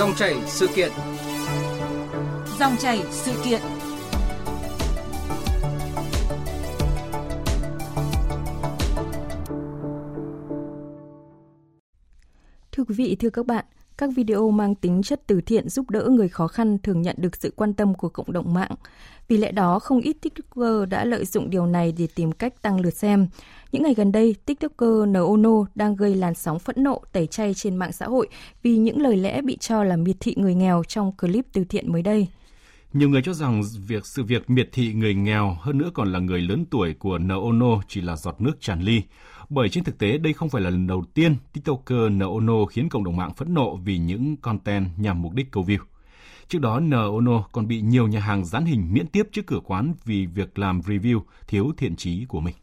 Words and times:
Dòng 0.00 0.14
chảy 0.16 0.34
sự 0.46 0.68
kiện. 0.74 0.92
Dòng 2.58 2.76
chảy 2.78 3.02
sự 3.10 3.32
kiện. 3.44 3.60
Thưa 12.72 12.84
quý 12.84 12.94
vị, 12.94 13.16
thưa 13.20 13.30
các 13.30 13.46
bạn, 13.46 13.64
các 14.00 14.10
video 14.16 14.50
mang 14.50 14.74
tính 14.74 15.02
chất 15.02 15.22
từ 15.26 15.40
thiện 15.40 15.68
giúp 15.68 15.90
đỡ 15.90 16.08
người 16.10 16.28
khó 16.28 16.46
khăn 16.46 16.78
thường 16.82 17.02
nhận 17.02 17.16
được 17.18 17.36
sự 17.36 17.52
quan 17.56 17.74
tâm 17.74 17.94
của 17.94 18.08
cộng 18.08 18.32
đồng 18.32 18.54
mạng. 18.54 18.70
Vì 19.28 19.36
lẽ 19.36 19.52
đó, 19.52 19.78
không 19.78 20.00
ít 20.00 20.16
TikToker 20.20 20.88
đã 20.88 21.04
lợi 21.04 21.24
dụng 21.24 21.50
điều 21.50 21.66
này 21.66 21.94
để 21.98 22.08
tìm 22.14 22.32
cách 22.32 22.62
tăng 22.62 22.80
lượt 22.80 22.94
xem. 22.94 23.28
Những 23.72 23.82
ngày 23.82 23.94
gần 23.94 24.12
đây, 24.12 24.34
TikToker 24.46 25.08
Noono 25.08 25.64
đang 25.74 25.96
gây 25.96 26.14
làn 26.14 26.34
sóng 26.34 26.58
phẫn 26.58 26.82
nộ 26.82 27.02
tẩy 27.12 27.26
chay 27.26 27.54
trên 27.54 27.76
mạng 27.76 27.92
xã 27.92 28.06
hội 28.06 28.28
vì 28.62 28.76
những 28.76 29.02
lời 29.02 29.16
lẽ 29.16 29.42
bị 29.42 29.56
cho 29.56 29.84
là 29.84 29.96
miệt 29.96 30.16
thị 30.20 30.34
người 30.38 30.54
nghèo 30.54 30.82
trong 30.88 31.12
clip 31.16 31.46
từ 31.52 31.64
thiện 31.64 31.92
mới 31.92 32.02
đây. 32.02 32.26
Nhiều 32.92 33.08
người 33.08 33.22
cho 33.22 33.34
rằng 33.34 33.62
việc 33.86 34.06
sự 34.06 34.22
việc 34.22 34.50
miệt 34.50 34.68
thị 34.72 34.92
người 34.92 35.14
nghèo 35.14 35.56
hơn 35.60 35.78
nữa 35.78 35.90
còn 35.94 36.12
là 36.12 36.18
người 36.18 36.40
lớn 36.40 36.64
tuổi 36.70 36.94
của 36.94 37.18
Noono 37.18 37.82
chỉ 37.88 38.00
là 38.00 38.16
giọt 38.16 38.40
nước 38.40 38.60
tràn 38.60 38.82
ly. 38.82 39.02
Bởi 39.50 39.68
trên 39.68 39.84
thực 39.84 39.98
tế 39.98 40.18
đây 40.18 40.32
không 40.32 40.48
phải 40.48 40.62
là 40.62 40.70
lần 40.70 40.86
đầu 40.86 41.04
tiên 41.14 41.36
TikToker 41.52 42.10
Noono 42.10 42.64
khiến 42.64 42.88
cộng 42.88 43.04
đồng 43.04 43.16
mạng 43.16 43.34
phẫn 43.34 43.54
nộ 43.54 43.76
vì 43.76 43.98
những 43.98 44.36
content 44.36 44.86
nhằm 44.96 45.22
mục 45.22 45.32
đích 45.32 45.50
câu 45.50 45.64
view. 45.64 45.78
Trước 46.48 46.58
đó, 46.58 46.80
Noono 46.80 47.42
còn 47.52 47.68
bị 47.68 47.80
nhiều 47.80 48.08
nhà 48.08 48.20
hàng 48.20 48.44
dán 48.44 48.64
hình 48.64 48.92
miễn 48.92 49.06
tiếp 49.06 49.28
trước 49.32 49.46
cửa 49.46 49.60
quán 49.64 49.94
vì 50.04 50.26
việc 50.26 50.58
làm 50.58 50.80
review 50.80 51.20
thiếu 51.46 51.72
thiện 51.76 51.96
trí 51.96 52.24
của 52.24 52.40
mình. 52.40 52.54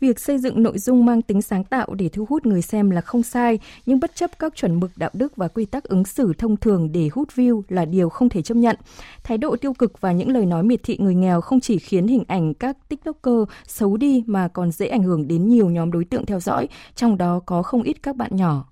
Việc 0.00 0.20
xây 0.20 0.38
dựng 0.38 0.62
nội 0.62 0.78
dung 0.78 1.06
mang 1.06 1.22
tính 1.22 1.42
sáng 1.42 1.64
tạo 1.64 1.94
để 1.94 2.08
thu 2.08 2.26
hút 2.28 2.46
người 2.46 2.62
xem 2.62 2.90
là 2.90 3.00
không 3.00 3.22
sai, 3.22 3.58
nhưng 3.86 4.00
bất 4.00 4.14
chấp 4.14 4.30
các 4.38 4.56
chuẩn 4.56 4.80
mực 4.80 4.90
đạo 4.96 5.10
đức 5.12 5.36
và 5.36 5.48
quy 5.48 5.64
tắc 5.64 5.84
ứng 5.84 6.04
xử 6.04 6.32
thông 6.38 6.56
thường 6.56 6.92
để 6.92 7.08
hút 7.12 7.28
view 7.34 7.62
là 7.68 7.84
điều 7.84 8.08
không 8.08 8.28
thể 8.28 8.42
chấp 8.42 8.54
nhận. 8.54 8.76
Thái 9.24 9.38
độ 9.38 9.56
tiêu 9.56 9.72
cực 9.72 10.00
và 10.00 10.12
những 10.12 10.30
lời 10.30 10.46
nói 10.46 10.62
miệt 10.62 10.80
thị 10.82 10.96
người 11.00 11.14
nghèo 11.14 11.40
không 11.40 11.60
chỉ 11.60 11.78
khiến 11.78 12.06
hình 12.06 12.24
ảnh 12.28 12.54
các 12.54 12.88
TikToker 12.88 13.48
xấu 13.66 13.96
đi 13.96 14.24
mà 14.26 14.48
còn 14.48 14.70
dễ 14.70 14.86
ảnh 14.86 15.02
hưởng 15.02 15.28
đến 15.28 15.48
nhiều 15.48 15.70
nhóm 15.70 15.90
đối 15.90 16.04
tượng 16.04 16.26
theo 16.26 16.40
dõi, 16.40 16.68
trong 16.94 17.18
đó 17.18 17.40
có 17.46 17.62
không 17.62 17.82
ít 17.82 18.02
các 18.02 18.16
bạn 18.16 18.36
nhỏ. 18.36 18.64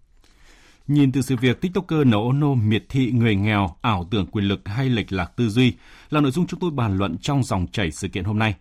Nhìn 0.87 1.13
từ 1.13 1.23
sự 1.23 1.37
việc 1.41 1.61
TikToker 1.61 2.07
nấu 2.07 2.33
nô 2.33 2.55
miệt 2.55 2.85
thị 2.89 3.13
người 3.13 3.37
nghèo, 3.37 3.77
ảo 3.81 4.05
tưởng 4.11 4.27
quyền 4.27 4.45
lực 4.45 4.61
hay 4.65 4.89
lệch 4.89 5.13
lạc 5.13 5.37
tư 5.37 5.49
duy 5.49 5.73
là 6.11 6.21
nội 6.21 6.31
dung 6.31 6.47
chúng 6.47 6.61
tôi 6.61 6.71
bàn 6.71 6.99
luận 6.99 7.17
trong 7.19 7.43
dòng 7.43 7.67
chảy 7.73 7.91
sự 7.91 8.09
kiện 8.09 8.25
hôm 8.25 8.39
nay 8.39 8.55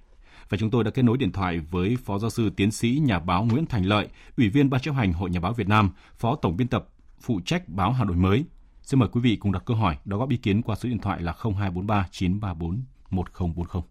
và 0.50 0.58
chúng 0.58 0.70
tôi 0.70 0.84
đã 0.84 0.92
kết 0.92 1.02
nối 1.02 1.18
điện 1.18 1.32
thoại 1.32 1.60
với 1.60 1.98
Phó 2.06 2.20
Giáo 2.20 2.30
sư 2.30 2.50
Tiến 2.50 2.72
sĩ 2.72 3.02
Nhà 3.04 3.20
báo 3.20 3.44
Nguyễn 3.44 3.66
Thành 3.66 3.86
Lợi, 3.86 4.08
Ủy 4.38 4.50
viên 4.50 4.70
Ban 4.70 4.82
chấp 4.82 4.92
hành 4.92 5.14
Hội 5.14 5.30
Nhà 5.30 5.40
báo 5.40 5.54
Việt 5.54 5.68
Nam, 5.68 5.90
Phó 6.18 6.36
Tổng 6.36 6.58
biên 6.58 6.68
tập 6.68 6.88
phụ 7.20 7.40
trách 7.46 7.70
báo 7.70 7.92
Hà 7.92 8.04
Nội 8.06 8.16
mới. 8.16 8.46
Xin 8.82 9.00
mời 9.00 9.10
quý 9.12 9.22
vị 9.22 9.36
cùng 9.36 9.52
đặt 9.52 9.64
câu 9.66 9.78
hỏi, 9.78 9.98
đóng 10.06 10.20
góp 10.20 10.30
ý 10.30 10.38
kiến 10.38 10.62
qua 10.62 10.76
số 10.76 10.90
điện 10.90 11.00
thoại 11.00 11.22
là 11.22 11.34
0243 11.42 12.08
934 12.12 12.84
1040. 13.10 13.84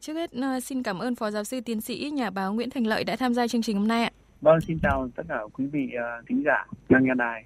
Trước 0.00 0.14
hết 0.14 0.32
ờ, 0.32 0.60
xin 0.60 0.82
cảm 0.82 0.98
ơn 0.98 1.14
Phó 1.14 1.30
Giáo 1.30 1.44
sư 1.44 1.60
Tiến 1.60 1.80
sĩ 1.80 2.10
Nhà 2.14 2.30
báo 2.30 2.54
Nguyễn 2.54 2.70
Thành 2.70 2.86
Lợi 2.86 3.04
đã 3.04 3.16
tham 3.16 3.34
gia 3.34 3.48
chương 3.48 3.62
trình 3.62 3.78
hôm 3.78 3.88
nay 3.88 4.04
ạ. 4.04 4.10
Vâng, 4.40 4.60
xin 4.60 4.78
chào 4.82 5.08
tất 5.16 5.22
cả 5.28 5.40
quý 5.52 5.66
vị 5.66 5.88
uh, 5.94 6.28
thính 6.28 6.42
giả 6.46 6.66
đang 6.88 7.04
nghe 7.04 7.14
đài. 7.16 7.44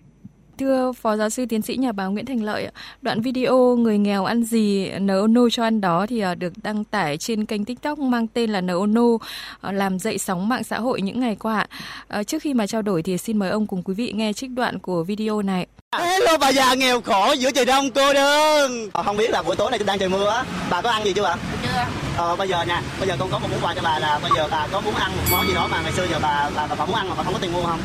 Thưa 0.58 0.92
Phó 0.92 1.16
Giáo 1.16 1.30
sư 1.30 1.46
Tiến 1.48 1.62
sĩ 1.62 1.76
Nhà 1.76 1.92
báo 1.92 2.12
Nguyễn 2.12 2.26
Thành 2.26 2.42
Lợi, 2.42 2.68
đoạn 3.02 3.20
video 3.20 3.76
người 3.76 3.98
nghèo 3.98 4.24
ăn 4.24 4.44
gì 4.44 4.90
nấu 4.90 5.26
nô 5.26 5.50
cho 5.50 5.62
ăn 5.62 5.80
đó 5.80 6.06
thì 6.08 6.20
à, 6.20 6.34
được 6.34 6.52
đăng 6.62 6.84
tải 6.84 7.16
trên 7.18 7.44
kênh 7.44 7.64
TikTok 7.64 7.98
mang 7.98 8.26
tên 8.26 8.50
là 8.50 8.60
nấu 8.60 8.86
nô 8.86 9.20
à, 9.60 9.72
làm 9.72 9.98
dậy 9.98 10.18
sóng 10.18 10.48
mạng 10.48 10.64
xã 10.64 10.78
hội 10.78 11.02
những 11.02 11.20
ngày 11.20 11.36
qua. 11.36 11.66
À, 12.08 12.22
trước 12.22 12.42
khi 12.42 12.54
mà 12.54 12.66
trao 12.66 12.82
đổi 12.82 13.02
thì 13.02 13.18
xin 13.18 13.38
mời 13.38 13.50
ông 13.50 13.66
cùng 13.66 13.82
quý 13.82 13.94
vị 13.94 14.12
nghe 14.12 14.32
trích 14.32 14.50
đoạn 14.50 14.78
của 14.78 15.02
video 15.02 15.42
này. 15.42 15.66
Hello 15.98 16.38
bà 16.40 16.52
già 16.52 16.74
nghèo 16.74 17.00
khổ 17.00 17.32
giữa 17.38 17.50
trời 17.50 17.64
đông 17.64 17.90
cô 17.90 18.12
đơn. 18.12 18.90
Ờ, 18.92 19.02
không 19.02 19.16
biết 19.16 19.30
là 19.30 19.42
buổi 19.42 19.56
tối 19.56 19.70
này 19.70 19.80
đang 19.86 19.98
trời 19.98 20.08
mưa 20.08 20.30
á, 20.30 20.44
bà 20.70 20.82
có 20.82 20.90
ăn 20.90 21.04
gì 21.04 21.12
chưa 21.12 21.24
ạ? 21.24 21.36
Chưa. 21.62 21.84
Ờ 22.16 22.36
bây 22.36 22.48
giờ 22.48 22.64
nè, 22.64 22.80
bây 22.98 23.08
giờ 23.08 23.16
con 23.18 23.28
có 23.32 23.38
một 23.38 23.48
món 23.50 23.60
quà 23.62 23.74
cho 23.74 23.80
bà 23.84 23.98
là 23.98 24.18
bây 24.22 24.30
giờ 24.36 24.48
bà 24.50 24.66
có 24.72 24.80
muốn 24.80 24.94
ăn 24.94 25.12
một 25.16 25.24
món 25.30 25.46
gì 25.46 25.54
đó 25.54 25.68
mà 25.70 25.82
ngày 25.82 25.92
xưa 25.92 26.06
giờ 26.10 26.18
bà 26.22 26.50
bà, 26.56 26.66
bà, 26.66 26.74
bà 26.74 26.86
muốn 26.86 26.94
ăn 26.94 27.08
mà 27.08 27.14
bà 27.18 27.22
không 27.22 27.32
có 27.32 27.38
tiền 27.42 27.52
mua 27.52 27.62
không? 27.62 27.80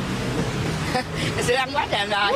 Sẽ 1.41 1.55
ăn 1.55 1.69
quá 1.73 1.87
trời 1.91 2.07
rồi. 2.07 2.31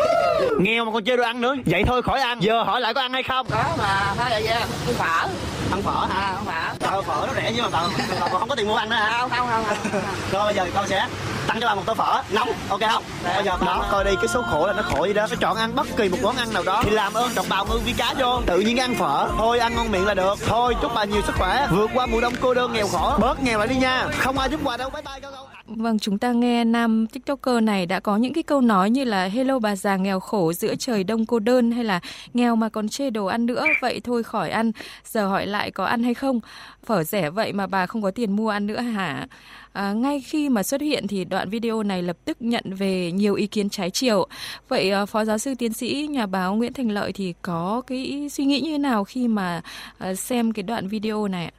Nghèo 0.60 0.86
mà 0.86 0.92
còn 0.92 1.04
chơi 1.04 1.18
đồ 1.18 1.24
ăn 1.24 1.42
nữa. 1.42 1.56
Vậy 1.66 1.84
thôi 1.88 2.02
khỏi 2.02 2.20
ăn. 2.20 2.40
Giờ 2.40 2.64
hỏi 2.64 2.82
lại 2.82 2.94
có 2.94 3.02
ăn 3.02 3.14
hay 3.14 3.24
không? 3.24 3.48
Có 3.50 3.64
mà 3.78 4.14
Thôi 4.18 4.30
là 4.30 4.60
ăn 4.92 4.94
phở. 4.98 5.28
Ăn 5.72 5.82
phở 5.82 6.06
hả? 6.10 6.22
Ăn 6.22 6.46
phở. 6.80 7.02
Phở 7.02 7.28
nó 7.28 7.34
rẻ 7.36 7.52
nhưng 7.56 7.64
mà 7.64 7.70
bà 7.72 7.80
còn 8.20 8.40
không 8.40 8.50
có 8.50 8.56
tiền 8.56 8.68
mua 8.68 8.76
ăn 8.76 8.90
nữa 8.90 8.96
hả? 8.96 9.20
Không 9.20 9.30
không 9.30 9.48
không, 9.52 9.66
không. 9.66 10.02
Rồi 10.32 10.46
bây 10.46 10.56
giờ 10.56 10.68
con 10.76 10.88
sẽ 10.88 11.08
tặng 11.48 11.58
cho 11.62 11.68
bà 11.68 11.76
một 11.76 11.82
tô 11.86 11.94
phở. 11.94 12.22
Nóng 12.32 12.50
ok 12.70 12.80
không? 12.92 13.04
Bây 13.24 13.44
giờ 13.44 13.58
đó. 13.66 13.86
coi 13.92 14.06
đi 14.06 14.12
cái 14.16 14.28
số 14.34 14.42
khổ 14.52 14.68
là 14.68 14.74
nó 14.74 14.82
khổ 14.84 15.06
gì 15.06 15.14
đó. 15.14 15.28
Phải 15.28 15.38
chọn 15.42 15.58
ăn 15.58 15.76
bất 15.76 15.88
kỳ 15.98 16.10
một 16.10 16.18
món 16.22 16.36
ăn 16.38 16.54
nào 16.54 16.64
đó. 16.64 16.82
Thì 16.84 16.92
làm 16.92 17.14
ơn 17.14 17.30
đồng 17.36 17.50
bào 17.50 17.66
ơn 17.66 17.82
viên 17.86 17.96
cá 17.96 18.14
vô. 18.20 18.42
Tự 18.46 18.60
nhiên 18.60 18.80
ăn 18.80 18.96
phở. 18.96 19.28
Thôi 19.38 19.60
ăn 19.60 19.76
ngon 19.76 19.92
miệng 19.92 20.06
là 20.06 20.14
được. 20.14 20.36
Thôi 20.48 20.76
chúc 20.82 20.92
bà 20.96 21.04
nhiều 21.04 21.22
sức 21.28 21.36
khỏe. 21.38 21.68
Vượt 21.72 21.90
qua 21.94 22.06
mùa 22.06 22.22
đông 22.22 22.34
cô 22.42 22.54
đơn 22.54 22.74
nghèo 22.74 22.88
khổ. 22.88 23.14
Bớt 23.20 23.44
nghèo 23.44 23.60
lại 23.60 23.68
đi 23.68 23.76
nha. 23.76 24.08
Không 24.20 24.40
ai 24.40 24.50
giúp 24.50 24.60
quà 24.64 24.78
đâu. 24.78 24.90
Bye 24.90 25.02
bye 25.02 25.20
con 25.20 25.55
Vâng, 25.68 26.00
chúng 26.00 26.18
ta 26.18 26.31
nghe 26.31 26.64
nam 26.64 27.08
TikToker 27.08 27.64
này 27.64 27.86
đã 27.86 28.00
có 28.00 28.18
những 28.18 28.34
cái 28.34 28.44
câu 28.44 28.62
nói 28.62 28.90
như 28.90 29.03
là 29.03 29.26
Hello 29.26 29.59
bà 29.59 29.76
già 29.76 29.98
nghèo 29.98 30.20
khổ 30.20 30.53
giữa 30.53 30.76
trời 30.76 31.03
đông 31.03 31.26
cô 31.26 31.40
đơn 31.40 31.72
hay 31.72 31.84
là 31.84 32.00
nghèo 32.34 32.56
mà 32.56 32.70
còn 32.70 32.90
chê 32.90 33.09
đồ 33.09 33.26
ăn 33.26 33.46
nữa, 33.46 33.66
vậy 33.81 34.02
thôi 34.03 34.24
khỏi 34.24 34.50
ăn, 34.50 34.72
giờ 35.03 35.28
hỏi 35.28 35.48
lại 35.48 35.72
có 35.72 35.86
ăn 35.86 36.03
hay 36.03 36.14
không? 36.14 36.40
Phở 36.86 37.03
rẻ 37.03 37.30
vậy 37.30 37.53
mà 37.53 37.68
bà 37.68 37.86
không 37.86 38.02
có 38.02 38.12
tiền 38.12 38.36
mua 38.36 38.50
ăn 38.50 38.68
nữa 38.68 38.80
hả? 38.80 39.28
À, 39.74 39.94
ngay 39.94 40.22
khi 40.22 40.50
mà 40.50 40.64
xuất 40.64 40.81
hiện 40.81 41.08
thì 41.08 41.26
đoạn 41.26 41.50
video 41.50 41.84
này 41.84 42.03
lập 42.03 42.18
tức 42.26 42.38
nhận 42.40 42.64
về 42.78 43.12
nhiều 43.12 43.36
ý 43.36 43.47
kiến 43.47 43.70
trái 43.70 43.92
chiều. 43.92 44.28
Vậy 44.68 44.92
à, 44.92 45.06
Phó 45.06 45.26
Giáo 45.26 45.38
sư 45.38 45.53
Tiến 45.59 45.74
sĩ 45.74 46.08
nhà 46.12 46.26
báo 46.26 46.56
Nguyễn 46.56 46.74
Thành 46.74 46.92
Lợi 46.92 47.12
thì 47.14 47.34
có 47.42 47.82
cái 47.88 48.28
suy 48.32 48.46
nghĩ 48.46 48.62
như 48.62 48.72
thế 48.72 48.78
nào 48.78 49.03
khi 49.03 49.28
mà 49.28 49.62
à, 49.97 50.16
xem 50.16 50.52
cái 50.52 50.64
đoạn 50.64 50.88
video 50.88 51.28
này 51.28 51.46
ạ? 51.46 51.52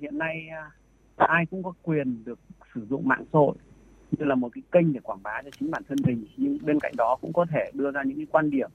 Hiện 0.00 0.18
nay 0.18 0.46
à, 0.50 1.26
ai 1.26 1.46
cũng 1.50 1.62
có 1.62 1.72
quyền 1.82 2.24
được 2.24 2.38
sử 2.80 2.86
dụng 2.86 3.08
mạng 3.08 3.24
xã 3.32 3.38
hội 3.38 3.54
như 4.10 4.24
là 4.24 4.34
một 4.34 4.48
cái 4.52 4.62
kênh 4.72 4.92
để 4.92 5.00
quảng 5.00 5.22
bá 5.22 5.42
cho 5.44 5.50
chính 5.58 5.70
bản 5.70 5.82
thân 5.88 5.98
mình. 6.06 6.24
Nhưng 6.36 6.58
bên 6.62 6.80
cạnh 6.80 6.92
đó 6.96 7.16
cũng 7.20 7.32
có 7.32 7.46
thể 7.50 7.70
đưa 7.74 7.90
ra 7.90 8.02
những 8.02 8.16
cái 8.16 8.26
quan 8.30 8.50
điểm 8.50 8.70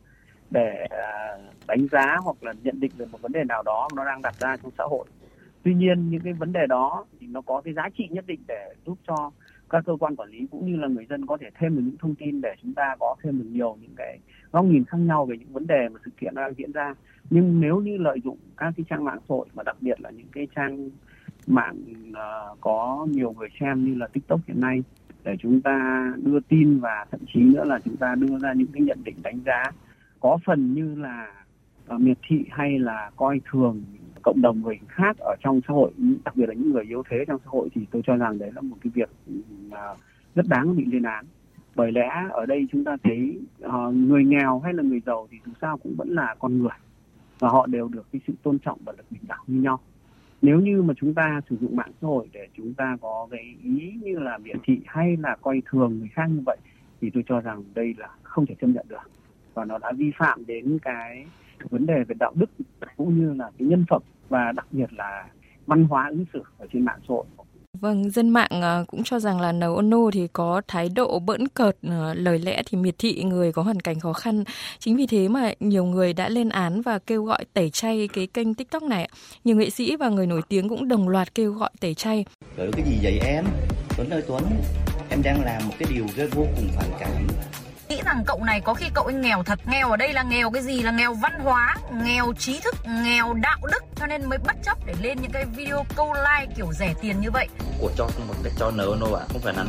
để 0.51 0.87
à, 0.89 1.37
đánh 1.67 1.87
giá 1.91 2.17
hoặc 2.23 2.43
là 2.43 2.53
nhận 2.63 2.79
định 2.79 2.91
về 2.97 3.05
một 3.11 3.21
vấn 3.21 3.31
đề 3.31 3.43
nào 3.43 3.63
đó 3.63 3.87
nó 3.95 4.05
đang 4.05 4.21
đặt 4.21 4.35
ra 4.39 4.57
trong 4.57 4.71
xã 4.77 4.83
hội. 4.83 5.05
Tuy 5.63 5.73
nhiên, 5.73 6.09
những 6.09 6.21
cái 6.21 6.33
vấn 6.33 6.51
đề 6.53 6.67
đó 6.67 7.05
thì 7.19 7.27
nó 7.27 7.41
có 7.41 7.61
cái 7.61 7.73
giá 7.73 7.89
trị 7.97 8.07
nhất 8.09 8.25
định 8.27 8.39
để 8.47 8.73
giúp 8.85 8.97
cho 9.07 9.31
các 9.69 9.83
cơ 9.85 9.95
quan 9.99 10.15
quản 10.15 10.29
lý 10.29 10.47
cũng 10.51 10.71
như 10.71 10.77
là 10.77 10.87
người 10.87 11.05
dân 11.09 11.25
có 11.25 11.37
thể 11.37 11.47
thêm 11.59 11.75
được 11.75 11.81
những 11.85 11.97
thông 11.97 12.15
tin 12.15 12.41
để 12.41 12.55
chúng 12.61 12.73
ta 12.73 12.95
có 12.99 13.15
thêm 13.23 13.39
được 13.39 13.47
nhiều 13.51 13.77
những 13.81 13.93
cái 13.95 14.19
góc 14.51 14.65
nhìn 14.65 14.83
khác 14.85 14.97
nhau 14.97 15.25
về 15.25 15.37
những 15.37 15.53
vấn 15.53 15.67
đề 15.67 15.89
mà 15.89 15.99
sự 16.05 16.11
kiện 16.21 16.35
đang 16.35 16.53
diễn 16.57 16.71
ra. 16.71 16.93
Nhưng 17.29 17.61
nếu 17.61 17.79
như 17.79 17.97
lợi 17.97 18.19
dụng 18.23 18.37
các 18.57 18.73
cái 18.77 18.85
trang 18.89 19.03
mạng 19.03 19.19
xã 19.19 19.25
hội 19.35 19.47
và 19.53 19.63
đặc 19.63 19.77
biệt 19.81 20.01
là 20.01 20.09
những 20.09 20.27
cái 20.31 20.47
trang 20.55 20.89
mạng 21.47 21.75
uh, 22.09 22.17
à, 22.17 22.29
có 22.61 23.07
nhiều 23.09 23.31
người 23.37 23.49
xem 23.59 23.85
như 23.85 23.95
là 23.95 24.07
tiktok 24.07 24.39
hiện 24.47 24.61
nay 24.61 24.83
để 25.23 25.35
chúng 25.39 25.61
ta 25.61 26.07
đưa 26.23 26.39
tin 26.39 26.79
và 26.79 27.05
thậm 27.11 27.19
chí 27.33 27.39
nữa 27.39 27.63
là 27.63 27.79
chúng 27.85 27.97
ta 27.97 28.15
đưa 28.15 28.39
ra 28.39 28.53
những 28.53 28.67
cái 28.73 28.81
nhận 28.81 28.97
định 29.03 29.15
đánh 29.23 29.39
giá 29.45 29.63
có 30.19 30.37
phần 30.45 30.73
như 30.73 30.95
là 30.95 31.27
uh, 31.95 32.01
miệt 32.01 32.17
thị 32.27 32.45
hay 32.49 32.79
là 32.79 33.11
coi 33.15 33.41
thường 33.51 33.83
cộng 34.21 34.41
đồng 34.41 34.61
người 34.61 34.79
khác 34.87 35.17
ở 35.19 35.35
trong 35.43 35.61
xã 35.67 35.73
hội 35.73 35.91
đặc 36.25 36.35
biệt 36.35 36.45
là 36.49 36.53
những 36.53 36.71
người 36.71 36.83
yếu 36.83 37.03
thế 37.09 37.17
trong 37.27 37.39
xã 37.45 37.49
hội 37.49 37.69
thì 37.75 37.81
tôi 37.91 38.01
cho 38.05 38.15
rằng 38.15 38.37
đấy 38.37 38.51
là 38.55 38.61
một 38.61 38.77
cái 38.83 38.91
việc 38.95 39.09
uh, 39.67 39.97
rất 40.35 40.47
đáng 40.47 40.75
bị 40.75 40.85
lên 40.85 41.03
án. 41.03 41.25
Bởi 41.75 41.91
lẽ 41.91 42.09
ở 42.29 42.45
đây 42.45 42.67
chúng 42.71 42.83
ta 42.83 42.97
thấy 43.03 43.39
uh, 43.65 43.93
người 43.93 44.25
nghèo 44.25 44.59
hay 44.59 44.73
là 44.73 44.83
người 44.83 45.01
giàu 45.05 45.27
thì 45.31 45.37
dù 45.45 45.51
sao 45.61 45.77
cũng 45.77 45.95
vẫn 45.97 46.09
là 46.09 46.35
con 46.39 46.59
người 46.59 46.77
và 47.39 47.49
họ 47.49 47.65
đều 47.65 47.87
được 47.87 48.05
cái 48.11 48.21
sự 48.27 48.33
tôn 48.43 48.59
trọng 48.59 48.79
và 48.85 48.93
được 48.97 49.03
bình 49.11 49.21
đẳng 49.27 49.39
như 49.47 49.61
nhau 49.61 49.79
nếu 50.43 50.59
như 50.59 50.81
mà 50.81 50.93
chúng 50.97 51.13
ta 51.13 51.41
sử 51.49 51.57
dụng 51.61 51.75
mạng 51.75 51.91
xã 52.01 52.07
hội 52.07 52.27
để 52.31 52.47
chúng 52.57 52.73
ta 52.73 52.97
có 53.01 53.27
cái 53.31 53.55
ý 53.63 53.93
như 54.03 54.19
là 54.19 54.37
miệt 54.37 54.55
thị 54.63 54.79
hay 54.85 55.17
là 55.17 55.35
coi 55.41 55.61
thường 55.65 55.99
người 55.99 56.09
khác 56.13 56.25
như 56.29 56.41
vậy, 56.45 56.57
thì 57.01 57.09
tôi 57.13 57.23
cho 57.27 57.41
rằng 57.41 57.63
đây 57.75 57.95
là 57.97 58.09
không 58.23 58.45
thể 58.45 58.55
chấp 58.61 58.67
nhận 58.67 58.85
được. 58.89 59.11
Và 59.53 59.65
nó 59.65 59.77
đã 59.77 59.91
vi 59.97 60.11
phạm 60.17 60.45
đến 60.45 60.77
cái 60.81 61.25
vấn 61.69 61.85
đề 61.85 62.03
về 62.07 62.15
đạo 62.19 62.31
đức 62.35 62.49
cũng 62.97 63.19
như 63.19 63.33
là 63.33 63.51
cái 63.57 63.67
nhân 63.67 63.85
phẩm 63.89 64.01
và 64.29 64.51
đặc 64.51 64.67
biệt 64.71 64.93
là 64.93 65.27
văn 65.65 65.83
hóa 65.83 66.07
ứng 66.09 66.25
xử 66.33 66.43
ở 66.57 66.67
trên 66.73 66.85
mạng 66.85 66.99
xã 66.99 67.05
hội. 67.07 67.25
Vâng, 67.83 68.09
dân 68.09 68.29
mạng 68.29 68.61
ờ, 68.61 68.85
cũng 68.87 69.03
cho 69.03 69.19
rằng 69.19 69.41
là 69.41 69.51
nấu 69.51 69.75
Ono 69.75 70.11
thì 70.13 70.27
có 70.33 70.61
thái 70.67 70.89
độ 70.89 71.19
bỡn 71.19 71.47
cợt, 71.47 71.77
ờ, 71.89 72.13
lời 72.13 72.39
lẽ 72.39 72.63
thì 72.65 72.77
miệt 72.77 72.95
thị 72.97 73.23
người 73.23 73.51
có 73.51 73.61
hoàn 73.61 73.79
cảnh 73.79 73.99
khó 73.99 74.13
khăn. 74.13 74.43
Chính 74.79 74.95
vì 74.95 75.07
thế 75.07 75.27
mà 75.27 75.51
nhiều 75.59 75.85
người 75.85 76.13
đã 76.13 76.29
lên 76.29 76.49
án 76.49 76.81
và 76.81 76.99
kêu 76.99 77.23
gọi 77.23 77.45
tẩy 77.53 77.69
chay 77.69 78.09
cái 78.13 78.27
kênh 78.27 78.53
TikTok 78.53 78.83
này. 78.83 79.09
Nhiều 79.43 79.55
nghệ 79.55 79.69
sĩ 79.69 79.95
và 79.95 80.09
người 80.09 80.27
nổi 80.27 80.41
tiếng 80.49 80.69
cũng 80.69 80.87
đồng 80.87 81.09
loạt 81.09 81.35
kêu 81.35 81.51
gọi 81.51 81.69
tẩy 81.79 81.93
chay. 81.93 82.25
Rồi 82.57 82.71
cái 82.71 82.85
gì 82.85 82.99
vậy 83.03 83.19
em? 83.25 83.45
Tuấn 83.97 84.09
ơi 84.09 84.23
Tuấn, 84.27 84.43
em 85.09 85.21
đang 85.23 85.41
làm 85.45 85.67
một 85.67 85.73
cái 85.79 85.87
điều 85.93 86.05
rất 86.15 86.35
vô 86.35 86.45
cùng 86.55 86.67
phản 86.75 86.89
cảm 86.99 87.11
nghĩ 87.95 88.01
rằng 88.05 88.23
cậu 88.27 88.43
này 88.43 88.61
có 88.61 88.73
khi 88.73 88.85
cậu 88.93 89.03
ấy 89.03 89.13
nghèo 89.13 89.43
thật 89.43 89.59
nghèo 89.65 89.91
ở 89.91 89.97
đây 89.97 90.13
là 90.13 90.23
nghèo 90.23 90.51
cái 90.51 90.63
gì 90.63 90.81
là 90.81 90.91
nghèo 90.91 91.13
văn 91.13 91.39
hóa 91.39 91.75
nghèo 91.91 92.33
trí 92.39 92.59
thức 92.59 92.75
nghèo 93.03 93.33
đạo 93.33 93.59
đức 93.71 93.83
cho 93.95 94.07
nên 94.07 94.29
mới 94.29 94.37
bất 94.37 94.55
chấp 94.63 94.77
để 94.85 94.93
lên 95.01 95.17
những 95.21 95.31
cái 95.31 95.45
video 95.45 95.85
câu 95.95 96.13
like 96.13 96.53
kiểu 96.55 96.67
rẻ 96.73 96.93
tiền 97.01 97.21
như 97.21 97.31
vậy. 97.31 97.47
Của 97.79 97.89
cho 97.97 98.09
một 98.27 98.33
cách 98.43 98.53
cho 98.59 98.71
nợ 98.71 98.95
nô 98.99 99.13
ạ 99.13 99.25
không 99.29 99.41
phải 99.41 99.53
là 99.53 99.63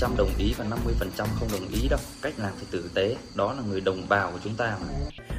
50% 0.00 0.16
đồng 0.16 0.30
ý 0.38 0.54
và 0.58 0.64
50% 0.64 1.26
không 1.38 1.48
đồng 1.52 1.68
ý 1.68 1.88
đâu. 1.88 2.00
Cách 2.22 2.32
làm 2.36 2.50
thì 2.60 2.66
tử 2.70 2.90
tế 2.94 3.16
đó 3.34 3.52
là 3.52 3.62
người 3.68 3.80
đồng 3.80 4.08
bào 4.08 4.30
của 4.32 4.38
chúng 4.44 4.54
ta 4.54 4.76
mà. 4.80 4.86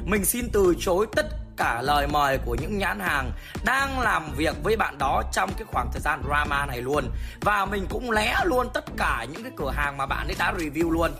Mình 0.04 0.24
xin 0.24 0.48
từ 0.52 0.74
chối 0.80 1.06
tất 1.16 1.26
cả 1.56 1.82
lời 1.82 2.06
mời 2.06 2.38
của 2.44 2.56
những 2.60 2.78
nhãn 2.78 3.00
hàng 3.00 3.30
đang 3.64 4.00
làm 4.00 4.32
việc 4.36 4.54
với 4.62 4.76
bạn 4.76 4.98
đó 4.98 5.22
trong 5.32 5.50
cái 5.58 5.66
khoảng 5.72 5.88
thời 5.92 6.00
gian 6.00 6.22
drama 6.26 6.66
này 6.66 6.82
luôn. 6.82 7.04
Và 7.40 7.66
mình 7.66 7.86
cũng 7.90 8.10
lé 8.10 8.34
luôn 8.44 8.66
tất 8.74 8.84
cả 8.96 9.26
những 9.32 9.42
cái 9.42 9.52
cửa 9.56 9.70
hàng 9.70 9.96
mà 9.96 10.06
bạn 10.06 10.26
ấy 10.26 10.36
đã 10.38 10.52
review 10.58 10.90
luôn 10.90 11.10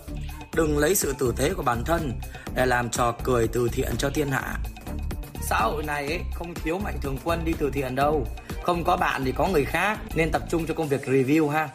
đừng 0.54 0.78
lấy 0.78 0.94
sự 0.94 1.14
tử 1.18 1.34
tế 1.36 1.54
của 1.54 1.62
bản 1.62 1.84
thân 1.84 2.12
để 2.54 2.66
làm 2.66 2.90
trò 2.90 3.14
cười 3.24 3.48
từ 3.48 3.68
thiện 3.72 3.96
cho 3.98 4.10
thiên 4.10 4.30
hạ. 4.30 4.56
Xã 5.42 5.58
hội 5.58 5.82
này 5.82 6.06
ấy, 6.06 6.20
không 6.34 6.54
thiếu 6.54 6.78
mạnh 6.78 6.98
thường 7.02 7.18
quân 7.24 7.44
đi 7.44 7.52
từ 7.58 7.70
thiện 7.70 7.94
đâu. 7.94 8.26
Không 8.62 8.84
có 8.84 8.96
bạn 8.96 9.24
thì 9.24 9.32
có 9.32 9.48
người 9.48 9.64
khác 9.64 9.98
nên 10.14 10.30
tập 10.30 10.42
trung 10.50 10.66
cho 10.66 10.74
công 10.74 10.88
việc 10.88 11.02
review 11.04 11.48
ha 11.48 11.68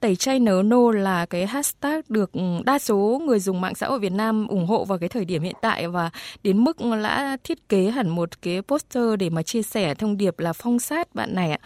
tẩy 0.00 0.16
chay 0.16 0.40
nớ 0.40 0.62
nô 0.64 0.90
là 0.90 1.26
cái 1.26 1.46
hashtag 1.46 2.00
được 2.08 2.32
ừ, 2.32 2.40
đa 2.64 2.78
số 2.78 3.22
người 3.26 3.40
dùng 3.40 3.60
mạng 3.60 3.74
xã 3.74 3.86
hội 3.86 3.98
Việt 3.98 4.12
Nam 4.12 4.46
ủng 4.46 4.66
hộ 4.66 4.84
vào 4.84 4.98
cái 4.98 5.08
thời 5.08 5.24
điểm 5.24 5.42
hiện 5.42 5.54
tại 5.62 5.88
và 5.88 6.10
đến 6.42 6.64
mức 6.64 6.76
đã 7.02 7.36
thiết 7.44 7.68
kế 7.68 7.90
hẳn 7.90 8.08
một 8.08 8.42
cái 8.42 8.62
poster 8.62 9.04
để 9.18 9.30
mà 9.30 9.42
chia 9.42 9.62
sẻ 9.62 9.94
thông 9.94 10.16
điệp 10.16 10.38
là 10.38 10.52
phong 10.52 10.78
sát 10.78 11.14
bạn 11.14 11.34
này 11.34 11.50
ạ. 11.50 11.58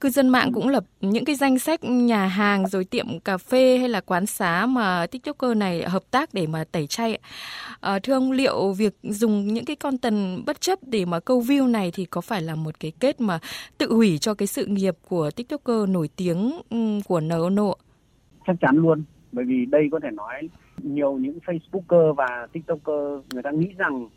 Cư 0.00 0.10
dân 0.10 0.28
mạng 0.28 0.52
cũng 0.52 0.68
lập 0.68 0.84
những 1.00 1.24
cái 1.24 1.36
danh 1.36 1.58
sách 1.58 1.84
nhà 1.84 2.26
hàng 2.26 2.68
rồi 2.68 2.84
tiệm 2.84 3.20
cà 3.20 3.38
phê 3.38 3.78
hay 3.78 3.88
là 3.88 4.00
quán 4.00 4.26
xá 4.26 4.66
mà 4.66 5.06
tiktoker 5.06 5.56
này 5.56 5.82
hợp 5.82 6.02
tác 6.10 6.34
để 6.34 6.46
mà 6.46 6.64
tẩy 6.72 6.86
chay. 6.86 7.18
À, 7.80 7.98
thưa 7.98 8.12
ông 8.12 8.32
liệu 8.32 8.72
việc 8.72 8.94
dùng 9.02 9.54
những 9.54 9.64
cái 9.64 9.76
con 9.76 9.98
tần 9.98 10.42
bất 10.46 10.60
chấp 10.60 10.78
để 10.82 11.04
mà 11.04 11.20
câu 11.20 11.40
view 11.40 11.70
này 11.70 11.90
thì 11.90 12.04
có 12.04 12.20
phải 12.20 12.42
là 12.42 12.54
một 12.54 12.80
cái 12.80 12.92
kết 13.00 13.20
mà 13.20 13.38
tự 13.78 13.92
hủy 13.92 14.18
cho 14.18 14.34
cái 14.34 14.46
sự 14.46 14.66
nghiệp 14.66 14.94
của 15.08 15.30
tiktoker 15.30 15.88
nổi 15.88 16.08
tiếng 16.16 16.60
ừ, 16.70 17.00
của 17.04 17.16
của 17.16 17.20
nô 17.50 17.65
chắc 18.46 18.56
chắn 18.60 18.76
luôn 18.76 19.02
bởi 19.32 19.44
vì 19.44 19.66
đây 19.66 19.88
có 19.92 20.00
thể 20.00 20.10
nói 20.10 20.48
nhiều 20.82 21.12
những 21.12 21.38
Facebooker 21.46 22.14
và 22.14 22.46
TikToker 22.52 23.24
người 23.32 23.42
ta 23.42 23.50
nghĩ 23.50 23.72
rằng 23.78 24.08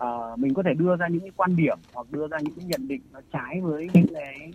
uh, 0.00 0.38
mình 0.38 0.54
có 0.54 0.62
thể 0.62 0.74
đưa 0.74 0.96
ra 0.96 1.08
những 1.08 1.20
cái 1.20 1.30
quan 1.36 1.56
điểm 1.56 1.78
hoặc 1.94 2.06
đưa 2.10 2.28
ra 2.28 2.38
những 2.42 2.54
cái 2.56 2.64
nhận 2.64 2.88
định 2.88 3.00
nó 3.12 3.20
trái 3.32 3.60
với 3.60 3.88
những 3.94 4.06
cái 4.14 4.52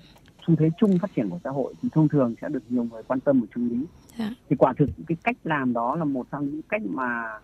xu 0.47 0.55
thế 0.55 0.69
chung 0.77 0.97
phát 1.01 1.11
triển 1.15 1.29
của 1.29 1.39
xã 1.43 1.49
hội 1.49 1.73
thì 1.81 1.89
thông 1.91 2.07
thường 2.07 2.35
sẽ 2.41 2.49
được 2.49 2.63
nhiều 2.69 2.83
người 2.83 3.03
quan 3.07 3.19
tâm 3.19 3.41
và 3.41 3.47
chú 3.55 3.61
ý. 3.61 3.77
Yeah. 3.77 3.85
Dạ. 4.17 4.29
Thì 4.49 4.55
quả 4.55 4.73
thực 4.77 4.89
cái 5.07 5.17
cách 5.23 5.37
làm 5.43 5.73
đó 5.73 5.95
là 5.95 6.03
một 6.03 6.27
trong 6.31 6.45
những 6.45 6.61
cách 6.69 6.81
mà 6.85 7.39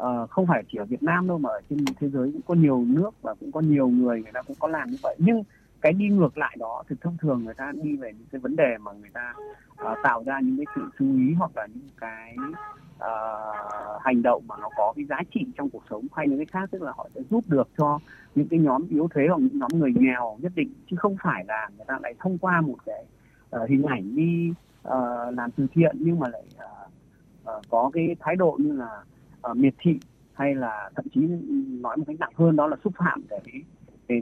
uh, 0.00 0.30
không 0.30 0.46
phải 0.46 0.64
chỉ 0.72 0.78
ở 0.78 0.84
Việt 0.84 1.02
Nam 1.02 1.28
đâu 1.28 1.38
mà 1.38 1.50
ở 1.50 1.60
trên 1.70 1.84
thế 2.00 2.08
giới 2.08 2.32
cũng 2.32 2.42
có 2.46 2.54
nhiều 2.54 2.84
nước 2.88 3.10
và 3.22 3.34
cũng 3.34 3.52
có 3.52 3.60
nhiều 3.60 3.88
người 3.88 4.22
người 4.22 4.32
ta 4.32 4.42
cũng 4.42 4.56
có 4.60 4.68
làm 4.68 4.90
như 4.90 4.96
vậy 5.02 5.16
nhưng 5.18 5.42
cái 5.82 5.92
đi 5.92 6.08
ngược 6.08 6.38
lại 6.38 6.56
đó 6.58 6.82
thì 6.88 6.96
thông 7.00 7.16
thường 7.16 7.44
người 7.44 7.54
ta 7.54 7.72
đi 7.82 7.96
về 7.96 8.12
những 8.12 8.26
cái 8.32 8.38
vấn 8.38 8.56
đề 8.56 8.78
mà 8.80 8.92
người 8.92 9.10
ta 9.12 9.34
uh, 9.72 9.98
tạo 10.02 10.22
ra 10.26 10.40
những 10.40 10.56
cái 10.56 10.66
sự 10.74 10.82
chú 10.98 11.04
ý 11.04 11.34
hoặc 11.38 11.50
là 11.56 11.66
những 11.66 11.88
cái 12.00 12.36
uh, 12.96 14.00
hành 14.00 14.22
động 14.22 14.42
mà 14.46 14.56
nó 14.60 14.68
có 14.76 14.92
cái 14.96 15.04
giá 15.04 15.16
trị 15.34 15.46
trong 15.56 15.70
cuộc 15.70 15.82
sống 15.90 16.06
hay 16.12 16.28
những 16.28 16.38
cái 16.38 16.46
khác 16.46 16.68
tức 16.70 16.82
là 16.82 16.92
họ 16.96 17.08
sẽ 17.14 17.20
giúp 17.30 17.44
được 17.48 17.68
cho 17.78 17.98
những 18.34 18.48
cái 18.48 18.60
nhóm 18.60 18.86
yếu 18.88 19.08
thế 19.14 19.26
hoặc 19.28 19.40
những 19.40 19.58
nhóm 19.58 19.70
người 19.74 19.92
nghèo 19.96 20.38
nhất 20.40 20.52
định 20.54 20.72
chứ 20.90 20.96
không 20.96 21.16
phải 21.22 21.44
là 21.48 21.68
người 21.76 21.84
ta 21.88 21.98
lại 22.02 22.14
thông 22.18 22.38
qua 22.38 22.60
một 22.60 22.76
cái 22.86 23.04
uh, 23.62 23.68
hình 23.68 23.82
ảnh 23.82 24.16
đi 24.16 24.52
uh, 24.88 24.92
làm 25.36 25.50
từ 25.56 25.66
thiện 25.72 25.96
nhưng 26.00 26.18
mà 26.18 26.28
lại 26.28 26.42
uh, 26.54 27.56
uh, 27.56 27.62
có 27.70 27.90
cái 27.92 28.16
thái 28.20 28.36
độ 28.36 28.58
như 28.60 28.72
là 28.72 29.02
uh, 29.50 29.56
miệt 29.56 29.74
thị 29.78 29.98
hay 30.32 30.54
là 30.54 30.90
thậm 30.96 31.04
chí 31.14 31.20
nói 31.80 31.96
một 31.96 32.04
cách 32.06 32.16
nặng 32.20 32.32
hơn 32.34 32.56
đó 32.56 32.66
là 32.66 32.76
xúc 32.84 32.92
phạm 32.98 33.22
cái 33.28 33.40
cái 33.44 33.62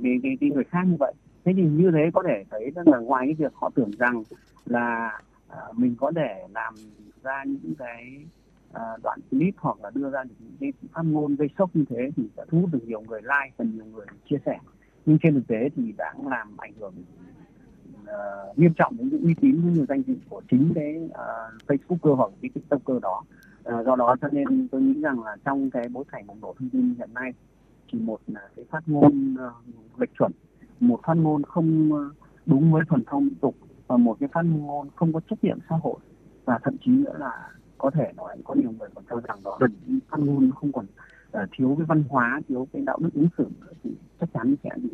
cái, 0.02 0.20
cái, 0.22 0.36
cái 0.40 0.50
người 0.50 0.64
khác 0.64 0.82
như 0.86 0.96
vậy 0.98 1.12
thế 1.44 1.52
thì 1.56 1.62
như 1.62 1.90
thế 1.94 2.10
có 2.14 2.22
thể 2.26 2.44
thấy 2.50 2.70
rằng 2.74 2.88
là 2.88 2.98
ngoài 2.98 3.26
cái 3.26 3.34
việc 3.34 3.52
họ 3.54 3.70
tưởng 3.74 3.90
rằng 3.98 4.22
là 4.66 5.20
uh, 5.52 5.78
mình 5.78 5.94
có 5.98 6.12
thể 6.16 6.46
làm 6.54 6.74
ra 7.22 7.44
những 7.44 7.74
cái 7.78 8.24
uh, 8.70 9.02
đoạn 9.02 9.18
clip 9.30 9.54
hoặc 9.58 9.76
là 9.82 9.90
đưa 9.94 10.10
ra 10.10 10.22
những 10.22 10.56
cái 10.60 10.72
phát 10.92 11.02
ngôn 11.04 11.36
gây 11.36 11.48
sốc 11.58 11.70
như 11.74 11.84
thế 11.90 12.10
thì 12.16 12.22
sẽ 12.36 12.44
thu 12.50 12.60
hút 12.60 12.70
được 12.72 12.84
nhiều 12.86 13.00
người 13.00 13.20
like 13.22 13.52
và 13.56 13.64
nhiều 13.74 13.84
người 13.84 14.06
chia 14.30 14.38
sẻ. 14.46 14.58
Nhưng 15.06 15.18
trên 15.22 15.34
thực 15.34 15.46
tế 15.48 15.68
thì 15.76 15.92
đã 15.98 16.14
làm 16.30 16.56
ảnh 16.56 16.72
hưởng 16.80 16.94
uh, 18.02 18.58
nghiêm 18.58 18.72
trọng 18.74 18.96
đến 18.96 19.08
những 19.08 19.22
uy 19.22 19.34
tín 19.40 19.60
cũng 19.62 19.72
như 19.72 19.86
danh 19.88 20.02
dự 20.02 20.14
của 20.28 20.42
chính 20.50 20.72
cái 20.74 20.96
uh, 21.04 21.62
Facebooker 21.66 22.14
hoặc 22.14 22.30
cái 22.42 22.50
TikToker 22.54 23.02
đó. 23.02 23.22
Uh, 23.68 23.86
do 23.86 23.96
đó 23.96 24.16
cho 24.20 24.28
nên 24.32 24.68
tôi 24.68 24.80
nghĩ 24.80 25.00
rằng 25.00 25.22
là 25.24 25.36
trong 25.44 25.70
cái 25.70 25.88
bối 25.88 26.04
cảnh 26.12 26.26
bùng 26.26 26.40
nổ 26.40 26.54
thông 26.58 26.68
tin 26.68 26.94
hiện 26.98 27.14
nay 27.14 27.32
thì 27.92 27.98
một 27.98 28.20
là 28.26 28.40
cái 28.56 28.64
phát 28.70 28.82
ngôn 28.86 29.34
uh, 29.34 30.00
lệch 30.00 30.10
chuẩn 30.18 30.32
một 30.80 31.00
phát 31.06 31.14
ngôn 31.14 31.42
không 31.42 31.92
ờ, 31.92 32.10
đúng 32.46 32.72
với 32.72 32.82
thuần 32.88 33.02
phong 33.06 33.24
mỹ 33.24 33.34
tục 33.40 33.54
và 33.86 33.96
một 33.96 34.16
cái 34.20 34.28
phát 34.32 34.44
ngôn 34.44 34.88
không 34.96 35.12
có 35.12 35.20
trách 35.30 35.44
nhiệm 35.44 35.58
xã 35.70 35.76
hội 35.82 35.96
và 36.44 36.58
thậm 36.62 36.76
chí 36.84 36.90
nữa 36.90 37.14
là 37.18 37.50
có 37.78 37.90
thể 37.90 38.12
nói 38.16 38.36
có 38.44 38.54
nhiều 38.54 38.70
người 38.78 38.88
còn 38.94 39.04
cho 39.10 39.20
rằng 39.20 39.38
đó 39.44 39.58
là 39.60 39.66
phát 40.10 40.20
ngôn 40.20 40.50
không 40.50 40.72
còn 40.72 40.86
uh, 41.42 41.48
thiếu 41.52 41.74
cái 41.78 41.86
văn 41.86 42.04
hóa 42.08 42.40
thiếu 42.48 42.68
cái 42.72 42.82
đạo 42.82 42.98
đức 43.00 43.10
ứng 43.14 43.28
xử 43.38 43.46
thì 43.82 43.90
chắc 44.20 44.28
chắn 44.34 44.54
sẽ 44.64 44.70
bị 44.76 44.90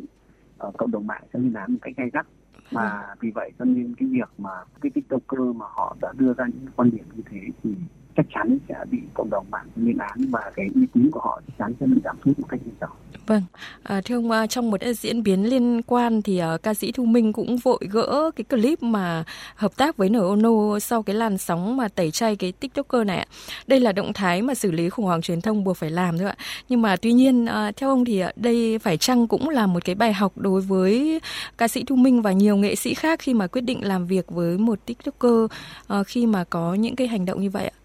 uh, 0.67 0.77
cộng 0.77 0.91
đồng 0.91 1.07
mạng 1.07 1.23
sẽ 1.33 1.39
lên 1.39 1.53
án 1.53 1.73
một 1.73 1.79
cách 1.81 1.93
gay 1.97 2.09
gắt 2.13 2.27
và 2.71 3.15
vì 3.19 3.31
vậy 3.31 3.51
cho 3.59 3.65
nên 3.65 3.95
cái 3.95 4.09
việc 4.09 4.29
mà 4.37 4.51
cái 4.81 4.89
tiktoker 4.89 5.55
mà 5.55 5.65
họ 5.69 5.95
đã 6.01 6.13
đưa 6.17 6.33
ra 6.33 6.45
những 6.45 6.71
quan 6.75 6.91
điểm 6.91 7.05
như 7.15 7.23
thế 7.29 7.39
thì 7.63 7.75
chắc 8.15 8.25
chắn 8.33 8.57
sẽ 8.69 8.85
bị 8.91 9.01
cộng 9.13 9.29
đồng 9.29 9.45
mạng 9.51 9.67
lên 9.75 9.97
án 9.97 10.17
và 10.29 10.51
cái 10.55 10.69
uy 10.75 10.87
tín 10.93 11.09
của 11.11 11.19
họ 11.19 11.41
chắc 11.47 11.53
chắn 11.57 11.73
sẽ 11.79 11.85
bị 11.85 12.01
giảm 12.03 12.17
sút 12.25 12.39
một 12.39 12.47
cách 12.49 12.59
nghiêm 12.65 12.75
trọng. 12.79 12.96
Vâng, 13.27 13.41
à, 13.83 14.01
thưa 14.05 14.15
ông, 14.15 14.31
à, 14.31 14.47
trong 14.47 14.71
một 14.71 14.81
diễn 14.95 15.23
biến 15.23 15.49
liên 15.49 15.81
quan 15.81 16.21
thì 16.21 16.41
uh, 16.55 16.63
ca 16.63 16.73
sĩ 16.73 16.91
Thu 16.91 17.05
Minh 17.05 17.33
cũng 17.33 17.57
vội 17.57 17.79
gỡ 17.91 18.31
cái 18.35 18.43
clip 18.43 18.83
mà 18.83 19.23
hợp 19.55 19.77
tác 19.77 19.97
với 19.97 20.09
NONO 20.09 20.79
sau 20.79 21.03
cái 21.03 21.15
làn 21.15 21.37
sóng 21.37 21.77
mà 21.77 21.87
tẩy 21.87 22.11
chay 22.11 22.35
cái 22.35 22.51
tiktoker 22.51 23.07
này 23.07 23.17
ạ. 23.17 23.25
Đây 23.67 23.79
là 23.79 23.91
động 23.91 24.13
thái 24.13 24.41
mà 24.41 24.53
xử 24.53 24.71
lý 24.71 24.89
khủng 24.89 25.05
hoảng 25.05 25.21
truyền 25.21 25.41
thông 25.41 25.63
buộc 25.63 25.77
phải 25.77 25.89
làm 25.89 26.17
thôi 26.17 26.27
ạ. 26.27 26.35
Nhưng 26.69 26.81
mà 26.81 26.95
tuy 26.95 27.13
nhiên 27.13 27.45
uh, 27.45 27.75
theo 27.75 27.89
ông 27.89 28.05
thì 28.05 28.23
đây 28.35 28.79
phải 28.79 28.97
chăng 28.97 29.27
cũng 29.27 29.49
là 29.49 29.67
một 29.67 29.85
cái 29.85 29.95
bài 29.95 30.13
học 30.13 30.37
đối 30.37 30.61
với 30.61 31.19
ca 31.57 31.67
sĩ 31.67 31.83
Thu 31.83 31.95
Minh 31.95 32.21
và 32.21 32.31
nhiều 32.31 32.55
nghệ 32.57 32.75
sĩ 32.75 32.93
khác 32.93 33.19
khi 33.19 33.33
mà 33.33 33.47
quyết 33.47 33.61
định 33.61 33.79
làm 33.87 34.05
việc 34.05 34.31
với 34.31 34.57
một 34.57 34.79
tiktoker 34.85 35.31
uh, 35.31 36.07
khi 36.07 36.25
mà 36.25 36.43
có 36.43 36.73
những 36.73 36.95
cái 36.95 37.07
hành 37.07 37.25
động 37.25 37.41
như 37.41 37.49
vậy 37.49 37.65
ạ? 37.65 37.77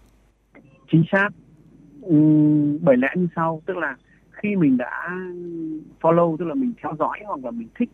Chính 0.91 1.03
xác. 1.11 1.29
Ừ, 2.01 2.15
bởi 2.81 2.97
lẽ 2.97 3.07
như 3.15 3.27
sau, 3.35 3.61
tức 3.65 3.77
là 3.77 3.95
khi 4.43 4.55
mình 4.55 4.77
đã 4.77 5.09
follow 6.01 6.37
tức 6.37 6.45
là 6.45 6.53
mình 6.53 6.73
theo 6.83 6.93
dõi 6.99 7.19
hoặc 7.25 7.39
là 7.43 7.51
mình 7.51 7.67
thích 7.75 7.89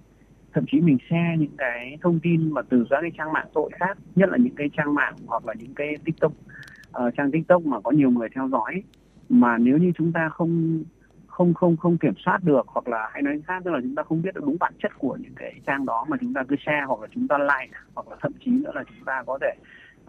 thậm 0.53 0.63
chí 0.71 0.81
mình 0.81 0.97
share 1.09 1.37
những 1.37 1.57
cái 1.57 1.97
thông 2.01 2.19
tin 2.19 2.53
mà 2.53 2.61
từ 2.69 2.85
các 2.89 2.97
cái 3.01 3.11
trang 3.17 3.33
mạng 3.33 3.45
xã 3.45 3.59
hội 3.59 3.69
khác 3.79 3.97
nhất 4.15 4.29
là 4.29 4.37
những 4.37 4.55
cái 4.55 4.69
trang 4.77 4.93
mạng 4.93 5.13
hoặc 5.27 5.45
là 5.45 5.53
những 5.59 5.73
cái 5.73 5.95
tiktok 6.05 6.31
uh, 6.31 7.13
trang 7.17 7.31
tiktok 7.31 7.65
mà 7.65 7.79
có 7.79 7.91
nhiều 7.91 8.11
người 8.11 8.29
theo 8.35 8.49
dõi 8.49 8.83
mà 9.29 9.57
nếu 9.57 9.77
như 9.77 9.91
chúng 9.97 10.11
ta 10.11 10.29
không 10.29 10.83
không 11.27 11.53
không 11.53 11.77
không 11.77 11.97
kiểm 11.97 12.13
soát 12.25 12.43
được 12.43 12.67
hoặc 12.67 12.87
là 12.87 13.09
hay 13.13 13.21
nói 13.21 13.41
khác 13.47 13.61
tức 13.65 13.71
là 13.71 13.79
chúng 13.81 13.95
ta 13.95 14.03
không 14.03 14.21
biết 14.21 14.35
được 14.35 14.41
đúng 14.45 14.57
bản 14.59 14.73
chất 14.83 14.91
của 14.97 15.17
những 15.21 15.33
cái 15.35 15.53
trang 15.67 15.85
đó 15.85 16.05
mà 16.09 16.17
chúng 16.21 16.33
ta 16.33 16.43
cứ 16.47 16.55
share 16.65 16.83
hoặc 16.87 17.01
là 17.01 17.07
chúng 17.15 17.27
ta 17.27 17.37
like 17.37 17.77
hoặc 17.95 18.07
là 18.09 18.15
thậm 18.21 18.31
chí 18.45 18.51
nữa 18.51 18.71
là 18.75 18.83
chúng 18.83 19.05
ta 19.05 19.23
có 19.27 19.39
thể 19.41 19.53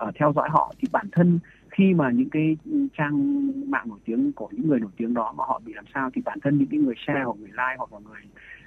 uh, 0.08 0.14
theo 0.14 0.32
dõi 0.36 0.48
họ 0.50 0.72
thì 0.78 0.88
bản 0.92 1.06
thân 1.12 1.38
khi 1.70 1.94
mà 1.94 2.10
những 2.10 2.30
cái 2.30 2.56
trang 2.98 3.46
mạng 3.70 3.88
nổi 3.88 3.98
tiếng 4.04 4.32
của 4.32 4.48
những 4.52 4.68
người 4.68 4.80
nổi 4.80 4.90
tiếng 4.96 5.14
đó 5.14 5.34
mà 5.36 5.44
họ 5.46 5.60
bị 5.64 5.72
làm 5.72 5.84
sao 5.94 6.10
thì 6.14 6.22
bản 6.24 6.38
thân 6.40 6.58
những 6.58 6.68
cái 6.70 6.80
người 6.80 6.94
share 7.06 7.22
hoặc 7.24 7.36
người 7.38 7.48
like 7.50 7.76
hoặc 7.78 7.92
là 7.92 7.98
người 8.04 8.20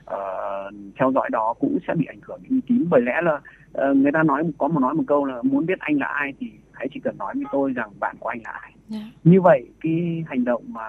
uh, 0.03 0.93
theo 0.99 1.11
dõi 1.11 1.29
đó 1.31 1.53
cũng 1.59 1.77
sẽ 1.87 1.93
bị 1.95 2.05
ảnh 2.05 2.19
hưởng 2.21 2.39
đến 2.43 2.51
uy 2.51 2.61
tín 2.67 2.85
bởi 2.89 3.01
lẽ 3.01 3.21
là 3.21 3.35
uh, 3.35 3.97
người 3.97 4.11
ta 4.11 4.23
nói 4.23 4.43
có 4.57 4.67
một 4.67 4.79
nói 4.79 4.93
một 4.93 5.03
câu 5.07 5.25
là 5.25 5.41
muốn 5.41 5.65
biết 5.65 5.79
anh 5.79 5.97
là 5.97 6.07
ai 6.07 6.33
thì 6.39 6.51
hãy 6.71 6.87
chỉ 6.93 6.99
cần 6.99 7.17
nói 7.17 7.33
với 7.35 7.45
tôi 7.51 7.73
rằng 7.73 7.89
bạn 7.99 8.15
của 8.19 8.29
anh 8.29 8.39
là 8.45 8.51
ai 8.51 8.71
yeah. 8.91 9.03
Dạ. 9.03 9.11
như 9.23 9.41
vậy 9.41 9.67
cái 9.81 10.23
hành 10.27 10.43
động 10.43 10.63
mà 10.67 10.87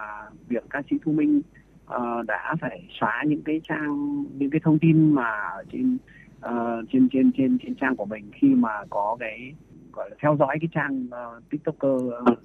việc 0.49 0.65
ca 0.71 0.83
sĩ 0.91 0.97
thu 1.05 1.13
minh 1.13 1.43
uh, 1.87 2.27
đã 2.27 2.55
phải 2.61 2.83
xóa 3.01 3.23
những 3.27 3.43
cái 3.43 3.61
trang 3.69 4.25
những 4.39 4.51
cái 4.51 4.61
thông 4.65 4.79
tin 4.79 5.13
mà 5.13 5.31
trên 5.73 5.99
uh, 6.47 6.85
trên 6.93 7.09
trên 7.13 7.33
trên 7.37 7.59
trên 7.59 7.75
trang 7.75 7.97
của 7.97 8.05
mình 8.05 8.25
khi 8.33 8.49
mà 8.55 8.71
có 8.91 9.17
cái 9.21 9.55
gọi 9.95 10.11
là 10.11 10.17
theo 10.23 10.37
dõi 10.39 10.59
cái 10.61 10.69
trang 10.75 11.07
uh, 11.07 11.51
tiktoker 11.51 11.91
uh, 11.93 12.39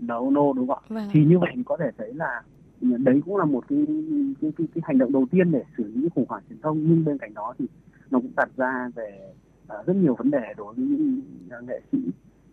nấu 0.00 0.30
nô 0.30 0.52
đúng 0.52 0.68
không 0.68 0.78
ạ? 0.78 0.86
Vâng. 0.88 1.08
thì 1.12 1.24
như 1.24 1.38
vậy 1.38 1.52
thì 1.56 1.62
có 1.66 1.76
thể 1.76 1.90
thấy 1.98 2.14
là 2.14 2.42
đấy 2.80 3.20
cũng 3.24 3.36
là 3.36 3.44
một 3.44 3.64
cái 3.68 3.86
cái, 4.40 4.52
cái, 4.58 4.66
cái 4.74 4.82
hành 4.84 4.98
động 4.98 5.12
đầu 5.12 5.26
tiên 5.30 5.50
để 5.50 5.62
xử 5.76 5.84
lý 5.94 6.08
khủng 6.14 6.24
hoảng 6.28 6.42
truyền 6.48 6.58
thông. 6.62 6.84
Nhưng 6.88 7.04
bên 7.04 7.18
cạnh 7.18 7.34
đó 7.34 7.54
thì 7.58 7.66
nó 8.10 8.18
cũng 8.18 8.32
đặt 8.36 8.48
ra 8.56 8.90
về 8.94 9.32
uh, 9.80 9.86
rất 9.86 9.96
nhiều 9.96 10.14
vấn 10.14 10.30
đề 10.30 10.54
đối 10.56 10.74
với 10.74 10.84
những 10.86 11.20
uh, 11.58 11.68
nghệ 11.68 11.80
sĩ 11.92 11.98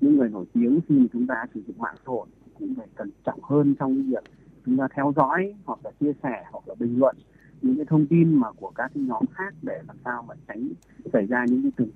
những 0.01 0.17
người 0.17 0.29
nổi 0.29 0.45
tiếng 0.53 0.79
khi 0.87 0.99
mà 0.99 1.05
chúng 1.13 1.27
ta 1.27 1.45
sử 1.53 1.61
dụng 1.67 1.77
mạng 1.79 1.95
xã 1.97 2.03
hội. 2.05 2.27
Cũng 2.59 2.75
phải 2.75 2.87
cẩn 2.95 3.09
trọng 3.25 3.39
hơn 3.43 3.75
trong 3.79 3.95
việc 3.95 4.23
chúng 4.65 4.77
ta 4.77 4.87
theo 4.95 5.13
dõi 5.15 5.55
hoặc 5.65 5.79
là 5.83 5.91
chia 5.99 6.13
sẻ 6.23 6.43
hoặc 6.51 6.67
là 6.67 6.75
bình 6.79 6.99
luận 6.99 7.15
những 7.61 7.75
cái 7.75 7.85
thông 7.85 8.05
tin 8.05 8.39
mà 8.39 8.51
của 8.51 8.71
các 8.75 8.91
cái 8.95 9.03
nhóm 9.03 9.25
khác 9.33 9.53
để 9.61 9.81
làm 9.87 9.97
sao 10.05 10.25
mà 10.27 10.35
tránh 10.47 10.69
xảy 11.13 11.25
ra 11.25 11.45
những 11.49 11.61
cái 11.61 11.71
tình 11.77 11.89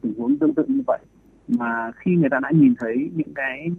tình 0.00 0.14
huống 0.18 0.38
tương 0.38 0.54
tự 0.54 0.64
như 0.68 0.82
vậy 0.86 0.98
mà 1.48 1.92
khi 1.96 2.16
người 2.16 2.30
ta 2.30 2.38
đã 2.42 2.50
nhìn 2.50 2.74
thấy 2.78 3.10
những 3.14 3.34
cái 3.34 3.70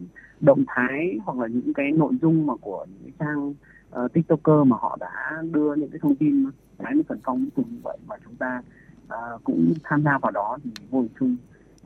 động 0.41 0.63
thái 0.67 1.19
hoặc 1.25 1.37
là 1.37 1.47
những 1.47 1.73
cái 1.73 1.91
nội 1.91 2.13
dung 2.21 2.45
mà 2.45 2.55
của 2.55 2.85
những 2.89 3.11
cái 3.11 3.11
trang 3.19 3.53
uh, 4.05 4.13
tiktoker 4.13 4.67
mà 4.67 4.77
họ 4.79 4.97
đã 4.99 5.43
đưa 5.51 5.75
những 5.75 5.89
cái 5.89 5.99
thông 6.01 6.15
tin 6.15 6.45
cái 6.79 6.93
phần 7.07 7.19
phong 7.23 7.43
mỹ 7.43 7.49
như 7.55 7.77
vậy 7.83 7.97
mà 8.07 8.15
chúng 8.25 8.35
ta 8.35 8.61
uh, 9.05 9.43
cũng 9.43 9.73
tham 9.83 10.03
gia 10.03 10.17
vào 10.17 10.31
đó 10.31 10.57
thì 10.63 10.71
vô 10.89 10.99
hình 10.99 11.09
chung 11.19 11.35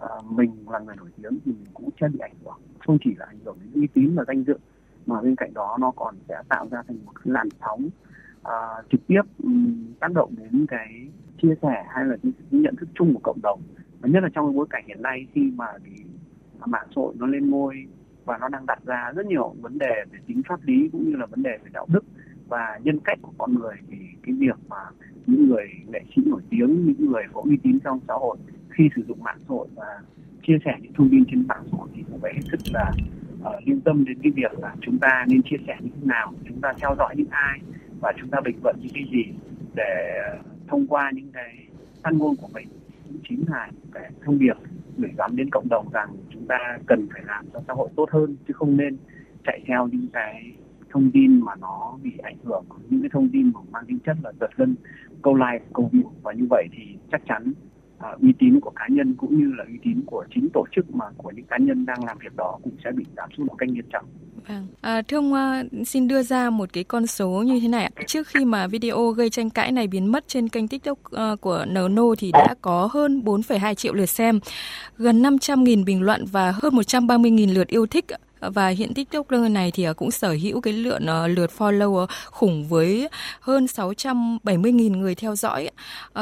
uh, 0.01 0.31
mình 0.31 0.51
là 0.69 0.79
người 0.79 0.95
nổi 0.95 1.09
tiếng 1.17 1.39
thì 1.45 1.51
mình 1.51 1.65
cũng 1.73 1.89
sẽ 2.01 2.07
bị 2.07 2.19
ảnh 2.19 2.35
hưởng. 2.45 2.57
Không 2.85 2.97
chỉ 3.03 3.15
là 3.17 3.25
ảnh 3.25 3.39
hưởng 3.45 3.57
đến 3.59 3.81
uy 3.81 3.87
tín 3.87 4.15
và 4.15 4.23
danh 4.27 4.43
dự 4.43 4.57
mà 5.05 5.21
bên 5.21 5.35
cạnh 5.35 5.53
đó 5.53 5.77
nó 5.79 5.91
còn 5.91 6.15
sẽ 6.29 6.41
tạo 6.49 6.67
ra 6.71 6.83
thành 6.87 6.97
một 7.05 7.13
làn 7.23 7.49
sóng 7.61 7.89
uh, 8.41 8.85
trực 8.91 9.07
tiếp 9.07 9.21
um, 9.43 9.85
tác 9.99 10.11
động 10.13 10.33
đến 10.37 10.65
cái 10.69 11.07
chia 11.41 11.55
sẻ 11.61 11.85
hay 11.89 12.05
là 12.05 12.15
cái 12.23 12.31
nhận 12.51 12.75
thức 12.75 12.89
chung 12.95 13.13
của 13.13 13.19
cộng 13.23 13.41
đồng 13.43 13.61
và 14.01 14.09
nhất 14.09 14.23
là 14.23 14.29
trong 14.33 14.45
cái 14.45 14.53
bối 14.55 14.67
cảnh 14.69 14.83
hiện 14.87 15.01
nay 15.01 15.27
khi 15.33 15.51
mà 15.55 15.65
cái 15.83 15.93
mạng 16.65 16.87
xã 16.95 17.01
hội 17.01 17.13
nó 17.17 17.27
lên 17.27 17.49
ngôi 17.49 17.85
và 18.25 18.37
nó 18.37 18.47
đang 18.49 18.65
đặt 18.65 18.79
ra 18.85 19.11
rất 19.15 19.25
nhiều 19.25 19.55
vấn 19.61 19.77
đề 19.77 20.05
về 20.11 20.19
tính 20.27 20.41
pháp 20.47 20.59
lý 20.63 20.89
cũng 20.91 21.09
như 21.09 21.15
là 21.15 21.25
vấn 21.25 21.43
đề 21.43 21.57
về 21.63 21.69
đạo 21.73 21.85
đức 21.89 22.05
và 22.47 22.79
nhân 22.83 22.99
cách 22.99 23.19
của 23.21 23.33
con 23.37 23.53
người 23.53 23.75
thì 23.89 23.97
cái 24.23 24.35
việc 24.39 24.57
mà 24.69 24.83
những 25.27 25.47
người 25.47 25.67
nghệ 25.87 26.01
sĩ 26.15 26.21
nổi 26.25 26.41
tiếng 26.49 26.85
những 26.85 27.11
người 27.11 27.23
có 27.33 27.41
uy 27.45 27.57
tín 27.63 27.79
trong 27.83 27.99
xã 28.07 28.13
hội 28.13 28.37
khi 28.69 28.89
sử 28.95 29.01
dụng 29.07 29.23
mạng 29.23 29.37
xã 29.39 29.45
hội 29.47 29.67
và 29.75 30.01
chia 30.47 30.57
sẻ 30.65 30.77
những 30.81 30.93
thông 30.93 31.09
tin 31.09 31.23
trên 31.31 31.47
mạng 31.47 31.63
xã 31.71 31.77
hội 31.77 31.87
thì 31.95 32.03
cũng 32.09 32.19
phải 32.21 32.33
hết 32.33 32.41
sức 32.51 32.59
là 32.73 32.91
uh, 33.39 33.83
tâm 33.85 34.05
đến 34.05 34.17
cái 34.23 34.31
việc 34.35 34.59
là 34.59 34.75
chúng 34.81 34.97
ta 34.99 35.25
nên 35.27 35.41
chia 35.41 35.57
sẻ 35.67 35.77
như 35.81 35.89
thế 35.95 36.05
nào 36.05 36.33
chúng 36.47 36.61
ta 36.61 36.73
theo 36.81 36.95
dõi 36.97 37.15
những 37.17 37.29
ai 37.29 37.59
và 38.01 38.13
chúng 38.19 38.29
ta 38.29 38.41
bình 38.41 38.55
luận 38.63 38.75
những 38.79 38.91
cái 38.93 39.03
gì 39.11 39.25
để 39.75 40.19
ờ, 40.29 40.37
thông 40.67 40.87
qua 40.87 41.11
những 41.13 41.31
cái 41.33 41.67
phát 42.03 42.13
ngôn 42.13 42.35
của 42.35 42.47
mình 42.53 42.67
cũng 43.07 43.17
chính 43.29 43.43
là 43.47 43.71
cái 43.93 44.11
thông 44.25 44.39
điệp 44.39 44.55
gửi 44.97 45.11
gắm 45.17 45.35
đến 45.35 45.49
cộng 45.51 45.69
đồng 45.69 45.89
rằng 45.93 46.09
chúng 46.29 46.47
ta 46.47 46.77
cần 46.85 47.07
phải 47.13 47.21
làm 47.25 47.45
cho 47.53 47.61
xã 47.67 47.73
hội 47.73 47.89
tốt 47.95 48.09
hơn 48.11 48.35
chứ 48.47 48.53
không 48.53 48.77
nên 48.77 48.97
chạy 49.43 49.61
theo 49.67 49.87
những 49.87 50.07
cái 50.13 50.51
thông 50.89 51.11
tin 51.11 51.41
mà 51.41 51.55
nó 51.55 51.97
bị 52.03 52.11
ảnh 52.17 52.37
hưởng 52.43 52.65
những 52.89 53.01
cái 53.01 53.09
thông 53.13 53.29
tin 53.29 53.51
mà 53.53 53.59
mang 53.71 53.85
tính 53.85 53.99
chất 54.05 54.17
là 54.23 54.31
giật 54.39 54.49
gân 54.57 54.75
câu 55.21 55.35
like 55.35 55.65
câu 55.73 55.89
view 55.93 56.09
và 56.21 56.33
như 56.33 56.47
vậy 56.49 56.67
thì 56.71 56.97
chắc 57.11 57.21
chắn 57.27 57.53
à, 57.99 58.09
uy 58.21 58.33
tín 58.39 58.59
của 58.59 58.71
cá 58.75 58.87
nhân 58.89 59.15
cũng 59.17 59.37
như 59.37 59.53
là 59.57 59.63
uy 59.67 59.79
tín 59.83 60.01
của 60.05 60.25
chính 60.35 60.49
tổ 60.53 60.65
chức 60.75 60.95
mà 60.95 61.05
của 61.17 61.31
những 61.35 61.45
cá 61.45 61.57
nhân 61.57 61.85
đang 61.85 62.03
làm 62.05 62.17
việc 62.17 62.35
đó 62.37 62.59
cũng 62.63 62.73
sẽ 62.83 62.91
bị 62.91 63.05
giảm 63.17 63.29
sút 63.37 63.47
một 63.47 63.55
cách 63.57 63.69
nghiêm 63.69 63.85
trọng. 63.89 64.05
Vâng. 64.47 64.67
À, 64.81 65.01
thưa 65.01 65.17
ông, 65.17 65.33
à, 65.33 65.63
xin 65.85 66.07
đưa 66.07 66.23
ra 66.23 66.49
một 66.49 66.69
cái 66.73 66.83
con 66.83 67.07
số 67.07 67.29
như 67.29 67.59
thế 67.59 67.67
này. 67.67 67.91
Trước 68.07 68.27
khi 68.27 68.45
mà 68.45 68.67
video 68.67 69.11
gây 69.11 69.29
tranh 69.29 69.49
cãi 69.49 69.71
này 69.71 69.87
biến 69.87 70.11
mất 70.11 70.27
trên 70.27 70.49
kênh 70.49 70.67
TikTok 70.67 70.97
à, 71.11 71.35
của 71.41 71.65
Nno 71.67 72.15
thì 72.17 72.31
đã 72.31 72.55
có 72.61 72.89
hơn 72.91 73.21
4,2 73.25 73.73
triệu 73.73 73.93
lượt 73.93 74.05
xem, 74.05 74.39
gần 74.97 75.21
500.000 75.21 75.85
bình 75.85 76.01
luận 76.01 76.25
và 76.31 76.51
hơn 76.51 76.73
130.000 76.73 77.53
lượt 77.53 77.67
yêu 77.67 77.87
thích 77.87 78.05
và 78.39 78.67
hiện 78.67 78.93
TikToker 78.93 79.51
này 79.51 79.71
thì 79.71 79.87
cũng 79.97 80.11
sở 80.11 80.31
hữu 80.41 80.61
cái 80.61 80.73
lượng 80.73 81.03
uh, 81.03 81.37
lượt 81.37 81.51
follow 81.57 82.07
khủng 82.25 82.67
với 82.67 83.09
hơn 83.39 83.65
670.000 83.65 84.97
người 84.97 85.15
theo 85.15 85.35
dõi 85.35 85.69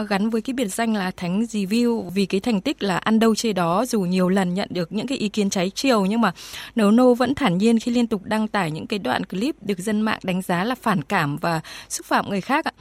gắn 0.09 0.29
với 0.29 0.41
cái 0.41 0.53
biệt 0.53 0.67
danh 0.67 0.95
là 0.95 1.11
thánh 1.11 1.41
review 1.41 2.01
vì 2.01 2.25
cái 2.25 2.41
thành 2.41 2.61
tích 2.61 2.83
là 2.83 2.97
ăn 2.97 3.19
đâu 3.19 3.35
chê 3.35 3.53
đó 3.53 3.85
dù 3.85 4.01
nhiều 4.01 4.29
lần 4.29 4.53
nhận 4.53 4.69
được 4.71 4.91
những 4.91 5.07
cái 5.07 5.17
ý 5.17 5.29
kiến 5.29 5.49
trái 5.49 5.71
chiều 5.75 6.05
nhưng 6.05 6.21
mà 6.21 6.31
Nấu 6.75 6.91
Nô 6.91 7.13
vẫn 7.13 7.35
thản 7.35 7.57
nhiên 7.57 7.79
khi 7.79 7.91
liên 7.91 8.07
tục 8.07 8.21
đăng 8.23 8.47
tải 8.47 8.71
những 8.71 8.87
cái 8.87 8.99
đoạn 8.99 9.23
clip 9.25 9.55
được 9.61 9.79
dân 9.79 10.01
mạng 10.01 10.19
đánh 10.23 10.41
giá 10.41 10.63
là 10.63 10.75
phản 10.75 11.01
cảm 11.01 11.37
và 11.37 11.61
xúc 11.89 12.05
phạm 12.05 12.29
người 12.29 12.41
khác 12.41 12.65
ạ. 12.65 12.71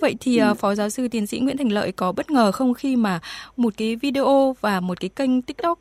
Vậy 0.00 0.14
thì 0.20 0.40
uh, 0.50 0.58
Phó 0.58 0.74
giáo 0.74 0.90
sư 0.90 1.08
tiến 1.08 1.26
sĩ 1.26 1.38
Nguyễn 1.38 1.56
Thành 1.56 1.72
Lợi 1.72 1.92
có 1.92 2.12
bất 2.12 2.30
ngờ 2.30 2.52
không 2.52 2.74
khi 2.74 2.96
mà 2.96 3.20
một 3.56 3.74
cái 3.76 3.96
video 3.96 4.56
và 4.60 4.80
một 4.80 5.00
cái 5.00 5.08
kênh 5.08 5.42
TikTok 5.42 5.78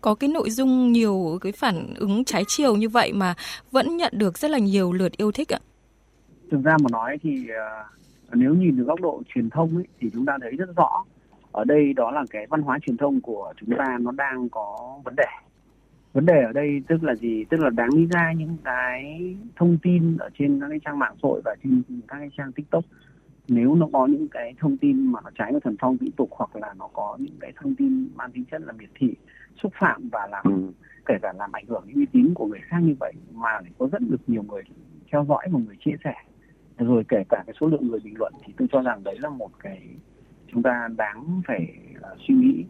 có 0.00 0.14
cái 0.14 0.28
nội 0.28 0.50
dung 0.50 0.92
nhiều 0.92 1.38
cái 1.40 1.52
phản 1.52 1.94
ứng 1.94 2.24
trái 2.24 2.44
chiều 2.56 2.76
như 2.76 2.88
vậy 2.88 3.12
mà 3.12 3.34
vẫn 3.70 3.96
nhận 3.96 4.12
được 4.16 4.38
rất 4.38 4.50
là 4.50 4.58
nhiều 4.58 4.92
lượt 4.92 5.12
yêu 5.16 5.32
thích 5.32 5.52
ạ? 5.52 5.60
Thực 6.50 6.62
ra 6.64 6.76
mà 6.82 6.88
nói 6.92 7.18
thì 7.22 7.46
uh, 7.50 8.34
nếu 8.34 8.54
nhìn 8.54 8.76
từ 8.78 8.84
góc 8.84 9.00
độ 9.00 9.22
truyền 9.34 9.50
thông 9.50 9.76
ấy, 9.76 9.86
thì 10.00 10.10
chúng 10.12 10.26
ta 10.26 10.38
thấy 10.42 10.50
rất 10.50 10.68
rõ 10.76 11.04
ở 11.52 11.64
đây 11.64 11.92
đó 11.92 12.10
là 12.10 12.24
cái 12.30 12.46
văn 12.46 12.62
hóa 12.62 12.78
truyền 12.78 12.96
thông 12.96 13.20
của 13.20 13.52
chúng 13.60 13.70
ta 13.78 13.98
nó 14.00 14.10
đang 14.12 14.48
có 14.48 14.98
vấn 15.04 15.16
đề 15.16 15.26
vấn 16.12 16.26
đề 16.26 16.42
ở 16.42 16.52
đây 16.52 16.82
tức 16.88 17.02
là 17.02 17.14
gì 17.14 17.44
tức 17.44 17.60
là 17.60 17.70
đáng 17.70 17.88
lý 17.94 18.06
ra 18.06 18.32
những 18.32 18.56
cái 18.64 19.20
thông 19.56 19.78
tin 19.82 20.16
ở 20.16 20.30
trên 20.38 20.60
các 20.60 20.66
cái 20.68 20.80
trang 20.84 20.98
mạng 20.98 21.14
xã 21.22 21.28
hội 21.28 21.40
và 21.44 21.54
trên 21.62 21.82
các 22.08 22.18
cái 22.18 22.30
trang 22.36 22.52
tiktok 22.52 22.84
nếu 23.48 23.74
nó 23.74 23.88
có 23.92 24.06
những 24.06 24.28
cái 24.28 24.54
thông 24.58 24.76
tin 24.76 25.12
mà 25.12 25.20
nó 25.24 25.30
trái 25.38 25.52
với 25.52 25.60
thần 25.60 25.76
phong 25.80 25.96
mỹ 26.00 26.10
tục 26.16 26.28
hoặc 26.30 26.56
là 26.56 26.74
nó 26.78 26.88
có 26.92 27.16
những 27.20 27.36
cái 27.40 27.52
thông 27.56 27.74
tin 27.74 28.08
mang 28.14 28.32
tính 28.32 28.44
chất 28.50 28.62
là 28.62 28.72
miệt 28.72 28.90
thị 28.94 29.14
xúc 29.62 29.72
phạm 29.80 30.08
và 30.12 30.28
làm 30.30 30.44
ừ. 30.44 30.72
Kể 31.06 31.14
cả 31.22 31.32
làm 31.38 31.52
ảnh 31.52 31.66
hưởng 31.68 31.84
đến 31.86 31.96
uy 31.96 32.06
tín 32.12 32.34
của 32.34 32.46
người 32.46 32.60
khác 32.62 32.78
như 32.82 32.94
vậy 33.00 33.12
mà 33.32 33.52
lại 33.52 33.70
có 33.78 33.88
rất 33.92 34.02
được 34.02 34.20
nhiều 34.26 34.42
người 34.42 34.62
theo 35.12 35.24
dõi 35.28 35.48
và 35.50 35.58
người 35.66 35.76
chia 35.84 35.96
sẻ. 36.04 36.14
Rồi 36.78 37.04
kể 37.08 37.22
cả 37.28 37.42
cái 37.46 37.54
số 37.60 37.66
lượng 37.66 37.88
người 37.88 38.00
bình 38.04 38.14
luận 38.18 38.32
thì 38.44 38.52
tôi 38.58 38.68
cho 38.72 38.82
rằng 38.82 39.04
đấy 39.04 39.18
là 39.20 39.28
một 39.28 39.50
cái 39.58 39.88
chúng 40.52 40.62
ta 40.62 40.88
đáng 40.96 41.42
phải 41.46 41.76
uh, 41.98 42.18
suy 42.28 42.34
nghĩ 42.34 42.64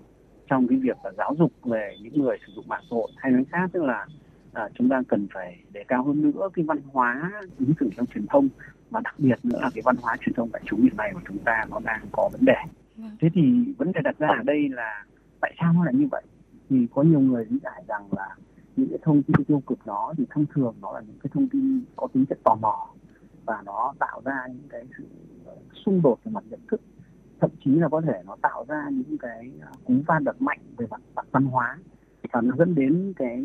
trong 0.48 0.68
cái 0.68 0.78
việc 0.78 0.96
là 1.04 1.10
giáo 1.18 1.34
dục 1.38 1.52
về 1.64 1.96
những 2.02 2.22
người 2.22 2.36
sử 2.46 2.52
dụng 2.56 2.68
mạng 2.68 2.82
xã 2.90 2.94
hội. 2.96 3.10
Hay 3.16 3.32
nói 3.32 3.44
khác 3.50 3.70
tức 3.72 3.82
là 3.82 4.06
à, 4.54 4.68
chúng 4.74 4.88
ta 4.88 5.02
cần 5.08 5.26
phải 5.34 5.58
đề 5.72 5.84
cao 5.88 6.04
hơn 6.04 6.22
nữa 6.22 6.48
cái 6.54 6.64
văn 6.64 6.78
hóa 6.92 7.32
ứng 7.58 7.72
xử 7.80 7.90
trong 7.96 8.06
truyền 8.06 8.26
thông 8.26 8.48
và 8.90 9.00
đặc 9.04 9.14
biệt 9.18 9.38
nữa 9.42 9.58
là 9.62 9.70
cái 9.74 9.82
văn 9.84 9.96
hóa 10.02 10.16
truyền 10.20 10.34
thông 10.34 10.52
đại 10.52 10.62
chúng 10.66 10.82
hiện 10.82 10.96
nay 10.96 11.10
của 11.14 11.20
chúng 11.28 11.38
ta 11.38 11.64
nó 11.70 11.80
đang 11.84 12.00
có 12.12 12.28
vấn 12.32 12.44
đề. 12.44 12.56
Vâng. 12.96 13.16
thế 13.20 13.28
thì 13.34 13.42
vấn 13.78 13.92
đề 13.92 14.00
đặt 14.04 14.18
ra 14.18 14.28
ở 14.28 14.42
đây 14.44 14.68
là 14.68 15.04
tại 15.40 15.54
sao 15.60 15.72
nó 15.72 15.84
lại 15.84 15.94
như 15.94 16.06
vậy 16.10 16.22
thì 16.70 16.86
có 16.94 17.02
nhiều 17.02 17.20
người 17.20 17.44
lý 17.44 17.58
giải 17.62 17.84
rằng 17.88 18.08
là 18.12 18.36
những 18.76 18.88
cái 18.88 18.98
thông 19.02 19.22
tin 19.22 19.44
tiêu 19.44 19.62
cực 19.66 19.86
đó 19.86 20.14
thì 20.18 20.24
thông 20.30 20.46
thường 20.54 20.74
nó 20.80 20.92
là 20.92 21.00
những 21.00 21.18
cái 21.22 21.30
thông 21.34 21.48
tin 21.48 21.84
có 21.96 22.08
tính 22.12 22.24
chất 22.26 22.38
tò 22.44 22.54
mò 22.54 22.88
và 23.46 23.62
nó 23.64 23.94
tạo 23.98 24.22
ra 24.24 24.46
những 24.48 24.68
cái 24.68 24.84
sự 24.98 25.04
xung 25.84 26.02
đột 26.02 26.18
về 26.24 26.32
mặt 26.32 26.44
nhận 26.50 26.60
thức 26.70 26.80
thậm 27.40 27.50
chí 27.64 27.70
là 27.70 27.88
có 27.88 28.00
thể 28.00 28.22
nó 28.26 28.36
tạo 28.42 28.64
ra 28.68 28.88
những 28.90 29.18
cái 29.18 29.50
à, 29.60 29.68
cú 29.84 29.94
va 30.06 30.18
đập 30.18 30.36
mạnh 30.38 30.58
về 30.76 30.86
mặt, 30.90 31.00
mặt 31.14 31.26
văn 31.32 31.44
hóa 31.44 31.78
và 32.32 32.40
nó 32.40 32.56
dẫn 32.56 32.74
đến 32.74 33.12
cái 33.16 33.44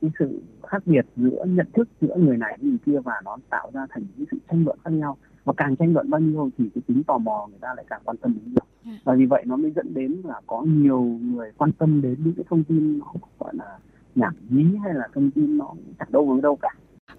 cái 0.00 0.10
sự 0.18 0.42
khác 0.66 0.82
biệt 0.86 1.06
giữa 1.16 1.44
nhận 1.44 1.66
thức 1.74 1.88
giữa 2.00 2.16
người 2.16 2.36
này 2.36 2.58
với 2.60 2.70
người 2.70 2.78
kia 2.86 2.98
và 3.04 3.20
nó 3.24 3.36
tạo 3.50 3.70
ra 3.74 3.86
thành 3.90 4.02
những 4.16 4.26
sự 4.30 4.38
tranh 4.50 4.64
luận 4.64 4.78
khác 4.84 4.90
nhau 4.90 5.16
và 5.44 5.52
càng 5.56 5.76
tranh 5.76 5.92
luận 5.92 6.10
bao 6.10 6.20
nhiêu 6.20 6.50
thì 6.58 6.70
cái 6.74 6.82
tính 6.86 7.02
tò 7.06 7.18
mò 7.18 7.46
người 7.50 7.58
ta 7.60 7.74
lại 7.76 7.84
càng 7.88 8.00
quan 8.04 8.16
tâm 8.16 8.34
đến 8.34 8.44
nhiều 8.52 8.64
và 9.04 9.14
vì 9.14 9.26
vậy 9.26 9.42
nó 9.46 9.56
mới 9.56 9.70
dẫn 9.70 9.94
đến 9.94 10.16
là 10.24 10.40
có 10.46 10.62
nhiều 10.62 11.00
người 11.02 11.52
quan 11.56 11.72
tâm 11.72 12.02
đến 12.02 12.16
những 12.24 12.34
cái 12.34 12.44
thông 12.50 12.64
tin 12.64 12.98
nó 12.98 13.06
gọi 13.38 13.54
là 13.54 13.78
nhảm 14.14 14.34
nhí 14.48 14.64
hay 14.84 14.94
là 14.94 15.08
thông 15.14 15.30
tin 15.30 15.58
nó 15.58 15.72
chẳng 15.98 16.12
đâu 16.12 16.26
với 16.26 16.40
đâu 16.42 16.56
cả. 16.62 16.70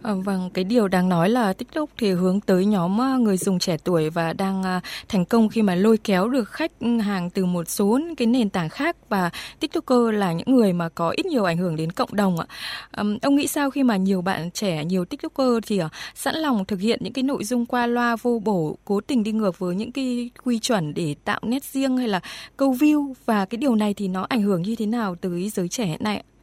À, 0.08 0.14
vâng, 0.14 0.50
cái 0.54 0.64
điều 0.64 0.88
đáng 0.88 1.10
nói 1.10 1.30
là 1.30 1.54
TikTok 1.54 1.90
thì 1.98 2.12
hướng 2.12 2.42
tới 2.42 2.66
nhóm 2.66 2.98
ờ, 2.98 3.18
người 3.18 3.38
dùng 3.38 3.60
trẻ 3.60 3.78
tuổi 3.84 4.10
và 4.10 4.34
đang 4.34 4.64
ờ, 4.64 4.80
thành 5.08 5.26
công 5.26 5.50
khi 5.50 5.62
mà 5.62 5.76
lôi 5.76 5.98
kéo 5.98 6.28
được 6.28 6.50
khách 6.50 6.72
ừ, 6.80 6.98
hàng 7.00 7.30
từ 7.30 7.46
một 7.46 7.70
số 7.70 8.00
cái 8.18 8.26
nền 8.26 8.50
tảng 8.50 8.70
khác 8.70 8.96
và 9.10 9.30
TikToker 9.60 10.14
là 10.14 10.34
những 10.34 10.56
người 10.56 10.74
mà 10.74 10.90
có 10.90 11.10
ít 11.10 11.26
nhiều 11.26 11.44
ảnh 11.44 11.58
hưởng 11.58 11.76
đến 11.76 11.92
cộng 11.92 12.16
đồng 12.16 12.40
ạ. 12.40 12.46
À, 12.92 13.04
ông 13.22 13.36
nghĩ 13.36 13.48
sao 13.48 13.72
khi 13.72 13.84
mà 13.84 13.98
nhiều 13.98 14.22
bạn 14.22 14.52
trẻ, 14.52 14.86
nhiều 14.86 15.06
TikToker 15.06 15.64
thì 15.68 15.82
sẵn 16.16 16.36
lòng 16.36 16.66
thực 16.66 16.80
hiện 16.80 17.00
những 17.02 17.14
cái 17.14 17.24
nội 17.24 17.44
dung 17.44 17.66
qua 17.66 17.88
loa 17.88 18.16
vô 18.16 18.42
bổ, 18.46 18.78
cố 18.86 19.02
tình 19.02 19.24
đi 19.24 19.32
ngược 19.32 19.60
với 19.60 19.76
những 19.76 19.92
cái 19.92 20.30
quy 20.44 20.60
chuẩn 20.60 20.94
để 20.94 21.16
tạo 21.26 21.40
nét 21.44 21.64
riêng 21.64 21.98
hay 21.98 22.08
là 22.08 22.20
câu 22.58 22.74
view 22.74 23.14
và 23.26 23.46
cái 23.46 23.58
điều 23.58 23.76
này 23.76 23.94
thì 23.94 24.08
nó 24.08 24.26
ảnh 24.30 24.42
hưởng 24.42 24.62
như 24.62 24.76
thế 24.76 24.86
nào 24.86 25.16
tới 25.16 25.50
giới 25.50 25.68
trẻ 25.68 25.86
hiện 25.86 26.04
nay 26.04 26.18
ạ? 26.18 26.37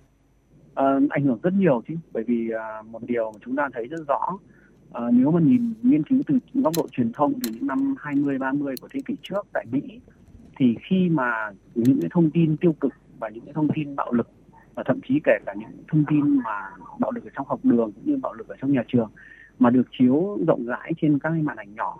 Uh, 0.80 1.10
ảnh 1.10 1.24
hưởng 1.24 1.38
rất 1.42 1.52
nhiều 1.52 1.82
chứ 1.88 1.94
bởi 2.12 2.24
vì 2.24 2.50
uh, 2.54 2.86
một 2.86 3.02
điều 3.02 3.32
mà 3.32 3.38
chúng 3.44 3.56
ta 3.56 3.68
thấy 3.72 3.86
rất 3.86 4.06
rõ 4.08 4.38
uh, 4.98 5.14
nếu 5.14 5.30
mà 5.30 5.40
nhìn 5.40 5.74
nghiên 5.82 6.02
cứu 6.02 6.20
từ 6.26 6.38
góc 6.54 6.72
độ 6.76 6.88
truyền 6.92 7.12
thông 7.12 7.32
từ 7.40 7.50
những 7.52 7.66
năm 7.66 7.94
20 7.98 8.38
30 8.38 8.74
của 8.80 8.88
thế 8.90 9.00
kỷ 9.06 9.14
trước 9.22 9.46
tại 9.52 9.64
Mỹ 9.70 10.00
thì 10.58 10.76
khi 10.88 11.08
mà 11.08 11.50
những 11.74 12.00
cái 12.00 12.10
thông 12.12 12.30
tin 12.30 12.56
tiêu 12.56 12.72
cực 12.80 12.92
và 13.18 13.28
những 13.28 13.44
cái 13.44 13.54
thông 13.54 13.68
tin 13.74 13.96
bạo 13.96 14.12
lực 14.12 14.28
và 14.74 14.82
thậm 14.86 15.00
chí 15.08 15.20
kể 15.24 15.38
cả 15.46 15.54
những 15.58 15.70
thông 15.88 16.04
tin 16.10 16.38
mà 16.44 16.70
bạo 16.98 17.10
lực 17.10 17.24
ở 17.24 17.30
trong 17.36 17.46
học 17.46 17.60
đường 17.62 17.92
cũng 17.92 18.04
như 18.04 18.16
bạo 18.22 18.32
lực 18.32 18.48
ở 18.48 18.56
trong 18.60 18.72
nhà 18.72 18.82
trường 18.88 19.10
mà 19.58 19.70
được 19.70 19.86
chiếu 19.98 20.38
rộng 20.46 20.66
rãi 20.66 20.92
trên 21.00 21.18
các 21.18 21.30
cái 21.30 21.42
màn 21.42 21.56
ảnh 21.56 21.74
nhỏ 21.74 21.96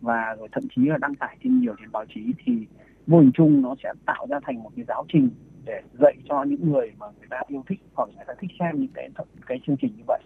và 0.00 0.36
rồi 0.38 0.48
thậm 0.52 0.64
chí 0.76 0.82
là 0.84 0.98
đăng 0.98 1.14
tải 1.14 1.36
trên 1.44 1.60
nhiều 1.60 1.74
trên 1.78 1.92
báo 1.92 2.04
chí 2.14 2.20
thì 2.44 2.66
vô 3.06 3.18
hình 3.20 3.30
chung 3.34 3.62
nó 3.62 3.74
sẽ 3.82 3.92
tạo 4.06 4.26
ra 4.30 4.40
thành 4.42 4.62
một 4.62 4.70
cái 4.76 4.84
giáo 4.88 5.04
trình 5.12 5.30
để 5.66 5.82
dạy 6.00 6.14
cho 6.28 6.42
những 6.42 6.70
người 6.70 6.92
mà 6.98 7.06
người 7.18 7.28
ta 7.30 7.40
yêu 7.48 7.64
thích 7.68 7.80
hoặc 7.94 8.08
người 8.16 8.24
ta 8.26 8.34
thích 8.40 8.50
xem 8.58 8.80
những 8.80 8.90
cái 8.94 9.08
cái 9.46 9.60
chương 9.66 9.76
trình 9.76 9.92
như 9.96 10.02
vậy. 10.06 10.20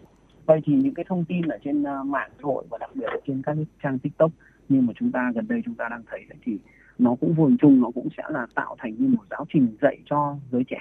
Vậy 0.46 0.60
thì 0.66 0.72
những 0.74 0.94
cái 0.94 1.04
thông 1.08 1.24
tin 1.24 1.42
ở 1.48 1.58
trên 1.64 1.82
ờ, 1.82 2.02
mạng 2.02 2.30
xã 2.36 2.42
hội 2.42 2.64
và 2.70 2.78
đặc 2.78 2.90
biệt 2.94 3.06
là 3.06 3.16
trên 3.26 3.42
các 3.42 3.56
trang 3.82 3.98
tiktok 3.98 4.30
như 4.68 4.80
mà 4.80 4.92
chúng 4.96 5.12
ta 5.12 5.32
gần 5.34 5.48
đây 5.48 5.62
chúng 5.64 5.74
ta 5.74 5.88
đang 5.90 6.02
thấy 6.10 6.24
thì 6.44 6.58
nó 6.98 7.14
cũng 7.20 7.34
vô 7.34 7.46
hình 7.46 7.56
chung 7.60 7.80
nó 7.80 7.90
cũng 7.94 8.08
sẽ 8.16 8.22
là 8.28 8.46
tạo 8.54 8.76
thành 8.78 8.94
như 8.98 9.08
một 9.08 9.24
giáo 9.30 9.46
trình 9.52 9.76
dạy 9.82 9.98
cho 10.10 10.36
giới 10.52 10.64
trẻ 10.64 10.80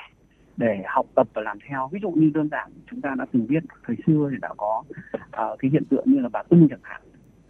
để 0.58 0.84
học 0.86 1.06
tập 1.16 1.28
và 1.34 1.42
làm 1.42 1.58
theo. 1.70 1.90
Ví 1.92 2.00
dụ 2.02 2.12
như 2.12 2.32
đơn 2.34 2.50
giản 2.50 2.72
chúng 2.92 3.02
ta 3.02 3.16
đã 3.18 3.26
từng 3.32 3.48
biết 3.48 3.64
thời 3.88 3.96
xưa 4.08 4.30
thì 4.32 4.38
đã 4.42 4.50
có 4.58 4.84
uh, 5.16 5.60
cái 5.60 5.72
hiện 5.72 5.84
tượng 5.90 6.04
như 6.06 6.20
là 6.20 6.30
bà 6.30 6.44
tưng 6.44 6.68
chẳng 6.70 6.80
hạn. 6.84 7.02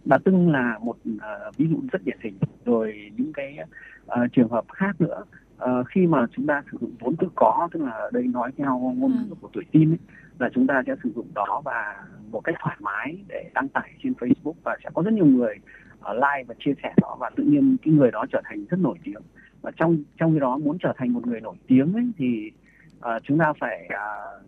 Bà 0.04 0.18
tưng 0.24 0.50
là 0.50 0.78
một 0.82 0.96
uh, 1.16 1.56
ví 1.56 1.66
dụ 1.70 1.76
rất 1.92 2.04
điển 2.04 2.18
hình. 2.20 2.38
Rồi 2.64 3.10
những 3.16 3.32
cái 3.32 3.58
uh, 4.04 4.32
trường 4.32 4.48
hợp 4.48 4.64
khác 4.72 5.00
nữa 5.00 5.24
uh, 5.64 5.86
khi 5.88 6.06
mà 6.06 6.26
chúng 6.36 6.46
ta 6.46 6.62
sử 6.72 6.78
dụng 6.80 6.92
vốn 7.00 7.16
tự 7.16 7.28
có 7.34 7.68
tức 7.72 7.82
là 7.82 8.10
đây 8.12 8.22
nói 8.22 8.50
theo 8.56 8.78
ngôn 8.78 9.10
ngữ 9.10 9.26
ừ. 9.30 9.34
của 9.40 9.48
tuổi 9.52 9.64
tin 9.72 9.90
ấy, 9.90 9.98
là 10.38 10.50
chúng 10.54 10.66
ta 10.66 10.82
sẽ 10.86 10.94
sử 11.02 11.10
dụng 11.14 11.26
đó 11.34 11.62
và 11.64 12.04
một 12.30 12.40
cách 12.40 12.54
thoải 12.60 12.76
mái 12.80 13.18
để 13.28 13.50
đăng 13.54 13.68
tải 13.68 13.90
trên 14.02 14.12
Facebook 14.12 14.54
và 14.62 14.76
sẽ 14.84 14.90
có 14.94 15.02
rất 15.02 15.12
nhiều 15.12 15.26
người 15.26 15.54
ở 16.00 16.14
like 16.14 16.44
và 16.46 16.54
chia 16.58 16.72
sẻ 16.82 16.94
đó 17.02 17.16
và 17.20 17.30
tự 17.36 17.42
nhiên 17.42 17.76
cái 17.82 17.94
người 17.94 18.10
đó 18.10 18.24
trở 18.32 18.40
thành 18.44 18.64
rất 18.70 18.80
nổi 18.80 18.98
tiếng 19.04 19.22
và 19.62 19.70
trong 19.76 19.96
trong 20.18 20.32
cái 20.32 20.40
đó 20.40 20.58
muốn 20.58 20.78
trở 20.80 20.92
thành 20.96 21.12
một 21.12 21.26
người 21.26 21.40
nổi 21.40 21.56
tiếng 21.66 21.92
ấy, 21.92 22.10
thì 22.18 22.50
uh, 22.98 23.22
chúng 23.22 23.38
ta 23.38 23.52
phải 23.60 23.88
uh, 23.88 24.42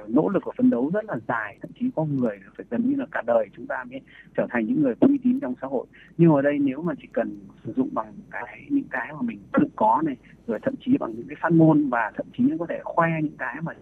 phải 0.00 0.08
nỗ 0.08 0.28
lực 0.28 0.42
và 0.46 0.52
phấn 0.56 0.70
đấu 0.70 0.90
rất 0.94 1.04
là 1.04 1.16
dài 1.28 1.58
thậm 1.62 1.70
chí 1.80 1.90
có 1.96 2.04
người 2.04 2.38
phải 2.56 2.66
gần 2.70 2.90
như 2.90 2.96
là 2.96 3.06
cả 3.12 3.22
đời 3.26 3.48
chúng 3.56 3.66
ta 3.66 3.84
mới 3.90 4.00
trở 4.36 4.46
thành 4.50 4.66
những 4.66 4.82
người 4.82 4.94
có 5.00 5.06
uy 5.06 5.18
tín 5.24 5.40
trong 5.40 5.54
xã 5.60 5.66
hội 5.66 5.86
nhưng 6.18 6.32
ở 6.32 6.42
đây 6.42 6.58
nếu 6.58 6.82
mà 6.82 6.92
chỉ 7.02 7.08
cần 7.12 7.38
sử 7.64 7.72
dụng 7.72 7.88
bằng 7.92 8.12
cái 8.30 8.66
những 8.68 8.88
cái 8.90 9.12
mà 9.12 9.22
mình 9.22 9.38
tự 9.52 9.64
có 9.76 10.02
này 10.04 10.16
rồi 10.46 10.58
thậm 10.62 10.74
chí 10.84 10.96
bằng 11.00 11.12
những 11.16 11.28
cái 11.28 11.36
phát 11.40 11.52
ngôn 11.52 11.90
và 11.90 12.12
thậm 12.16 12.26
chí 12.38 12.44
có 12.58 12.66
thể 12.68 12.80
khoe 12.84 13.08
những 13.22 13.36
cái 13.38 13.56
mà 13.62 13.72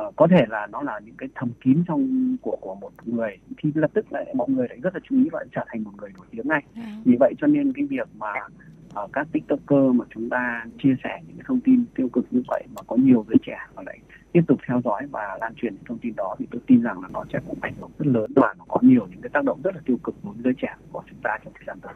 uh, 0.00 0.16
có 0.16 0.26
thể 0.30 0.44
là 0.48 0.66
nó 0.66 0.82
là 0.82 1.00
những 1.04 1.16
cái 1.18 1.28
thầm 1.34 1.50
kín 1.60 1.84
trong 1.86 2.36
của 2.42 2.56
của 2.60 2.74
một 2.74 2.90
người 3.04 3.38
thì 3.58 3.72
lập 3.74 3.90
tức 3.94 4.12
lại 4.12 4.34
mọi 4.36 4.48
người 4.50 4.66
lại 4.68 4.78
rất 4.82 4.94
là 4.94 5.00
chú 5.08 5.16
ý 5.16 5.28
và 5.32 5.44
trở 5.52 5.64
thành 5.68 5.84
một 5.84 5.90
người 5.96 6.10
nổi 6.16 6.26
tiếng 6.30 6.48
ngay 6.48 6.62
à. 6.74 6.96
vì 7.04 7.16
vậy 7.20 7.34
cho 7.38 7.46
nên 7.46 7.72
cái 7.72 7.84
việc 7.84 8.08
mà 8.18 8.32
uh, 9.04 9.12
các 9.12 9.26
tiktoker 9.32 9.94
mà 9.94 10.04
chúng 10.14 10.30
ta 10.30 10.64
chia 10.82 10.94
sẻ 11.04 11.20
những 11.26 11.36
cái 11.36 11.44
thông 11.46 11.60
tin 11.60 11.84
tiêu 11.94 12.08
cực 12.08 12.24
như 12.30 12.42
vậy 12.48 12.64
mà 12.76 12.82
có 12.86 12.96
nhiều 12.96 13.24
giới 13.28 13.38
trẻ 13.46 13.58
mà 13.76 13.82
lại 13.86 13.98
tiếp 14.32 14.42
tục 14.48 14.60
theo 14.68 14.80
dõi 14.84 15.06
và 15.10 15.38
lan 15.40 15.54
truyền 15.54 15.74
những 15.74 15.84
thông 15.84 15.98
tin 15.98 16.14
đó 16.16 16.36
thì 16.38 16.46
tôi 16.50 16.60
tin 16.66 16.82
rằng 16.82 17.00
là 17.02 17.08
nó 17.12 17.24
sẽ 17.32 17.38
cũng 17.46 17.58
ảnh 17.60 17.74
hưởng 17.80 17.90
rất 17.98 18.06
lớn 18.06 18.32
và 18.36 18.54
nó 18.58 18.64
có 18.68 18.78
nhiều 18.82 19.06
những 19.10 19.20
cái 19.20 19.30
tác 19.32 19.44
động 19.44 19.60
rất 19.64 19.74
là 19.74 19.80
tiêu 19.84 19.96
cực 20.04 20.14
đối 20.24 20.32
với 20.32 20.42
giới 20.44 20.54
trẻ 20.62 20.74
của 20.92 21.02
chúng 21.10 21.18
ta 21.22 21.38
trong 21.44 21.52
thời 21.54 21.64
gian 21.66 21.80
tới. 21.80 21.92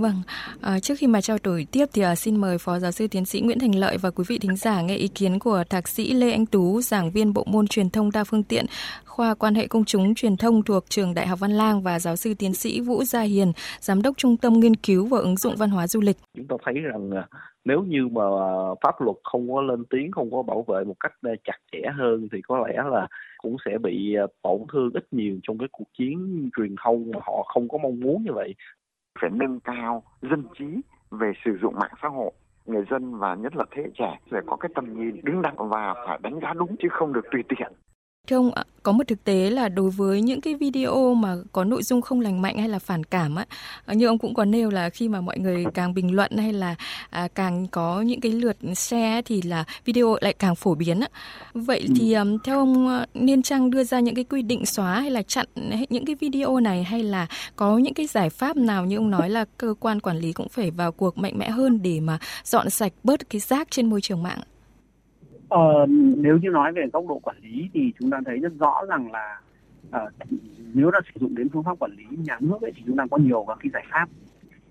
Vâng, 0.00 0.22
à, 0.60 0.78
trước 0.80 0.94
khi 0.98 1.06
mà 1.06 1.20
trao 1.20 1.36
đổi 1.44 1.66
tiếp 1.72 1.86
thì 1.92 2.02
à, 2.02 2.14
xin 2.14 2.36
mời 2.36 2.58
Phó 2.58 2.78
Giáo 2.78 2.90
sư 2.90 3.06
Tiến 3.10 3.24
sĩ 3.24 3.40
Nguyễn 3.40 3.58
Thành 3.58 3.74
Lợi 3.74 3.98
và 3.98 4.10
quý 4.10 4.24
vị 4.28 4.38
thính 4.38 4.56
giả 4.56 4.82
nghe 4.82 4.96
ý 4.96 5.08
kiến 5.08 5.38
của 5.38 5.64
Thạc 5.70 5.88
sĩ 5.88 6.14
Lê 6.14 6.30
Anh 6.30 6.46
Tú, 6.46 6.80
giảng 6.80 7.10
viên 7.10 7.32
bộ 7.32 7.44
môn 7.46 7.66
truyền 7.66 7.90
thông 7.90 8.10
đa 8.10 8.24
phương 8.24 8.42
tiện, 8.42 8.66
khoa 9.04 9.34
quan 9.34 9.54
hệ 9.54 9.66
công 9.66 9.84
chúng 9.84 10.14
truyền 10.14 10.36
thông 10.36 10.62
thuộc 10.62 10.84
trường 10.88 11.14
Đại 11.14 11.26
học 11.26 11.38
Văn 11.40 11.50
Lang 11.50 11.82
và 11.82 11.98
giáo 11.98 12.16
sư 12.16 12.34
tiến 12.38 12.54
sĩ 12.54 12.80
Vũ 12.80 13.04
Gia 13.04 13.20
Hiền, 13.20 13.52
giám 13.80 14.02
đốc 14.02 14.16
Trung 14.16 14.36
tâm 14.36 14.52
nghiên 14.52 14.76
cứu 14.76 15.06
và 15.06 15.18
ứng 15.18 15.36
dụng 15.36 15.54
văn 15.56 15.70
hóa 15.70 15.86
du 15.86 16.00
lịch. 16.00 16.16
Chúng 16.36 16.46
ta 16.46 16.56
thấy 16.64 16.74
rằng 16.74 17.10
ờ, 17.10 17.24
nếu 17.64 17.82
như 17.82 18.08
mà 18.08 18.24
pháp 18.82 19.00
luật 19.00 19.16
không 19.24 19.52
có 19.52 19.60
lên 19.60 19.84
tiếng, 19.90 20.10
không 20.12 20.30
có 20.30 20.42
bảo 20.42 20.64
vệ 20.68 20.84
một 20.84 20.96
cách 21.00 21.12
chặt 21.44 21.58
chẽ 21.72 21.78
hơn 21.98 22.28
thì 22.32 22.38
có 22.42 22.66
lẽ 22.66 22.74
là 22.90 23.08
cũng 23.38 23.56
sẽ 23.64 23.78
bị 23.78 24.16
tổn 24.42 24.60
thương 24.72 24.90
ít 24.94 25.04
nhiều 25.10 25.38
trong 25.42 25.58
cái 25.58 25.68
cuộc 25.72 25.88
chiến 25.98 26.50
truyền 26.56 26.74
thông 26.84 27.10
mà 27.10 27.20
họ 27.22 27.42
không 27.54 27.68
có 27.68 27.78
mong 27.78 28.00
muốn 28.00 28.24
như 28.24 28.32
vậy 28.32 28.54
phải 29.20 29.30
nâng 29.30 29.60
cao 29.60 30.02
dân 30.22 30.44
trí 30.58 30.80
về 31.10 31.32
sử 31.44 31.58
dụng 31.62 31.74
mạng 31.74 31.94
xã 32.02 32.08
hội. 32.08 32.30
Người 32.66 32.84
dân 32.90 33.18
và 33.18 33.34
nhất 33.34 33.56
là 33.56 33.64
thế 33.70 33.82
hệ 33.82 33.88
trẻ 33.98 34.18
phải 34.30 34.40
có 34.46 34.56
cái 34.56 34.70
tầm 34.74 34.98
nhìn 34.98 35.20
đứng 35.24 35.42
đắn 35.42 35.54
và 35.56 35.94
phải 36.06 36.18
đánh 36.22 36.40
giá 36.42 36.52
đúng 36.52 36.76
chứ 36.82 36.88
không 36.90 37.12
được 37.12 37.24
tùy 37.30 37.42
tiện. 37.48 37.72
Thưa 38.30 38.36
ông, 38.36 38.50
có 38.82 38.92
một 38.92 39.08
thực 39.08 39.24
tế 39.24 39.50
là 39.50 39.68
đối 39.68 39.90
với 39.90 40.22
những 40.22 40.40
cái 40.40 40.54
video 40.54 41.14
mà 41.14 41.36
có 41.52 41.64
nội 41.64 41.82
dung 41.82 42.00
không 42.00 42.20
lành 42.20 42.42
mạnh 42.42 42.58
hay 42.58 42.68
là 42.68 42.78
phản 42.78 43.04
cảm 43.04 43.34
á, 43.34 43.46
như 43.86 44.06
ông 44.06 44.18
cũng 44.18 44.34
có 44.34 44.44
nêu 44.44 44.70
là 44.70 44.90
khi 44.90 45.08
mà 45.08 45.20
mọi 45.20 45.38
người 45.38 45.64
càng 45.74 45.94
bình 45.94 46.14
luận 46.14 46.36
hay 46.36 46.52
là 46.52 46.74
à, 47.10 47.28
càng 47.34 47.66
có 47.66 48.02
những 48.02 48.20
cái 48.20 48.32
lượt 48.32 48.56
share 48.76 49.22
thì 49.22 49.42
là 49.42 49.64
video 49.84 50.16
lại 50.20 50.32
càng 50.32 50.54
phổ 50.54 50.74
biến 50.74 51.00
á. 51.00 51.08
Vậy 51.54 51.86
thì 51.96 52.12
um, 52.12 52.38
theo 52.44 52.58
ông 52.58 52.88
ờ, 52.88 53.06
nên 53.14 53.42
chăng 53.42 53.70
đưa 53.70 53.84
ra 53.84 54.00
những 54.00 54.14
cái 54.14 54.24
quy 54.24 54.42
định 54.42 54.66
xóa 54.66 55.00
hay 55.00 55.10
là 55.10 55.22
chặn 55.22 55.46
những 55.88 56.04
cái 56.04 56.14
video 56.14 56.60
này 56.60 56.84
hay 56.84 57.02
là 57.02 57.26
có 57.56 57.78
những 57.78 57.94
cái 57.94 58.06
giải 58.06 58.30
pháp 58.30 58.56
nào 58.56 58.84
như 58.86 58.96
ông 58.96 59.10
nói 59.10 59.30
là 59.30 59.44
cơ 59.56 59.74
quan 59.80 60.00
quản 60.00 60.18
lý 60.18 60.32
cũng 60.32 60.48
phải 60.48 60.70
vào 60.70 60.92
cuộc 60.92 61.18
mạnh 61.18 61.38
mẽ 61.38 61.50
hơn 61.50 61.82
để 61.82 62.00
mà 62.00 62.18
dọn 62.44 62.70
sạch 62.70 62.92
bớt 63.04 63.30
cái 63.30 63.40
rác 63.40 63.70
trên 63.70 63.90
môi 63.90 64.00
trường 64.00 64.22
mạng? 64.22 64.40
Ờ, 65.50 65.86
nếu 66.16 66.38
như 66.38 66.50
nói 66.50 66.72
về 66.72 66.86
góc 66.92 67.04
độ 67.08 67.18
quản 67.18 67.36
lý 67.42 67.70
thì 67.72 67.92
chúng 68.00 68.10
ta 68.10 68.20
thấy 68.26 68.38
rất 68.38 68.52
rõ 68.58 68.82
rằng 68.88 69.12
là 69.12 69.40
uh, 69.88 70.12
nếu 70.74 70.90
đã 70.90 71.00
sử 71.14 71.20
dụng 71.20 71.34
đến 71.34 71.48
phương 71.48 71.62
pháp 71.62 71.78
quản 71.78 71.92
lý 71.96 72.04
nhà 72.16 72.38
nước 72.40 72.58
ấy, 72.62 72.72
thì 72.76 72.82
chúng 72.86 72.96
ta 72.96 73.06
có 73.10 73.18
nhiều 73.18 73.44
các 73.48 73.58
cái 73.60 73.70
giải 73.72 73.84
pháp. 73.90 74.08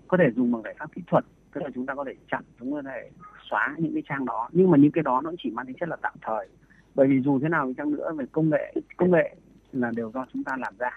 Có 0.08 0.16
thể 0.16 0.30
dùng 0.36 0.52
bằng 0.52 0.62
giải 0.62 0.74
pháp 0.78 0.92
kỹ 0.94 1.02
thuật 1.06 1.24
tức 1.54 1.60
là 1.64 1.70
chúng 1.74 1.86
ta 1.86 1.94
có 1.94 2.04
thể 2.04 2.14
chặn 2.30 2.42
chúng 2.58 2.74
ta 2.74 2.82
có 2.82 2.90
thể 2.90 3.10
xóa 3.50 3.74
những 3.78 3.92
cái 3.92 4.02
trang 4.08 4.24
đó. 4.24 4.48
Nhưng 4.52 4.70
mà 4.70 4.78
những 4.78 4.92
cái 4.92 5.02
đó 5.02 5.20
nó 5.24 5.32
chỉ 5.38 5.50
mang 5.50 5.66
tính 5.66 5.76
chất 5.80 5.88
là 5.88 5.96
tạm 6.02 6.14
thời. 6.22 6.48
Bởi 6.94 7.06
vì 7.08 7.20
dù 7.20 7.38
thế 7.40 7.48
nào 7.48 7.66
đi 7.66 7.74
chăng 7.76 7.90
nữa 7.90 8.12
về 8.16 8.24
công 8.32 8.50
nghệ 8.50 8.74
công 8.96 9.10
nghệ 9.10 9.36
là 9.72 9.90
đều 9.96 10.10
do 10.14 10.26
chúng 10.32 10.44
ta 10.44 10.56
làm 10.58 10.74
ra. 10.78 10.90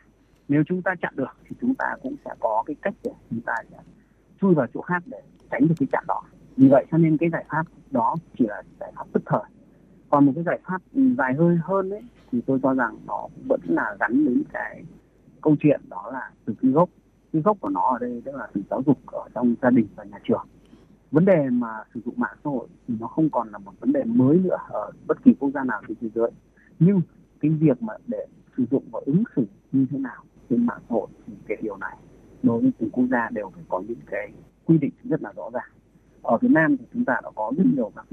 Nếu 0.47 0.63
chúng 0.67 0.81
ta 0.81 0.95
chặn 1.01 1.13
được 1.15 1.37
thì 1.49 1.55
chúng 1.61 1.75
ta 1.75 1.85
cũng 2.01 2.15
sẽ 2.25 2.31
có 2.39 2.63
cái 2.65 2.75
cách 2.81 2.93
để 3.03 3.11
chúng 3.29 3.41
ta 3.41 3.53
sẽ 3.71 3.77
chui 4.41 4.53
vào 4.53 4.67
chỗ 4.73 4.81
khác 4.81 5.03
để 5.05 5.21
tránh 5.51 5.67
được 5.67 5.75
cái 5.79 5.87
chặn 5.91 6.03
đó. 6.07 6.21
Vì 6.57 6.67
vậy 6.67 6.85
cho 6.91 6.97
nên 6.97 7.17
cái 7.17 7.29
giải 7.29 7.45
pháp 7.49 7.63
đó 7.91 8.15
chỉ 8.37 8.45
là 8.47 8.63
giải 8.79 8.91
pháp 8.95 9.05
tức 9.13 9.23
thời 9.25 9.43
còn 10.13 10.25
một 10.25 10.31
cái 10.35 10.43
giải 10.43 10.59
pháp 10.63 10.81
dài 11.17 11.33
hơi 11.33 11.57
hơn 11.63 11.89
đấy 11.89 12.01
thì 12.31 12.41
tôi 12.45 12.59
cho 12.63 12.73
rằng 12.73 12.97
nó 13.07 13.27
vẫn 13.49 13.59
là 13.63 13.95
gắn 13.99 14.25
đến 14.25 14.43
cái 14.53 14.83
câu 15.41 15.55
chuyện 15.59 15.81
đó 15.89 16.09
là 16.13 16.31
từ 16.45 16.53
cái 16.61 16.71
gốc. 16.71 16.89
Cái 17.33 17.41
gốc 17.41 17.57
của 17.59 17.69
nó 17.69 17.81
ở 17.81 17.97
đây 17.99 18.21
tức 18.25 18.35
là 18.35 18.47
từ 18.53 18.61
giáo 18.69 18.83
dục 18.85 18.97
ở 19.05 19.29
trong 19.35 19.55
gia 19.61 19.69
đình 19.69 19.87
và 19.95 20.03
nhà 20.03 20.19
trường. 20.23 20.45
Vấn 21.11 21.25
đề 21.25 21.49
mà 21.49 21.67
sử 21.93 21.99
dụng 22.05 22.13
mạng 22.17 22.35
xã 22.43 22.49
hội 22.49 22.67
thì 22.87 22.95
nó 22.99 23.07
không 23.07 23.29
còn 23.29 23.49
là 23.49 23.57
một 23.57 23.71
vấn 23.79 23.93
đề 23.93 24.03
mới 24.03 24.37
nữa 24.37 24.57
ở 24.69 24.91
bất 25.07 25.23
kỳ 25.23 25.33
quốc 25.39 25.49
gia 25.53 25.63
nào 25.63 25.81
trên 25.87 25.97
thế 26.01 26.09
giới. 26.15 26.31
Nhưng 26.79 27.01
cái 27.39 27.51
việc 27.51 27.81
mà 27.81 27.93
để 28.07 28.25
sử 28.57 28.65
dụng 28.71 28.83
và 28.91 28.99
ứng 29.05 29.23
xử 29.35 29.45
như 29.71 29.85
thế 29.91 29.97
nào 29.97 30.23
trên 30.49 30.65
mạng 30.65 30.79
xã 30.89 30.93
hội 30.95 31.07
thì 31.27 31.33
cái 31.47 31.57
điều 31.61 31.77
này 31.77 31.97
đối 32.43 32.61
với 32.61 32.71
từng 32.79 32.89
quốc 32.89 33.05
gia 33.11 33.29
đều 33.29 33.51
phải 33.55 33.63
có 33.69 33.81
những 33.87 34.01
cái 34.05 34.31
quy 34.65 34.77
định 34.77 34.93
rất 35.03 35.21
là 35.23 35.33
rõ 35.35 35.49
ràng. 35.53 35.69
Ở 36.21 36.37
Việt 36.41 36.51
Nam 36.51 36.77
thì 36.77 36.85
chúng 36.93 37.05
ta 37.05 37.13
đã 37.23 37.29
có 37.35 37.51
rất 37.57 37.65
nhiều 37.75 37.91
các 37.95 38.05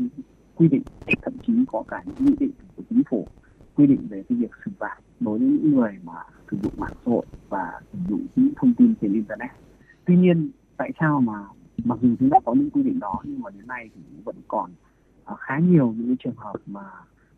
quy 0.60 0.68
định 0.68 0.82
thậm 1.22 1.32
chí 1.46 1.52
có 1.72 1.82
cả 1.88 2.02
những 2.06 2.26
nghị 2.26 2.36
định 2.38 2.50
của 2.76 2.82
chính 2.90 3.02
phủ 3.10 3.28
quy 3.74 3.86
định 3.86 4.06
về 4.10 4.22
cái 4.28 4.38
việc 4.38 4.50
xử 4.64 4.70
phạt 4.78 4.96
đối 5.20 5.38
với 5.38 5.48
những 5.48 5.74
người 5.74 5.98
mà 6.04 6.12
sử 6.50 6.56
dụng 6.62 6.72
mạng 6.76 6.92
xã 6.94 7.10
hội 7.10 7.26
và 7.48 7.80
sử 7.92 7.98
dụng 8.08 8.26
những 8.36 8.52
thông 8.56 8.74
tin 8.74 8.94
trên 9.00 9.12
internet. 9.12 9.50
Tuy 10.04 10.16
nhiên, 10.16 10.50
tại 10.76 10.90
sao 11.00 11.20
mà 11.20 11.34
mặc 11.84 11.98
dù 12.02 12.08
chúng 12.18 12.30
ta 12.30 12.38
có 12.44 12.54
những 12.54 12.70
quy 12.70 12.82
định 12.82 13.00
đó 13.00 13.20
nhưng 13.24 13.40
mà 13.40 13.50
đến 13.50 13.66
nay 13.66 13.90
thì 13.94 14.00
vẫn 14.24 14.36
còn 14.48 14.70
à, 15.24 15.34
khá 15.38 15.58
nhiều 15.58 15.94
những 15.96 16.06
cái 16.06 16.16
trường 16.24 16.36
hợp 16.36 16.56
mà 16.66 16.84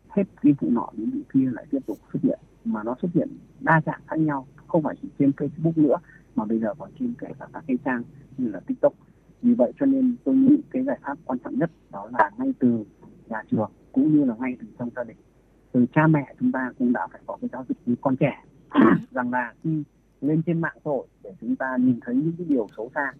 hết 0.09 0.23
cái 0.41 0.53
vụ 0.59 0.69
nọ 0.69 0.89
đến 0.97 1.09
vụ 1.09 1.19
kia 1.33 1.49
lại 1.51 1.65
tiếp 1.71 1.79
tục 1.87 1.97
xuất 2.13 2.19
hiện, 2.23 2.39
mà 2.65 2.83
nó 2.83 2.95
xuất 3.01 3.09
hiện 3.13 3.29
đa 3.59 3.81
dạng 3.85 4.01
khác 4.07 4.19
nhau, 4.19 4.47
không 4.67 4.83
phải 4.83 4.95
chỉ 5.01 5.07
trên 5.19 5.31
Facebook 5.31 5.73
nữa 5.75 5.97
mà 6.35 6.45
bây 6.45 6.59
giờ 6.59 6.73
còn 6.79 6.89
trên 6.99 7.13
kể 7.19 7.27
cả 7.39 7.47
các 7.53 7.63
cái 7.67 7.77
trang 7.85 8.03
như 8.37 8.47
là 8.49 8.59
TikTok. 8.59 8.93
Vì 9.41 9.53
vậy 9.53 9.71
cho 9.79 9.85
nên 9.85 10.15
tôi 10.23 10.35
nghĩ 10.35 10.57
cái 10.71 10.83
giải 10.83 10.99
pháp 11.01 11.17
quan 11.25 11.39
trọng 11.39 11.59
nhất 11.59 11.71
đó 11.91 12.09
là 12.11 12.31
ngay 12.37 12.53
từ 12.59 12.85
nhà 13.33 13.43
trường 13.51 13.71
cũng 13.91 14.15
như 14.15 14.25
là 14.25 14.35
ngay 14.39 14.55
từ 14.61 14.67
trong 14.79 14.89
gia 14.95 15.03
đình. 15.03 15.17
Từ 15.71 15.85
cha 15.93 16.07
mẹ 16.07 16.35
chúng 16.39 16.51
ta 16.51 16.71
cũng 16.79 16.93
đã 16.93 17.07
phải 17.11 17.21
có 17.25 17.37
cái 17.41 17.49
giáo 17.53 17.65
dục 17.69 17.77
với 17.85 17.95
con 18.01 18.15
trẻ. 18.15 18.43
Rằng 19.11 19.31
là 19.31 19.53
khi 19.63 19.83
lên 20.21 20.41
trên 20.45 20.61
mạng 20.61 20.75
xã 20.75 20.89
hội 20.89 21.07
để 21.23 21.31
chúng 21.41 21.55
ta 21.55 21.77
nhìn 21.79 21.99
thấy 22.05 22.15
những 22.15 22.33
cái 22.37 22.47
điều 22.49 22.67
xấu 22.77 22.91
xa 22.95 23.13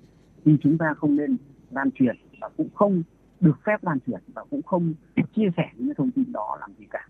thì 0.45 0.57
chúng 0.61 0.77
ta 0.77 0.93
không 0.97 1.15
nên 1.15 1.37
lan 1.71 1.91
truyền 1.91 2.15
và 2.41 2.49
cũng 2.57 2.69
không 2.73 3.03
được 3.39 3.57
phép 3.65 3.83
lan 3.83 3.97
truyền 4.07 4.19
và 4.33 4.43
cũng 4.49 4.61
không 4.61 4.93
chia 5.35 5.49
sẻ 5.57 5.69
những 5.75 5.87
cái 5.87 5.95
thông 5.97 6.11
tin 6.11 6.31
đó 6.31 6.57
làm 6.59 6.73
gì 6.79 6.85
cả. 6.89 7.07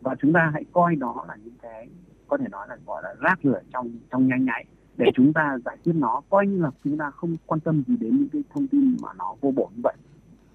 Và 0.00 0.14
chúng 0.20 0.32
ta 0.32 0.50
hãy 0.52 0.64
coi 0.72 0.96
đó 0.96 1.24
là 1.28 1.36
những 1.44 1.54
cái 1.62 1.88
có 2.28 2.36
thể 2.38 2.46
nói 2.50 2.66
là 2.68 2.76
gọi 2.86 3.02
là 3.02 3.14
rác 3.20 3.38
rưởi 3.42 3.60
trong 3.72 3.90
trong 4.10 4.28
nhanh 4.28 4.44
nhạy 4.44 4.64
để 4.96 5.06
chúng 5.14 5.32
ta 5.32 5.58
giải 5.64 5.76
quyết 5.84 5.92
nó. 5.96 6.22
Coi 6.30 6.46
như 6.46 6.62
là 6.62 6.70
chúng 6.84 6.98
ta 6.98 7.10
không 7.10 7.36
quan 7.46 7.60
tâm 7.60 7.82
gì 7.86 7.96
đến 8.00 8.16
những 8.16 8.28
cái 8.32 8.42
thông 8.54 8.66
tin 8.68 8.96
mà 9.02 9.08
nó 9.18 9.34
vô 9.40 9.50
bổ 9.50 9.70
như 9.76 9.80
vậy. 9.84 9.94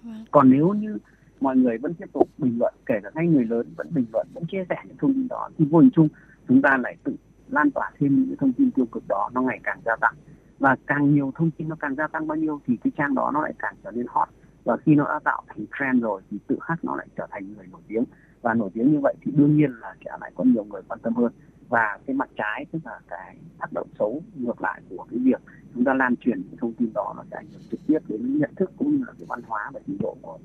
Vâng. 0.02 0.24
còn 0.30 0.50
nếu 0.50 0.74
như 0.74 0.98
mọi 1.40 1.56
người 1.56 1.78
vẫn 1.78 1.94
tiếp 1.94 2.06
tục 2.12 2.28
bình 2.38 2.58
luận, 2.58 2.74
kể 2.86 2.94
cả 3.02 3.10
ngay 3.14 3.26
người 3.26 3.44
lớn 3.44 3.66
vẫn 3.76 3.86
bình 3.94 4.06
luận, 4.12 4.26
vẫn 4.34 4.44
chia 4.46 4.64
sẻ 4.68 4.76
những 4.84 4.96
thông 4.96 5.14
tin 5.14 5.28
đó. 5.28 5.50
Thì 5.58 5.64
vô 5.70 5.78
hình 5.78 5.90
chung, 5.90 6.08
chúng 6.48 6.62
ta 6.62 6.76
lại 6.76 6.96
tự 7.04 7.16
lan 7.48 7.70
tỏa 7.70 7.90
thêm 7.98 8.24
những 8.28 8.36
thông 8.36 8.52
tin 8.52 8.70
tiêu 8.70 8.86
cực 8.92 9.02
đó, 9.08 9.30
nó 9.34 9.42
ngày 9.42 9.60
càng 9.62 9.80
gia 9.84 9.96
tăng. 9.96 10.14
Và 10.58 10.76
càng 10.86 11.14
nhiều 11.14 11.32
thông 11.34 11.50
tin 11.50 11.68
nó 11.68 11.76
càng 11.80 11.94
gia 11.94 12.06
tăng 12.06 12.26
bao 12.26 12.36
nhiêu 12.36 12.60
thì 12.66 12.76
cái 12.84 12.90
trang 12.96 13.14
đó 13.14 13.30
nó 13.34 13.42
lại 13.42 13.52
càng 13.58 13.74
trở 13.84 13.90
nên 13.90 14.06
hot. 14.08 14.28
Và 14.64 14.76
khi 14.76 14.94
nó 14.94 15.04
đã 15.04 15.20
tạo 15.24 15.42
thành 15.48 15.64
trend 15.78 16.02
rồi 16.02 16.22
thì 16.30 16.38
tự 16.46 16.58
khắc 16.60 16.84
nó 16.84 16.96
lại 16.96 17.06
trở 17.16 17.26
thành 17.30 17.54
người 17.56 17.66
nổi 17.66 17.80
tiếng. 17.88 18.04
Và 18.42 18.54
nổi 18.54 18.70
tiếng 18.74 18.92
như 18.92 19.00
vậy 19.02 19.14
thì 19.22 19.32
đương 19.36 19.56
nhiên 19.56 19.70
là 19.80 19.94
sẽ 20.04 20.10
lại 20.20 20.32
có 20.34 20.44
nhiều 20.44 20.64
người 20.64 20.82
quan 20.88 21.00
tâm 21.02 21.14
hơn 21.14 21.32
và 21.68 21.98
cái 22.06 22.16
mặt 22.16 22.28
trái 22.36 22.66
tức 22.72 22.78
là 22.84 23.00
cái 23.08 23.36
tác 23.58 23.72
động 23.72 23.88
xấu 23.98 24.22
ngược 24.34 24.62
lại 24.62 24.80
của 24.88 25.06
cái 25.10 25.18
việc 25.18 25.40
chúng 25.74 25.84
ta 25.84 25.94
lan 25.94 26.16
truyền 26.16 26.42
cái 26.42 26.56
thông 26.60 26.72
tin 26.72 26.92
đó 26.94 27.14
nó 27.16 27.24
sẽ 27.30 27.36
ảnh 27.36 27.46
hưởng 27.52 27.62
trực 27.70 27.80
tiếp 27.86 27.98
đến 28.08 28.38
nhận 28.38 28.54
thức 28.54 28.72
cũng 28.76 28.90
như 28.90 29.04
là 29.06 29.12
cái 29.18 29.26
văn 29.28 29.40
hóa 29.46 29.70
và 29.74 29.80
trình 29.86 29.98
độ 30.00 30.16
của 30.22 30.38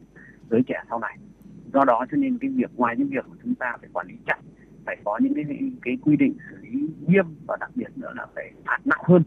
giới 0.50 0.62
trẻ 0.68 0.84
sau 0.90 1.00
này. 1.00 1.18
Do 1.74 1.84
đó 1.86 2.06
cho 2.12 2.18
nên 2.18 2.38
cái 2.38 2.50
việc 2.50 2.72
ngoài 2.76 2.96
những 2.98 3.08
việc 3.08 3.26
của 3.30 3.36
chúng 3.44 3.56
ta 3.56 3.78
phải 3.82 3.90
quản 3.94 4.08
lý 4.08 4.16
chặt 4.26 4.38
phải 4.86 4.98
có 5.04 5.20
những 5.22 5.34
cái 5.34 5.46
cái 5.82 5.98
quy 6.02 6.16
định 6.16 6.34
xử 6.50 6.58
lý 6.62 6.90
nghiêm 7.08 7.26
và 7.48 7.58
đặc 7.60 7.72
biệt 7.76 7.98
nữa 7.98 8.12
là 8.16 8.28
phải 8.36 8.52
phạt 8.66 8.80
nặng 8.86 9.02
hơn 9.04 9.24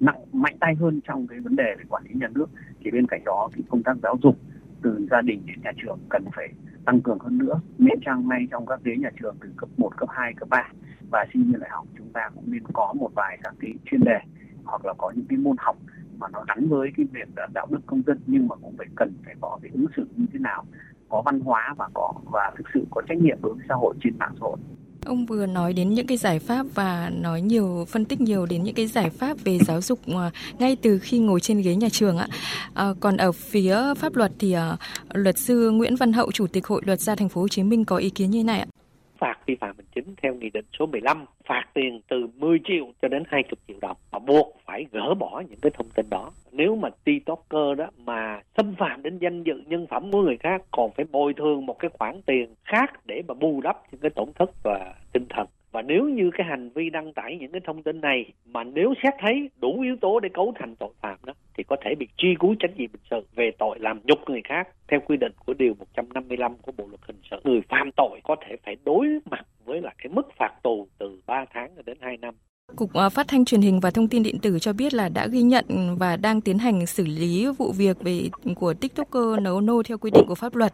nặng 0.00 0.20
mạnh 0.32 0.56
tay 0.60 0.74
hơn 0.74 1.00
trong 1.04 1.26
cái 1.26 1.40
vấn 1.40 1.56
đề 1.56 1.74
về 1.78 1.84
quản 1.88 2.02
lý 2.04 2.10
nhà 2.14 2.28
nước 2.34 2.46
thì 2.80 2.90
bên 2.90 3.06
cạnh 3.06 3.22
đó 3.24 3.48
thì 3.54 3.62
công 3.68 3.82
tác 3.82 3.96
giáo 4.02 4.16
dục 4.22 4.36
từ 4.82 5.06
gia 5.10 5.20
đình 5.20 5.42
đến 5.46 5.56
nhà 5.64 5.72
trường 5.82 5.98
cần 6.08 6.24
phải 6.36 6.48
tăng 6.84 7.00
cường 7.00 7.18
hơn 7.18 7.38
nữa. 7.38 7.60
Miễn 7.78 8.00
trang 8.04 8.28
ngay 8.28 8.46
trong 8.50 8.66
các 8.66 8.80
ghế 8.84 8.96
nhà 8.96 9.10
trường 9.20 9.36
từ 9.40 9.48
cấp 9.56 9.68
1, 9.76 9.96
cấp 9.96 10.08
2, 10.12 10.34
cấp 10.34 10.48
3 10.48 10.68
và 11.10 11.26
sinh 11.32 11.44
viên 11.44 11.60
đại 11.60 11.70
học 11.72 11.86
chúng 11.98 12.12
ta 12.12 12.30
cũng 12.34 12.44
nên 12.46 12.62
có 12.72 12.92
một 12.92 13.10
vài 13.14 13.38
các 13.42 13.54
cái 13.60 13.70
chuyên 13.84 14.00
đề 14.00 14.18
hoặc 14.64 14.84
là 14.84 14.92
có 14.98 15.12
những 15.16 15.26
cái 15.28 15.38
môn 15.38 15.56
học 15.58 15.76
mà 16.18 16.28
nó 16.32 16.44
gắn 16.48 16.68
với 16.68 16.90
cái 16.96 17.06
việc 17.12 17.28
đạo 17.52 17.66
đức 17.70 17.80
công 17.86 18.02
dân 18.06 18.18
nhưng 18.26 18.48
mà 18.48 18.56
cũng 18.56 18.74
phải 18.78 18.86
cần 18.96 19.12
phải 19.24 19.34
có 19.40 19.58
cái 19.62 19.70
ứng 19.74 19.86
xử 19.96 20.06
như 20.16 20.26
thế 20.32 20.38
nào 20.38 20.64
có 21.08 21.22
văn 21.22 21.40
hóa 21.40 21.74
và 21.78 21.88
có 21.94 22.12
và 22.32 22.52
thực 22.56 22.66
sự 22.74 22.84
có 22.90 23.02
trách 23.08 23.18
nhiệm 23.18 23.38
đối 23.42 23.54
với 23.54 23.64
xã 23.68 23.74
hội 23.74 23.94
trên 24.04 24.18
mạng 24.18 24.32
xã 24.34 24.40
hội 24.40 24.56
Ông 25.06 25.26
vừa 25.26 25.46
nói 25.46 25.72
đến 25.72 25.90
những 25.90 26.06
cái 26.06 26.16
giải 26.16 26.38
pháp 26.38 26.66
và 26.74 27.10
nói 27.20 27.40
nhiều 27.40 27.84
phân 27.88 28.04
tích 28.04 28.20
nhiều 28.20 28.46
đến 28.46 28.62
những 28.62 28.74
cái 28.74 28.86
giải 28.86 29.10
pháp 29.10 29.36
về 29.44 29.58
giáo 29.58 29.80
dục 29.80 29.98
à, 30.06 30.30
ngay 30.58 30.76
từ 30.82 30.98
khi 30.98 31.18
ngồi 31.18 31.40
trên 31.40 31.60
ghế 31.60 31.76
nhà 31.76 31.88
trường 31.92 32.18
ạ. 32.18 32.28
À, 32.74 32.86
còn 33.00 33.16
ở 33.16 33.32
phía 33.32 33.76
pháp 33.96 34.16
luật 34.16 34.32
thì 34.38 34.52
à, 34.52 34.76
luật 35.14 35.38
sư 35.38 35.70
Nguyễn 35.70 35.96
Văn 35.96 36.12
Hậu, 36.12 36.32
chủ 36.32 36.46
tịch 36.46 36.66
Hội 36.66 36.82
luật 36.84 37.00
gia 37.00 37.14
thành 37.14 37.28
phố 37.28 37.40
Hồ 37.40 37.48
Chí 37.48 37.62
Minh 37.62 37.84
có 37.84 37.96
ý 37.96 38.10
kiến 38.10 38.30
như 38.30 38.38
thế 38.38 38.44
này 38.44 38.60
ạ 38.60 38.79
phạt 39.20 39.38
vi 39.46 39.56
phạm 39.56 39.76
hành 39.76 39.86
chính 39.94 40.14
theo 40.22 40.34
nghị 40.34 40.50
định 40.50 40.64
số 40.78 40.86
15 40.86 41.24
phạt 41.44 41.64
tiền 41.74 42.00
từ 42.08 42.26
10 42.36 42.58
triệu 42.64 42.84
cho 43.02 43.08
đến 43.08 43.22
20 43.26 43.52
triệu 43.68 43.76
đồng 43.80 43.96
và 44.10 44.18
buộc 44.18 44.56
phải 44.66 44.86
gỡ 44.92 45.14
bỏ 45.14 45.42
những 45.48 45.60
cái 45.62 45.72
thông 45.74 45.88
tin 45.94 46.06
đó. 46.10 46.30
Nếu 46.52 46.76
mà 46.76 46.88
tiktoker 47.04 47.78
đó 47.78 47.86
mà 47.96 48.40
xâm 48.56 48.74
phạm 48.78 49.02
đến 49.02 49.18
danh 49.18 49.42
dự 49.42 49.62
nhân 49.66 49.86
phẩm 49.86 50.12
của 50.12 50.22
người 50.22 50.36
khác, 50.36 50.62
còn 50.70 50.90
phải 50.96 51.04
bồi 51.12 51.34
thường 51.34 51.66
một 51.66 51.78
cái 51.78 51.90
khoản 51.98 52.22
tiền 52.26 52.54
khác 52.64 53.06
để 53.06 53.22
mà 53.28 53.34
bù 53.34 53.60
đắp 53.60 53.76
những 53.92 54.00
cái 54.00 54.10
tổn 54.10 54.28
thất 54.34 54.62
và 54.62 54.94
tinh 55.12 55.26
thần 55.28 55.46
và 55.72 55.82
nếu 55.82 56.08
như 56.08 56.30
cái 56.34 56.46
hành 56.46 56.70
vi 56.74 56.90
đăng 56.90 57.12
tải 57.12 57.36
những 57.40 57.52
cái 57.52 57.60
thông 57.64 57.82
tin 57.82 58.00
này 58.00 58.32
mà 58.44 58.64
nếu 58.64 58.94
xét 59.02 59.14
thấy 59.20 59.50
đủ 59.60 59.80
yếu 59.80 59.96
tố 60.00 60.20
để 60.20 60.28
cấu 60.34 60.52
thành 60.58 60.76
tội 60.76 60.90
phạm 61.00 61.18
đó, 61.24 61.32
thì 61.56 61.64
có 61.64 61.76
thể 61.84 61.94
bị 61.94 62.08
truy 62.16 62.34
cứu 62.40 62.54
trách 62.58 62.76
nhiệm 62.76 62.90
hình 62.90 63.06
sự 63.10 63.26
về 63.34 63.50
tội 63.58 63.78
làm 63.80 64.00
nhục 64.04 64.18
người 64.26 64.40
khác 64.44 64.68
theo 64.88 65.00
quy 65.00 65.16
định 65.16 65.32
của 65.46 65.54
điều 65.54 65.74
155 65.78 66.54
của 66.62 66.72
Bộ 66.76 66.86
luật 66.88 67.00
hình 67.06 67.20
sự. 67.30 67.36
Người 67.44 67.60
phạm 67.68 67.90
tội 67.96 68.20
có 68.24 68.36
thể 68.40 68.56
phải 68.64 68.76
đối 68.84 69.18
mặt 69.30 69.46
với 69.64 69.80
là 69.80 69.90
cái 69.98 70.12
mức 70.12 70.28
phạt 70.38 70.54
tù 70.62 70.88
từ 70.98 71.20
3 71.26 71.44
tháng 71.50 71.70
đến 71.86 71.98
2 72.00 72.16
năm 72.16 72.34
Cục 72.80 72.92
ờ, 72.92 73.10
Phát 73.10 73.28
thanh 73.28 73.44
Truyền 73.44 73.60
hình 73.60 73.80
và 73.80 73.90
Thông 73.90 74.08
tin 74.08 74.22
điện 74.22 74.38
tử 74.38 74.58
cho 74.58 74.72
biết 74.72 74.94
là 74.94 75.08
đã 75.08 75.26
ghi 75.26 75.42
nhận 75.42 75.96
và 75.98 76.16
đang 76.16 76.40
tiến 76.40 76.58
hành 76.58 76.86
xử 76.86 77.06
lý 77.06 77.46
vụ 77.46 77.72
việc 77.72 78.02
về, 78.02 78.28
của 78.54 78.74
TikToker 78.74 79.40
nấu 79.40 79.60
nô 79.60 79.82
theo 79.82 79.98
quy 79.98 80.10
định 80.10 80.24
của 80.28 80.34
pháp 80.34 80.54
luật. 80.54 80.72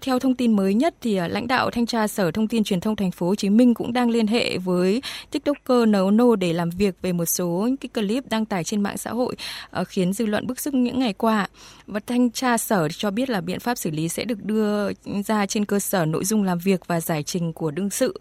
Theo 0.00 0.18
thông 0.18 0.34
tin 0.34 0.56
mới 0.56 0.74
nhất 0.74 0.94
thì 1.00 1.16
ờ, 1.16 1.28
lãnh 1.28 1.46
đạo 1.46 1.70
thanh 1.70 1.86
tra 1.86 2.08
Sở 2.08 2.30
Thông 2.30 2.48
tin 2.48 2.64
Truyền 2.64 2.80
thông 2.80 2.96
Thành 2.96 3.10
phố 3.10 3.26
Hồ 3.26 3.34
Chí 3.34 3.50
Minh 3.50 3.74
cũng 3.74 3.92
đang 3.92 4.10
liên 4.10 4.26
hệ 4.26 4.58
với 4.58 5.02
TikToker 5.30 5.88
nấu 5.88 6.10
nô 6.10 6.36
để 6.36 6.52
làm 6.52 6.70
việc 6.70 6.94
về 7.02 7.12
một 7.12 7.24
số 7.24 7.68
cái 7.80 7.88
clip 7.88 8.24
đăng 8.30 8.44
tải 8.44 8.64
trên 8.64 8.82
mạng 8.82 8.98
xã 8.98 9.10
hội 9.10 9.36
ờ, 9.70 9.84
khiến 9.84 10.12
dư 10.12 10.26
luận 10.26 10.46
bức 10.46 10.60
xúc 10.60 10.74
những 10.74 10.98
ngày 10.98 11.12
qua. 11.12 11.48
Và 11.86 12.00
thanh 12.06 12.30
tra 12.30 12.58
Sở 12.58 12.88
cho 12.88 13.10
biết 13.10 13.30
là 13.30 13.40
biện 13.40 13.60
pháp 13.60 13.78
xử 13.78 13.90
lý 13.90 14.08
sẽ 14.08 14.24
được 14.24 14.44
đưa 14.44 14.92
ra 15.26 15.46
trên 15.46 15.64
cơ 15.64 15.78
sở 15.78 16.04
nội 16.04 16.24
dung 16.24 16.42
làm 16.42 16.58
việc 16.58 16.86
và 16.86 17.00
giải 17.00 17.22
trình 17.22 17.52
của 17.52 17.70
đương 17.70 17.90
sự. 17.90 18.14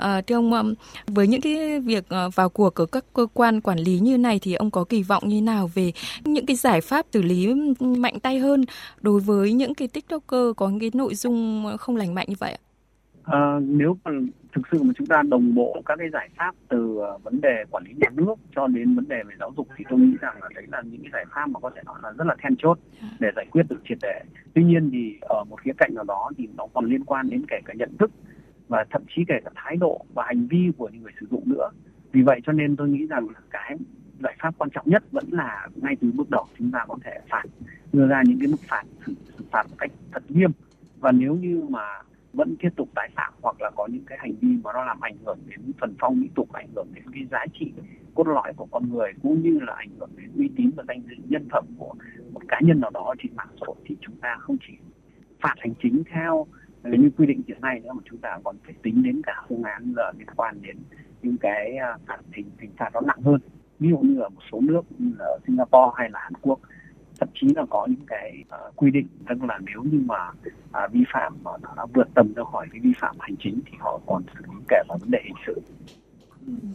À, 0.00 0.20
thưa 0.20 0.34
ông, 0.34 0.74
với 1.06 1.28
những 1.28 1.40
cái 1.40 1.80
việc 1.80 2.04
ờ, 2.08 2.30
vào 2.34 2.48
cuộc 2.48 2.74
của 2.74 2.86
các 2.86 3.04
cơ 3.14 3.26
quan 3.34 3.60
quản 3.60 3.78
lý 3.78 3.98
như 3.98 4.18
này 4.18 4.38
thì 4.42 4.54
ông 4.54 4.70
có 4.70 4.84
kỳ 4.84 5.02
vọng 5.02 5.22
như 5.26 5.42
nào 5.42 5.70
về 5.74 5.92
những 6.24 6.46
cái 6.46 6.56
giải 6.56 6.80
pháp 6.80 7.06
xử 7.12 7.22
lý 7.22 7.54
mạnh 7.80 8.20
tay 8.20 8.38
hơn 8.38 8.64
đối 9.00 9.20
với 9.20 9.52
những 9.52 9.74
cái 9.74 9.88
tiktoker 9.88 10.56
có 10.56 10.70
cái 10.80 10.90
nội 10.94 11.14
dung 11.14 11.66
không 11.78 11.96
lành 11.96 12.14
mạnh 12.14 12.26
như 12.28 12.34
vậy 12.38 12.52
ạ? 12.52 12.62
À, 13.24 13.58
nếu 13.62 13.96
mà 14.04 14.10
thực 14.54 14.62
sự 14.72 14.82
mà 14.82 14.92
chúng 14.98 15.06
ta 15.06 15.22
đồng 15.22 15.54
bộ 15.54 15.82
các 15.86 15.96
cái 15.98 16.08
giải 16.12 16.28
pháp 16.36 16.54
từ 16.68 16.98
vấn 17.22 17.40
đề 17.40 17.64
quản 17.70 17.84
lý 17.84 17.90
nhà 18.00 18.08
nước 18.12 18.34
cho 18.56 18.66
đến 18.66 18.94
vấn 18.94 19.08
đề 19.08 19.22
về 19.28 19.34
giáo 19.40 19.52
dục 19.56 19.68
thì 19.76 19.84
tôi 19.90 19.98
nghĩ 19.98 20.16
rằng 20.20 20.36
là 20.42 20.48
đấy 20.54 20.64
là 20.72 20.82
những 20.84 21.02
cái 21.02 21.10
giải 21.12 21.24
pháp 21.34 21.46
mà 21.48 21.60
có 21.60 21.70
thể 21.76 21.82
nói 21.84 21.98
là 22.02 22.10
rất 22.10 22.26
là 22.26 22.36
then 22.42 22.56
chốt 22.58 22.78
để 23.18 23.28
giải 23.36 23.46
quyết 23.50 23.62
được 23.70 23.80
triệt 23.88 23.98
để. 24.02 24.20
Tuy 24.54 24.64
nhiên 24.64 24.90
thì 24.92 25.18
ở 25.20 25.44
một 25.44 25.60
khía 25.60 25.72
cạnh 25.78 25.94
nào 25.94 26.04
đó 26.04 26.30
thì 26.38 26.48
nó 26.56 26.66
còn 26.74 26.84
liên 26.84 27.04
quan 27.04 27.30
đến 27.30 27.42
kể 27.48 27.60
cả 27.64 27.74
nhận 27.76 27.96
thức 27.98 28.10
và 28.70 28.84
thậm 28.90 29.02
chí 29.08 29.24
kể 29.28 29.34
cả 29.44 29.50
thái 29.54 29.76
độ 29.76 30.04
và 30.14 30.24
hành 30.26 30.46
vi 30.46 30.70
của 30.78 30.88
những 30.92 31.02
người 31.02 31.12
sử 31.20 31.26
dụng 31.30 31.42
nữa. 31.46 31.70
Vì 32.12 32.22
vậy 32.22 32.40
cho 32.46 32.52
nên 32.52 32.76
tôi 32.76 32.88
nghĩ 32.88 33.06
rằng 33.06 33.28
là 33.28 33.40
cái 33.50 33.76
giải 34.22 34.36
pháp 34.42 34.54
quan 34.58 34.70
trọng 34.70 34.90
nhất 34.90 35.02
vẫn 35.12 35.24
là 35.30 35.68
ngay 35.74 35.96
từ 36.00 36.10
bước 36.14 36.30
đầu 36.30 36.46
chúng 36.58 36.70
ta 36.70 36.84
có 36.88 36.96
thể 37.04 37.20
phạt 37.30 37.42
đưa 37.92 38.06
ra 38.06 38.22
những 38.26 38.38
cái 38.38 38.48
mức 38.48 38.60
phạt 38.68 38.82
xử, 39.06 39.14
xử 39.38 39.44
phạt 39.50 39.66
một 39.70 39.76
cách 39.78 39.90
thật 40.12 40.22
nghiêm. 40.28 40.50
Và 41.00 41.12
nếu 41.12 41.34
như 41.34 41.62
mà 41.68 41.82
vẫn 42.32 42.54
tiếp 42.58 42.68
tục 42.76 42.88
tái 42.94 43.10
phạm 43.16 43.32
hoặc 43.42 43.56
là 43.60 43.70
có 43.76 43.86
những 43.86 44.04
cái 44.06 44.18
hành 44.20 44.32
vi 44.40 44.48
mà 44.64 44.72
nó 44.74 44.84
làm 44.84 45.00
ảnh 45.00 45.16
hưởng 45.24 45.38
đến 45.48 45.60
phần 45.80 45.94
phong 45.98 46.20
mỹ 46.20 46.28
tục 46.34 46.52
ảnh 46.52 46.68
hưởng 46.74 46.88
đến 46.94 47.04
cái 47.12 47.26
giá 47.30 47.44
trị 47.60 47.72
cốt 48.14 48.28
lõi 48.28 48.52
của 48.56 48.66
con 48.70 48.90
người 48.90 49.12
cũng 49.22 49.42
như 49.42 49.58
là 49.60 49.74
ảnh 49.76 49.90
hưởng 49.98 50.10
đến 50.16 50.30
uy 50.36 50.50
tín 50.56 50.70
và 50.76 50.84
danh 50.88 51.02
dự 51.08 51.14
nhân 51.28 51.48
phẩm 51.52 51.64
của 51.78 51.94
một 52.32 52.40
cá 52.48 52.60
nhân 52.62 52.80
nào 52.80 52.90
đó 52.90 53.14
trên 53.22 53.36
mạng 53.36 53.48
xã 53.60 53.64
hội 53.66 53.76
thì 53.84 53.96
chúng 54.00 54.16
ta 54.20 54.36
không 54.40 54.56
chỉ 54.66 54.72
phạt 55.40 55.54
hành 55.58 55.72
chính 55.82 56.02
theo 56.10 56.46
như 56.84 57.10
quy 57.18 57.26
định 57.26 57.42
hiện 57.48 57.60
nay 57.60 57.80
nữa 57.80 57.92
mà 57.92 58.02
chúng 58.04 58.18
ta 58.18 58.38
còn 58.44 58.56
phải 58.64 58.74
tính 58.82 59.02
đến 59.02 59.22
cả 59.26 59.42
phương 59.48 59.62
án 59.62 59.92
là 59.96 60.12
liên 60.18 60.28
quan 60.36 60.62
đến 60.62 60.76
những 61.22 61.36
cái 61.38 61.76
à, 61.76 61.96
phạt 62.06 62.18
hình 62.32 62.50
hình 62.58 62.70
phạt 62.76 62.90
nó 62.94 63.00
nặng 63.00 63.22
hơn. 63.24 63.40
Ví 63.78 63.90
dụ 63.90 63.98
như 63.98 64.20
ở 64.20 64.28
một 64.28 64.40
số 64.52 64.60
nước 64.60 64.82
như 64.98 65.12
là 65.18 65.38
Singapore 65.46 65.90
hay 65.94 66.10
là 66.10 66.18
Hàn 66.22 66.32
Quốc 66.42 66.60
thậm 67.20 67.28
chí 67.34 67.46
là 67.56 67.64
có 67.70 67.86
những 67.86 68.06
cái 68.06 68.44
uh, 68.68 68.76
quy 68.76 68.90
định 68.90 69.06
tức 69.28 69.44
là 69.44 69.58
nếu 69.66 69.82
như 69.82 70.02
mà 70.06 70.28
uh, 70.84 70.92
vi 70.92 71.04
phạm 71.12 71.34
mà 71.44 71.50
nó 71.62 71.68
đã 71.76 71.86
vượt 71.94 72.08
tầm 72.14 72.32
ra 72.32 72.42
khỏi 72.52 72.66
cái 72.72 72.80
vi 72.80 72.92
phạm 73.00 73.16
hành 73.18 73.34
chính 73.38 73.60
thì 73.66 73.72
họ 73.78 74.00
còn 74.06 74.22
xử 74.34 74.44
lý 74.48 74.58
kể 74.68 74.82
vào 74.88 74.98
vấn 74.98 75.10
đề 75.10 75.18
hình 75.24 75.36
sự. 75.46 75.60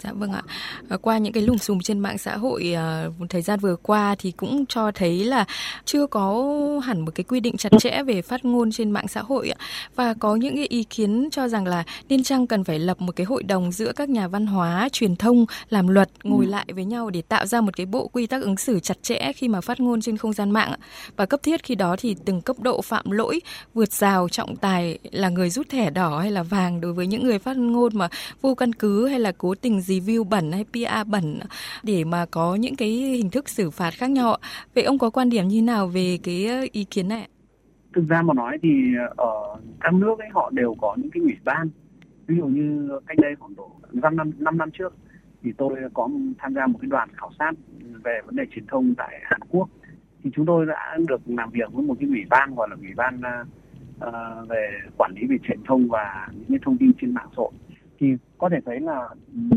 Dạ 0.03 0.13
vâng 0.13 0.31
ạ. 0.31 0.41
À, 0.89 0.97
qua 0.97 1.17
những 1.17 1.33
cái 1.33 1.43
lùm 1.43 1.57
xùm 1.57 1.79
trên 1.79 1.99
mạng 1.99 2.17
xã 2.17 2.37
hội 2.37 2.73
à, 2.75 3.05
thời 3.29 3.41
gian 3.41 3.59
vừa 3.59 3.75
qua 3.75 4.15
thì 4.19 4.31
cũng 4.31 4.65
cho 4.65 4.91
thấy 4.91 5.23
là 5.23 5.45
chưa 5.85 6.07
có 6.07 6.53
hẳn 6.83 7.01
một 7.05 7.11
cái 7.15 7.23
quy 7.23 7.39
định 7.39 7.57
chặt 7.57 7.71
chẽ 7.79 8.03
về 8.03 8.21
phát 8.21 8.45
ngôn 8.45 8.71
trên 8.71 8.91
mạng 8.91 9.07
xã 9.07 9.21
hội 9.21 9.49
ạ. 9.49 9.65
Và 9.95 10.13
có 10.13 10.35
những 10.35 10.55
cái 10.55 10.67
ý 10.67 10.83
kiến 10.83 11.29
cho 11.31 11.47
rằng 11.47 11.67
là 11.67 11.83
nên 12.09 12.23
chăng 12.23 12.47
cần 12.47 12.63
phải 12.63 12.79
lập 12.79 13.01
một 13.01 13.15
cái 13.15 13.25
hội 13.25 13.43
đồng 13.43 13.71
giữa 13.71 13.91
các 13.95 14.09
nhà 14.09 14.27
văn 14.27 14.45
hóa, 14.45 14.89
truyền 14.91 15.15
thông, 15.15 15.45
làm 15.69 15.87
luật 15.87 16.09
ngồi 16.23 16.45
ừ. 16.45 16.51
lại 16.51 16.65
với 16.75 16.85
nhau 16.85 17.09
để 17.09 17.21
tạo 17.21 17.45
ra 17.45 17.61
một 17.61 17.77
cái 17.77 17.85
bộ 17.85 18.07
quy 18.07 18.27
tắc 18.27 18.41
ứng 18.41 18.57
xử 18.57 18.79
chặt 18.79 18.97
chẽ 19.01 19.31
khi 19.35 19.47
mà 19.47 19.61
phát 19.61 19.79
ngôn 19.79 20.01
trên 20.01 20.17
không 20.17 20.33
gian 20.33 20.51
mạng 20.51 20.71
ạ. 20.71 20.77
Và 21.15 21.25
cấp 21.25 21.43
thiết 21.43 21.63
khi 21.63 21.75
đó 21.75 21.95
thì 21.99 22.15
từng 22.25 22.41
cấp 22.41 22.59
độ 22.59 22.81
phạm 22.81 23.11
lỗi 23.11 23.39
vượt 23.73 23.91
rào 23.91 24.29
trọng 24.29 24.55
tài 24.55 24.97
là 25.11 25.29
người 25.29 25.49
rút 25.49 25.69
thẻ 25.69 25.89
đỏ 25.89 26.19
hay 26.19 26.31
là 26.31 26.43
vàng 26.43 26.81
đối 26.81 26.93
với 26.93 27.07
những 27.07 27.23
người 27.23 27.39
phát 27.39 27.57
ngôn 27.57 27.97
mà 27.97 28.09
vô 28.41 28.55
căn 28.55 28.73
cứ 28.73 29.07
hay 29.07 29.19
là 29.19 29.31
cố 29.37 29.55
tình 29.65 29.79
review 29.79 30.23
bẩn 30.23 30.51
hay 30.51 30.63
PR 30.63 31.09
bẩn 31.09 31.39
để 31.83 32.03
mà 32.03 32.25
có 32.31 32.55
những 32.55 32.75
cái 32.75 32.89
hình 32.89 33.29
thức 33.29 33.49
xử 33.49 33.69
phạt 33.69 33.91
khác 33.93 34.09
nhau. 34.09 34.37
Vậy 34.75 34.83
ông 34.83 34.97
có 34.97 35.09
quan 35.09 35.29
điểm 35.29 35.47
như 35.47 35.61
nào 35.61 35.87
về 35.87 36.19
cái 36.23 36.45
ờ, 36.45 36.65
ý 36.71 36.83
kiến 36.83 37.07
này? 37.07 37.27
Thực 37.95 38.07
ra 38.09 38.21
mà 38.21 38.33
nói 38.33 38.57
thì 38.61 38.69
ở 39.17 39.57
các 39.81 39.93
nước 39.93 40.19
ấy 40.19 40.29
họ 40.33 40.49
đều 40.53 40.75
có 40.81 40.95
những 40.97 41.11
cái 41.11 41.21
ủy 41.21 41.33
ban. 41.43 41.69
Ví 42.27 42.35
dụ 42.37 42.45
như 42.45 42.89
cách 43.07 43.17
đây 43.21 43.35
khoảng 43.39 43.55
độ 43.55 43.71
5 43.91 44.15
năm 44.15 44.31
5 44.37 44.57
năm 44.57 44.69
trước 44.71 44.93
thì 45.43 45.51
tôi 45.57 45.75
có 45.93 46.09
tham 46.37 46.53
gia 46.53 46.67
một 46.67 46.79
cái 46.81 46.89
đoàn 46.89 47.09
khảo 47.13 47.31
sát 47.39 47.51
về 48.03 48.21
vấn 48.25 48.35
đề 48.35 48.43
truyền 48.51 48.65
thông 48.67 48.95
tại 48.95 49.19
Hàn 49.23 49.41
Quốc 49.49 49.69
thì 50.23 50.29
chúng 50.35 50.45
tôi 50.45 50.65
đã 50.65 50.97
được 51.07 51.21
làm 51.25 51.49
việc 51.51 51.73
với 51.73 51.83
một 51.85 51.95
cái 51.99 52.09
ủy 52.09 52.21
ban 52.29 52.55
gọi 52.55 52.67
là 52.69 52.75
ủy 52.81 52.93
ban 52.95 53.21
uh, 54.05 54.49
về 54.49 54.69
quản 54.97 55.11
lý 55.15 55.27
về 55.27 55.37
truyền 55.47 55.59
thông 55.67 55.87
và 55.87 56.27
những 56.33 56.49
cái 56.49 56.59
thông 56.65 56.77
tin 56.77 56.91
trên 57.01 57.13
mạng 57.13 57.27
xã 57.29 57.35
hội 57.37 57.51
thì 57.99 58.15
có 58.37 58.49
thể 58.49 58.57
thấy 58.65 58.79
là 58.79 59.09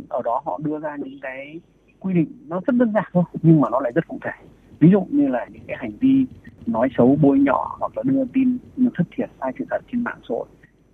ở 0.09 0.23
đó 0.25 0.43
họ 0.45 0.61
đưa 0.65 0.79
ra 0.79 0.97
những 0.97 1.19
cái 1.23 1.61
quy 2.01 2.15
định 2.15 2.33
nó 2.49 2.61
rất 2.67 2.75
đơn 2.77 2.93
giản 2.95 3.05
thôi 3.13 3.25
nhưng 3.43 3.61
mà 3.61 3.69
nó 3.73 3.81
lại 3.81 3.93
rất 3.95 4.09
cụ 4.09 4.19
thể. 4.25 4.47
Ví 4.79 4.89
dụ 4.91 5.07
như 5.11 5.29
là 5.29 5.47
những 5.53 5.63
cái 5.67 5.77
hành 5.81 5.93
vi 6.01 6.27
nói 6.67 6.89
xấu 6.97 7.19
bôi 7.23 7.39
nhọ 7.39 7.77
hoặc 7.81 7.93
là 7.97 8.03
đưa 8.07 8.25
tin 8.25 8.59
thất 8.95 9.05
thiệt 9.17 9.31
sai 9.41 9.53
sự 9.59 9.65
thật 9.71 9.79
trên 9.93 10.05
mạng 10.05 10.19
xã 10.23 10.27
hội 10.29 10.47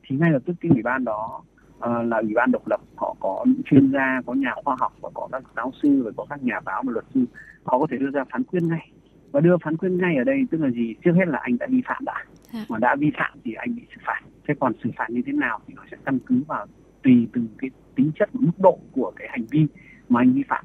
thì 0.03 0.17
ngay 0.17 0.31
lập 0.31 0.43
tức 0.47 0.57
cái 0.61 0.71
ủy 0.71 0.83
ban 0.83 1.05
đó 1.05 1.43
uh, 1.79 1.83
là 1.85 2.19
ủy 2.19 2.33
ban 2.35 2.53
độc 2.53 2.69
lập 2.69 2.81
họ 2.97 3.17
có 3.21 3.45
những 3.47 3.63
chuyên 3.65 3.93
gia 3.93 4.21
có 4.27 4.33
nhà 4.33 4.55
khoa 4.65 4.77
học 4.79 4.93
và 5.01 5.11
có 5.15 5.29
các 5.33 5.43
giáo 5.57 5.73
sư 5.83 6.03
và 6.05 6.11
có 6.17 6.27
các 6.31 6.43
nhà 6.43 6.61
báo 6.65 6.83
và 6.87 6.93
luật 6.93 7.05
sư 7.15 7.25
họ 7.65 7.79
có 7.79 7.87
thể 7.91 7.97
đưa 7.97 8.11
ra 8.11 8.25
phán 8.33 8.45
quyết 8.45 8.63
ngay. 8.63 8.91
Và 9.33 9.41
đưa 9.41 9.57
phán 9.65 9.77
quyết 9.77 9.89
ngay 9.89 10.17
ở 10.17 10.25
đây 10.25 10.47
tức 10.51 10.61
là 10.61 10.71
gì? 10.71 10.95
Trước 11.05 11.13
hết 11.13 11.29
là 11.29 11.39
anh 11.43 11.59
đã 11.59 11.67
vi 11.71 11.83
phạm 11.87 12.05
đã. 12.05 12.25
Dạ. 12.53 12.65
mà 12.69 12.79
đã 12.79 12.97
vi 12.99 13.11
phạm 13.19 13.39
thì 13.45 13.53
anh 13.55 13.77
bị 13.77 13.83
xử 13.95 14.01
phạt. 14.07 14.21
Thế 14.49 14.55
còn 14.61 14.73
xử 14.85 14.91
phạt 14.97 15.11
như 15.11 15.23
thế 15.27 15.33
nào 15.33 15.61
thì 15.67 15.75
họ 15.77 15.85
sẽ 15.91 15.97
căn 16.05 16.19
cứ 16.27 16.43
vào 16.49 16.67
tùy 17.05 17.29
từng 17.33 17.47
cái 17.59 17.71
tính 17.95 18.11
chất 18.19 18.29
và 18.33 18.41
mức 18.43 18.59
độ 18.59 18.79
của 18.93 19.13
cái 19.17 19.29
hành 19.31 19.45
vi 19.51 19.67
mà 20.09 20.21
anh 20.21 20.33
vi 20.33 20.43
phạm. 20.49 20.65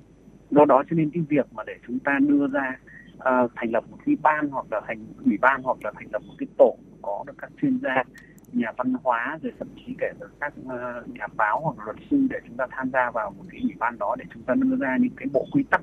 Do 0.51 0.65
đó 0.65 0.83
cho 0.89 0.95
nên 0.95 1.09
cái 1.13 1.23
việc 1.29 1.53
mà 1.53 1.63
để 1.67 1.73
chúng 1.87 1.99
ta 1.99 2.19
đưa 2.27 2.47
ra 2.47 2.77
uh, 3.17 3.51
thành 3.55 3.71
lập 3.71 3.83
một 3.91 3.97
cái 4.05 4.15
ban 4.21 4.49
hoặc 4.49 4.65
là 4.71 4.81
thành 4.87 5.05
ủy 5.25 5.37
ban 5.41 5.63
hoặc 5.63 5.77
là 5.83 5.91
thành 5.95 6.07
lập 6.11 6.21
một 6.27 6.33
cái 6.37 6.47
tổ 6.57 6.77
có 7.01 7.23
được 7.27 7.33
các 7.37 7.51
chuyên 7.61 7.79
gia 7.79 8.03
nhà 8.53 8.71
văn 8.77 8.93
hóa 9.03 9.39
rồi 9.41 9.53
thậm 9.59 9.67
chí 9.75 9.95
kể 9.99 10.11
cả 10.19 10.25
các 10.39 10.53
uh, 10.61 11.09
nhà 11.09 11.27
báo 11.37 11.59
hoặc 11.63 11.85
luật 11.85 11.97
sư 12.11 12.27
để 12.29 12.39
chúng 12.47 12.57
ta 12.57 12.67
tham 12.71 12.89
gia 12.93 13.11
vào 13.11 13.31
một 13.37 13.43
cái 13.49 13.61
ủy 13.61 13.73
ban 13.79 13.97
đó 13.99 14.15
để 14.19 14.25
chúng 14.33 14.43
ta 14.43 14.53
đưa 14.53 14.75
ra 14.75 14.97
những 14.99 15.13
cái 15.17 15.27
bộ 15.33 15.45
quy 15.51 15.63
tắc 15.63 15.81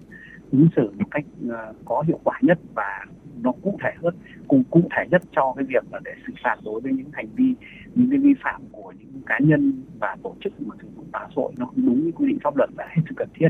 ứng 0.53 0.69
xử 0.77 0.91
một 0.99 1.09
cách 1.11 1.25
uh, 1.47 1.77
có 1.85 2.05
hiệu 2.07 2.21
quả 2.25 2.39
nhất 2.43 2.59
và 2.75 3.05
nó 3.43 3.53
cụ 3.63 3.79
thể 3.83 3.91
hơn 4.03 4.15
cùng 4.49 4.65
cụ 4.71 4.83
thể 4.97 5.05
nhất 5.11 5.23
cho 5.33 5.53
cái 5.57 5.65
việc 5.69 5.85
là 5.93 6.01
để 6.05 6.15
xử 6.27 6.33
phạt 6.45 6.57
đối 6.65 6.81
với 6.81 6.93
những 6.93 7.11
hành 7.13 7.29
vi 7.37 7.55
những 7.97 8.11
cái 8.11 8.19
vi 8.19 8.35
phạm 8.43 8.63
của 8.73 8.93
những 8.99 9.23
cá 9.27 9.39
nhân 9.39 9.83
và 9.99 10.17
tổ 10.23 10.35
chức 10.45 10.53
mà 10.63 10.77
sử 10.83 10.89
dụng 10.97 11.07
mạng 11.13 11.29
xã 11.29 11.33
hội, 11.37 11.53
nó 11.59 11.67
không 11.67 11.87
đúng 11.87 12.03
với 12.03 12.13
quy 12.13 12.29
định 12.29 12.39
pháp 12.45 12.57
luật 12.57 12.71
là 12.79 12.87
hết 12.89 13.03
sức 13.09 13.15
cần 13.17 13.29
thiết 13.35 13.49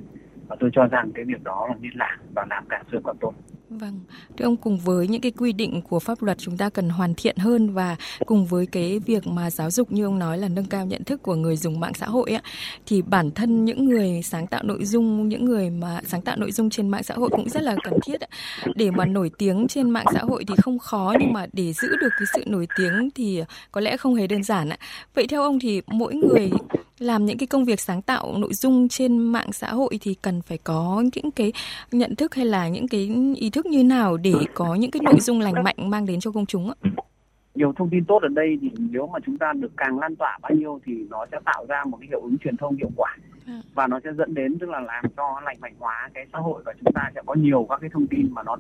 và 0.48 0.56
tôi 0.61 0.70
cho 0.72 0.87
rằng 0.87 1.11
cái 1.14 1.24
việc 1.24 1.42
đó 1.42 1.66
là 1.68 1.74
nên 1.80 1.92
làm 1.94 2.18
và 2.35 2.46
làm 2.50 2.64
càng 2.68 2.85
sớm 2.92 3.02
càng 3.04 3.16
tốt. 3.20 3.32
Vâng, 3.70 4.00
thưa 4.37 4.44
ông 4.44 4.56
cùng 4.56 4.78
với 4.78 5.09
những 5.09 5.20
cái 5.20 5.32
quy 5.38 5.52
định 5.52 5.82
của 5.88 5.98
pháp 5.98 6.22
luật 6.22 6.38
chúng 6.38 6.56
ta 6.56 6.70
cần 6.70 6.88
hoàn 6.88 7.14
thiện 7.14 7.37
hơn 7.37 7.70
và 7.70 7.96
cùng 8.26 8.46
với 8.46 8.66
cái 8.66 8.98
việc 8.98 9.26
mà 9.26 9.50
giáo 9.50 9.70
dục 9.70 9.92
như 9.92 10.04
ông 10.04 10.18
nói 10.18 10.38
là 10.38 10.48
nâng 10.48 10.64
cao 10.64 10.87
nhận 10.87 11.04
thức 11.04 11.22
của 11.22 11.35
người 11.35 11.56
dùng 11.56 11.80
mạng 11.80 11.94
xã 11.94 12.06
hội 12.06 12.30
á 12.30 12.40
thì 12.87 13.02
bản 13.02 13.30
thân 13.30 13.64
những 13.64 13.85
người 13.85 14.22
sáng 14.22 14.46
tạo 14.46 14.62
nội 14.62 14.85
dung, 14.85 15.28
những 15.28 15.44
người 15.44 15.70
mà 15.70 16.00
sáng 16.04 16.22
tạo 16.22 16.37
nội 16.37 16.52
dung 16.52 16.70
trên 16.70 16.88
mạng 16.88 17.02
xã 17.02 17.14
hội 17.14 17.28
cũng 17.30 17.48
rất 17.48 17.62
là 17.62 17.76
cần 17.85 17.94
thiết 18.04 18.20
ấy. 18.20 18.28
Để 18.74 18.90
mà 18.90 19.04
nổi 19.04 19.30
tiếng 19.38 19.66
trên 19.68 19.90
mạng 19.90 20.06
xã 20.14 20.20
hội 20.20 20.44
thì 20.48 20.54
không 20.62 20.78
khó 20.78 21.14
nhưng 21.20 21.32
mà 21.32 21.46
để 21.52 21.72
giữ 21.72 21.88
được 22.00 22.11
cái 22.18 22.26
sự 22.35 22.44
nổi 22.46 22.68
tiếng 22.76 23.11
thì 23.14 23.42
có 23.72 23.80
lẽ 23.80 23.96
không 23.96 24.14
hề 24.14 24.26
đơn 24.26 24.42
giản 24.42 24.68
ạ. 24.68 24.76
Vậy 25.14 25.26
theo 25.26 25.42
ông 25.42 25.59
thì 25.59 25.82
mỗi 25.87 26.14
người 26.14 26.50
làm 26.98 27.24
những 27.24 27.38
cái 27.38 27.46
công 27.46 27.64
việc 27.64 27.80
sáng 27.80 28.02
tạo 28.02 28.35
nội 28.38 28.54
dung 28.54 28.88
trên 28.88 29.18
mạng 29.18 29.52
xã 29.52 29.68
hội 29.72 29.98
thì 30.00 30.14
cần 30.22 30.42
phải 30.42 30.59
có 30.59 31.04
những 31.14 31.30
cái 31.30 31.52
nhận 31.92 32.16
thức 32.16 32.35
hay 32.35 32.46
là 32.46 32.68
những 32.68 32.88
cái 32.88 33.11
ý 33.37 33.50
thức 33.50 33.66
như 33.66 33.85
nào 33.85 34.16
để 34.16 34.35
có 34.54 34.74
những 34.74 34.90
cái 34.90 35.00
nội 35.04 35.20
dung 35.20 35.40
lành 35.40 35.64
mạnh 35.64 35.90
mang 35.90 36.06
đến 36.06 36.20
cho 36.20 36.30
công 36.30 36.46
chúng 36.46 36.70
ạ? 36.70 36.76
nhiều 37.56 37.72
thông 37.76 37.90
tin 37.90 38.04
tốt 38.04 38.22
ở 38.22 38.28
đây 38.28 38.59
thì 38.61 38.70
nếu 38.78 39.06
mà 39.06 39.18
chúng 39.26 39.38
ta 39.38 39.52
được 39.52 39.72
càng 39.76 39.98
lan 39.98 40.16
tỏa 40.16 40.38
bao 40.42 40.52
nhiêu 40.52 40.80
thì 40.85 41.06
nó 41.11 41.26
sẽ 41.32 41.38
tạo 41.44 41.66
ra 41.68 41.85
một 41.85 41.98
cái 42.00 42.09
hiệu 42.09 42.20
ứng 42.20 42.38
truyền 42.38 42.56
thông 42.56 42.76
hiệu 42.76 42.90
quả. 42.96 43.16
Và 43.74 43.87
nó 43.87 44.00
sẽ 44.04 44.11
dẫn 44.18 44.35
đến 44.35 44.59
tức 44.59 44.70
là 44.70 44.80
làm 44.80 45.04
cho 45.16 45.40
lành 45.44 45.56
mạnh 45.61 45.74
hóa 45.78 46.09
cái 46.14 46.26
xã 46.32 46.38
hội 46.38 46.62
và 46.64 46.72
chúng 46.85 46.92
ta 46.92 47.11
sẽ 47.14 47.20
có 47.26 47.35
nhiều 47.35 47.66
các 47.68 47.80
cái 47.80 47.90
thông 47.92 48.06
tin 48.06 48.28
mà 48.30 48.42
nó 48.42 48.56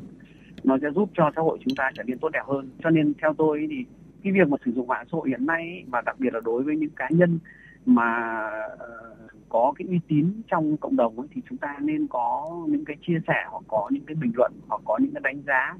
nó 0.64 0.78
sẽ 0.82 0.88
giúp 0.94 1.10
cho 1.14 1.30
xã 1.36 1.42
hội 1.42 1.58
chúng 1.64 1.76
ta 1.76 1.90
trở 1.94 2.02
nên 2.02 2.18
tốt 2.18 2.28
đẹp 2.28 2.42
hơn. 2.46 2.68
Cho 2.82 2.90
nên 2.90 3.12
theo 3.22 3.34
tôi 3.38 3.66
thì 3.70 3.76
cái 4.24 4.32
việc 4.32 4.48
mà 4.48 4.56
sử 4.64 4.72
dụng 4.72 4.86
mạng 4.86 5.06
xã 5.12 5.16
hội 5.16 5.28
hiện 5.28 5.46
nay 5.46 5.84
và 5.86 6.00
đặc 6.06 6.20
biệt 6.20 6.34
là 6.34 6.40
đối 6.44 6.62
với 6.62 6.76
những 6.76 6.90
cá 6.96 7.08
nhân 7.10 7.38
mà 7.86 8.40
ờ, 8.78 9.16
có 9.48 9.72
cái 9.76 9.88
uy 9.88 10.00
tín 10.08 10.42
trong 10.48 10.76
cộng 10.76 10.96
đồng 10.96 11.18
ấy, 11.18 11.28
thì 11.34 11.40
chúng 11.48 11.58
ta 11.58 11.78
nên 11.80 12.06
có 12.06 12.50
những 12.68 12.84
cái 12.84 12.96
chia 13.06 13.18
sẻ 13.26 13.44
hoặc 13.50 13.64
có 13.68 13.88
những 13.92 14.04
cái 14.06 14.14
bình 14.14 14.32
luận 14.34 14.52
hoặc 14.68 14.82
có 14.84 14.98
những 14.98 15.12
cái 15.14 15.20
đánh 15.24 15.42
giá 15.46 15.74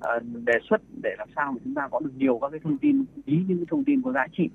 ờ, 0.00 0.18
đề 0.44 0.58
xuất 0.70 0.80
để 1.02 1.14
làm 1.18 1.28
sao 1.36 1.52
mà 1.52 1.58
chúng 1.64 1.74
ta 1.74 1.88
có 1.88 2.00
được 2.00 2.12
nhiều 2.16 2.38
các 2.42 2.48
cái 2.50 2.60
thông 2.64 2.78
tin 2.78 3.04
ý 3.24 3.44
những 3.48 3.58
cái 3.58 3.66
thông 3.70 3.84
tin 3.84 4.02
có 4.02 4.12
giá 4.12 4.26
trị. 4.32 4.50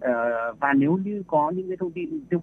Ờ, 0.00 0.12
và 0.60 0.72
nếu 0.72 0.96
như 1.04 1.22
có 1.26 1.50
những 1.50 1.68
cái 1.68 1.76
thông 1.76 1.90
tin 1.90 2.24
tiêu 2.30 2.42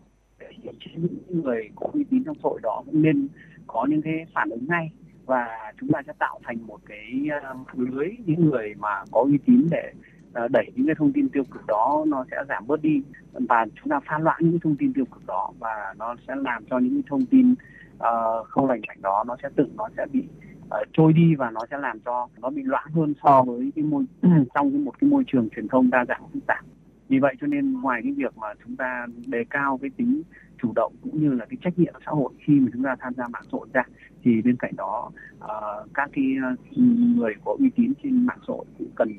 những 0.96 1.42
người 1.44 1.70
có 1.76 1.88
uy 1.94 2.04
tín 2.04 2.24
trong 2.24 2.38
hội 2.44 2.60
đó 2.64 2.84
cũng 2.86 3.02
nên 3.02 3.28
có 3.68 3.86
những 3.90 4.02
cái 4.02 4.26
phản 4.34 4.50
ứng 4.50 4.66
ngay. 4.68 4.92
Và 5.26 5.48
chúng 5.80 5.90
ta 5.90 6.02
sẽ 6.08 6.14
tạo 6.20 6.40
thành 6.44 6.58
một 6.68 6.80
cái 6.86 7.30
lưới 7.74 8.08
những 8.26 8.46
người 8.46 8.74
mà 8.80 9.04
có 9.12 9.22
uy 9.22 9.38
tín 9.46 9.68
để 9.72 9.94
Ờ, 10.34 10.48
đẩy 10.48 10.72
những 10.76 10.86
cái 10.86 10.96
thông 10.96 11.14
tin 11.14 11.30
tiêu 11.30 11.44
cực 11.52 11.62
đó 11.68 12.06
nó 12.08 12.26
sẽ 12.32 12.38
giảm 12.50 12.68
bớt 12.68 12.82
đi 12.82 13.02
và 13.34 13.66
chúng 13.76 13.90
ta 13.90 14.00
pha 14.06 14.20
loãng 14.20 14.38
những 14.40 14.60
thông 14.60 14.76
tin 14.76 14.94
tiêu 14.94 15.06
cực 15.06 15.26
đó 15.28 15.52
và 15.60 15.94
nó 15.98 16.16
sẽ 16.28 16.36
làm 16.36 16.66
cho 16.70 16.80
những 16.80 17.02
thông 17.10 17.26
tin 17.26 17.52
uh, 17.96 18.48
không 18.48 18.68
lành 18.68 18.82
mạnh 18.88 18.98
đó 19.02 19.24
nó 19.28 19.38
sẽ 19.44 19.50
tự 19.56 19.66
nó 19.78 19.90
sẽ 19.98 20.06
bị 20.14 20.24
uh, 20.66 20.88
trôi 20.94 21.14
đi 21.14 21.36
và 21.36 21.52
nó 21.52 21.62
sẽ 21.72 21.78
làm 21.78 22.00
cho 22.06 22.28
nó 22.42 22.50
bị 22.50 22.64
loãng 22.64 22.92
hơn 22.94 23.14
so 23.24 23.44
với 23.44 23.72
cái 23.76 23.84
môi 23.84 24.06
trong 24.56 24.72
cái 24.72 24.80
một 24.80 25.00
cái 25.02 25.10
môi 25.10 25.24
trường 25.28 25.50
truyền 25.50 25.68
thông 25.68 25.90
đa 25.90 26.06
dạng 26.06 26.22
phức 26.34 26.46
tạp. 26.48 26.66
Vì 27.08 27.20
vậy 27.20 27.36
cho 27.42 27.48
nên 27.48 27.82
ngoài 27.82 28.02
cái 28.04 28.12
việc 28.12 28.38
mà 28.38 28.48
chúng 28.66 28.76
ta 28.76 29.08
đề 29.26 29.44
cao 29.50 29.80
cái 29.82 29.90
tính 29.98 30.22
chủ 30.62 30.72
động 30.76 30.94
cũng 31.04 31.22
như 31.22 31.34
là 31.34 31.46
cái 31.46 31.58
trách 31.64 31.80
nhiệm 31.80 31.94
xã 32.06 32.12
hội 32.12 32.34
khi 32.46 32.60
mà 32.60 32.68
chúng 32.74 32.84
ta 32.84 32.96
tham 33.00 33.14
gia 33.14 33.28
mạng 33.28 33.44
xã 33.44 33.50
hội 33.52 33.68
ra 33.74 33.84
thì 34.24 34.42
bên 34.42 34.56
cạnh 34.56 34.76
đó 34.76 35.12
uh, 35.38 35.94
các 35.94 36.10
cái 36.14 36.26
uh, 36.54 36.78
người 37.18 37.34
có 37.46 37.56
uy 37.60 37.70
tín 37.76 37.94
trên 38.04 38.26
mạng 38.26 38.40
xã 38.48 38.54
hội 38.54 38.66
cũng 38.78 38.92
cần 38.96 39.10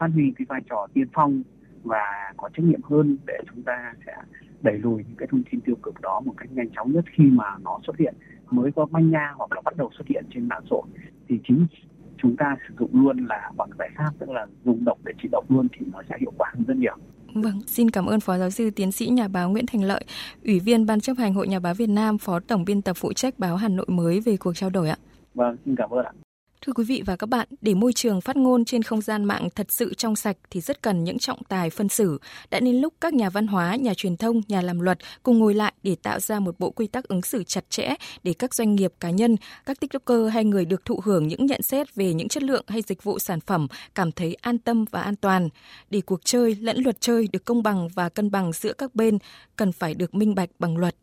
phát 0.00 0.10
huy 0.14 0.32
cái 0.38 0.46
vai 0.48 0.60
trò 0.70 0.86
tiên 0.94 1.06
phong 1.12 1.42
và 1.82 2.32
có 2.36 2.48
trách 2.48 2.64
nhiệm 2.64 2.82
hơn 2.82 3.18
để 3.26 3.38
chúng 3.50 3.62
ta 3.62 3.94
sẽ 4.06 4.12
đẩy 4.62 4.78
lùi 4.78 5.04
những 5.08 5.16
cái 5.18 5.28
thông 5.30 5.42
tin 5.50 5.60
tiêu 5.60 5.76
cực 5.82 6.00
đó 6.00 6.20
một 6.24 6.34
cách 6.36 6.52
nhanh 6.52 6.70
chóng 6.76 6.92
nhất 6.92 7.04
khi 7.16 7.24
mà 7.24 7.44
nó 7.62 7.78
xuất 7.86 7.96
hiện 7.98 8.14
mới 8.50 8.72
có 8.76 8.86
manh 8.90 9.10
nha 9.10 9.32
hoặc 9.36 9.52
là 9.52 9.60
bắt 9.64 9.76
đầu 9.76 9.90
xuất 9.98 10.08
hiện 10.08 10.24
trên 10.34 10.48
mạng 10.48 10.62
xã 10.62 10.68
hội 10.70 10.86
thì 11.28 11.38
chính 11.48 11.66
chúng 12.22 12.36
ta 12.36 12.56
sử 12.68 12.74
dụng 12.78 12.90
luôn 12.92 13.26
là 13.26 13.50
bằng 13.56 13.70
giải 13.78 13.90
pháp 13.96 14.10
tức 14.18 14.30
là 14.30 14.46
dùng 14.64 14.84
độc 14.84 14.98
để 15.04 15.12
trị 15.22 15.28
độc 15.32 15.50
luôn 15.50 15.68
thì 15.78 15.86
nó 15.92 16.02
sẽ 16.08 16.16
hiệu 16.20 16.32
quả 16.38 16.50
hơn 16.54 16.64
rất 16.68 16.76
nhiều. 16.76 16.96
Vâng, 17.34 17.60
xin 17.66 17.90
cảm 17.90 18.06
ơn 18.06 18.20
Phó 18.20 18.38
Giáo 18.38 18.50
sư 18.50 18.70
Tiến 18.70 18.92
sĩ 18.92 19.06
Nhà 19.06 19.28
báo 19.28 19.50
Nguyễn 19.50 19.66
Thành 19.66 19.82
Lợi, 19.82 20.04
Ủy 20.44 20.60
viên 20.60 20.86
Ban 20.86 21.00
chấp 21.00 21.16
hành 21.18 21.34
Hội 21.34 21.48
Nhà 21.48 21.60
báo 21.60 21.74
Việt 21.74 21.88
Nam, 21.88 22.18
Phó 22.18 22.40
Tổng 22.40 22.64
biên 22.64 22.82
tập 22.82 22.96
phụ 22.96 23.12
trách 23.12 23.38
báo 23.38 23.56
Hà 23.56 23.68
Nội 23.68 23.86
mới 23.88 24.20
về 24.20 24.36
cuộc 24.36 24.52
trao 24.56 24.70
đổi 24.70 24.88
ạ. 24.88 24.96
Vâng, 25.34 25.56
xin 25.64 25.76
cảm 25.76 25.90
ơn 25.90 26.04
ạ. 26.04 26.12
Thưa 26.66 26.72
quý 26.72 26.84
vị 26.84 27.02
và 27.06 27.16
các 27.16 27.26
bạn, 27.26 27.48
để 27.60 27.74
môi 27.74 27.92
trường 27.92 28.20
phát 28.20 28.36
ngôn 28.36 28.64
trên 28.64 28.82
không 28.82 29.00
gian 29.00 29.24
mạng 29.24 29.48
thật 29.54 29.66
sự 29.70 29.94
trong 29.94 30.16
sạch 30.16 30.36
thì 30.50 30.60
rất 30.60 30.82
cần 30.82 31.04
những 31.04 31.18
trọng 31.18 31.44
tài 31.44 31.70
phân 31.70 31.88
xử. 31.88 32.18
Đã 32.50 32.60
đến 32.60 32.76
lúc 32.76 32.94
các 33.00 33.14
nhà 33.14 33.30
văn 33.30 33.46
hóa, 33.46 33.76
nhà 33.76 33.94
truyền 33.94 34.16
thông, 34.16 34.40
nhà 34.48 34.62
làm 34.62 34.80
luật 34.80 34.98
cùng 35.22 35.38
ngồi 35.38 35.54
lại 35.54 35.72
để 35.82 35.96
tạo 36.02 36.20
ra 36.20 36.40
một 36.40 36.58
bộ 36.58 36.70
quy 36.70 36.86
tắc 36.86 37.08
ứng 37.08 37.22
xử 37.22 37.44
chặt 37.44 37.64
chẽ 37.70 37.94
để 38.22 38.34
các 38.38 38.54
doanh 38.54 38.74
nghiệp, 38.74 38.92
cá 39.00 39.10
nhân, 39.10 39.36
các 39.66 39.80
tiktoker 39.80 40.32
hay 40.32 40.44
người 40.44 40.64
được 40.64 40.84
thụ 40.84 41.00
hưởng 41.04 41.28
những 41.28 41.46
nhận 41.46 41.62
xét 41.62 41.94
về 41.94 42.14
những 42.14 42.28
chất 42.28 42.42
lượng 42.42 42.64
hay 42.68 42.82
dịch 42.82 43.04
vụ 43.04 43.18
sản 43.18 43.40
phẩm 43.40 43.66
cảm 43.94 44.12
thấy 44.12 44.34
an 44.34 44.58
tâm 44.58 44.84
và 44.90 45.02
an 45.02 45.16
toàn. 45.16 45.48
Để 45.90 46.00
cuộc 46.00 46.24
chơi 46.24 46.56
lẫn 46.60 46.82
luật 46.82 47.00
chơi 47.00 47.28
được 47.32 47.44
công 47.44 47.62
bằng 47.62 47.88
và 47.88 48.08
cân 48.08 48.30
bằng 48.30 48.52
giữa 48.52 48.72
các 48.72 48.94
bên 48.94 49.18
cần 49.56 49.72
phải 49.72 49.94
được 49.94 50.14
minh 50.14 50.34
bạch 50.34 50.50
bằng 50.58 50.76
luật. 50.76 50.94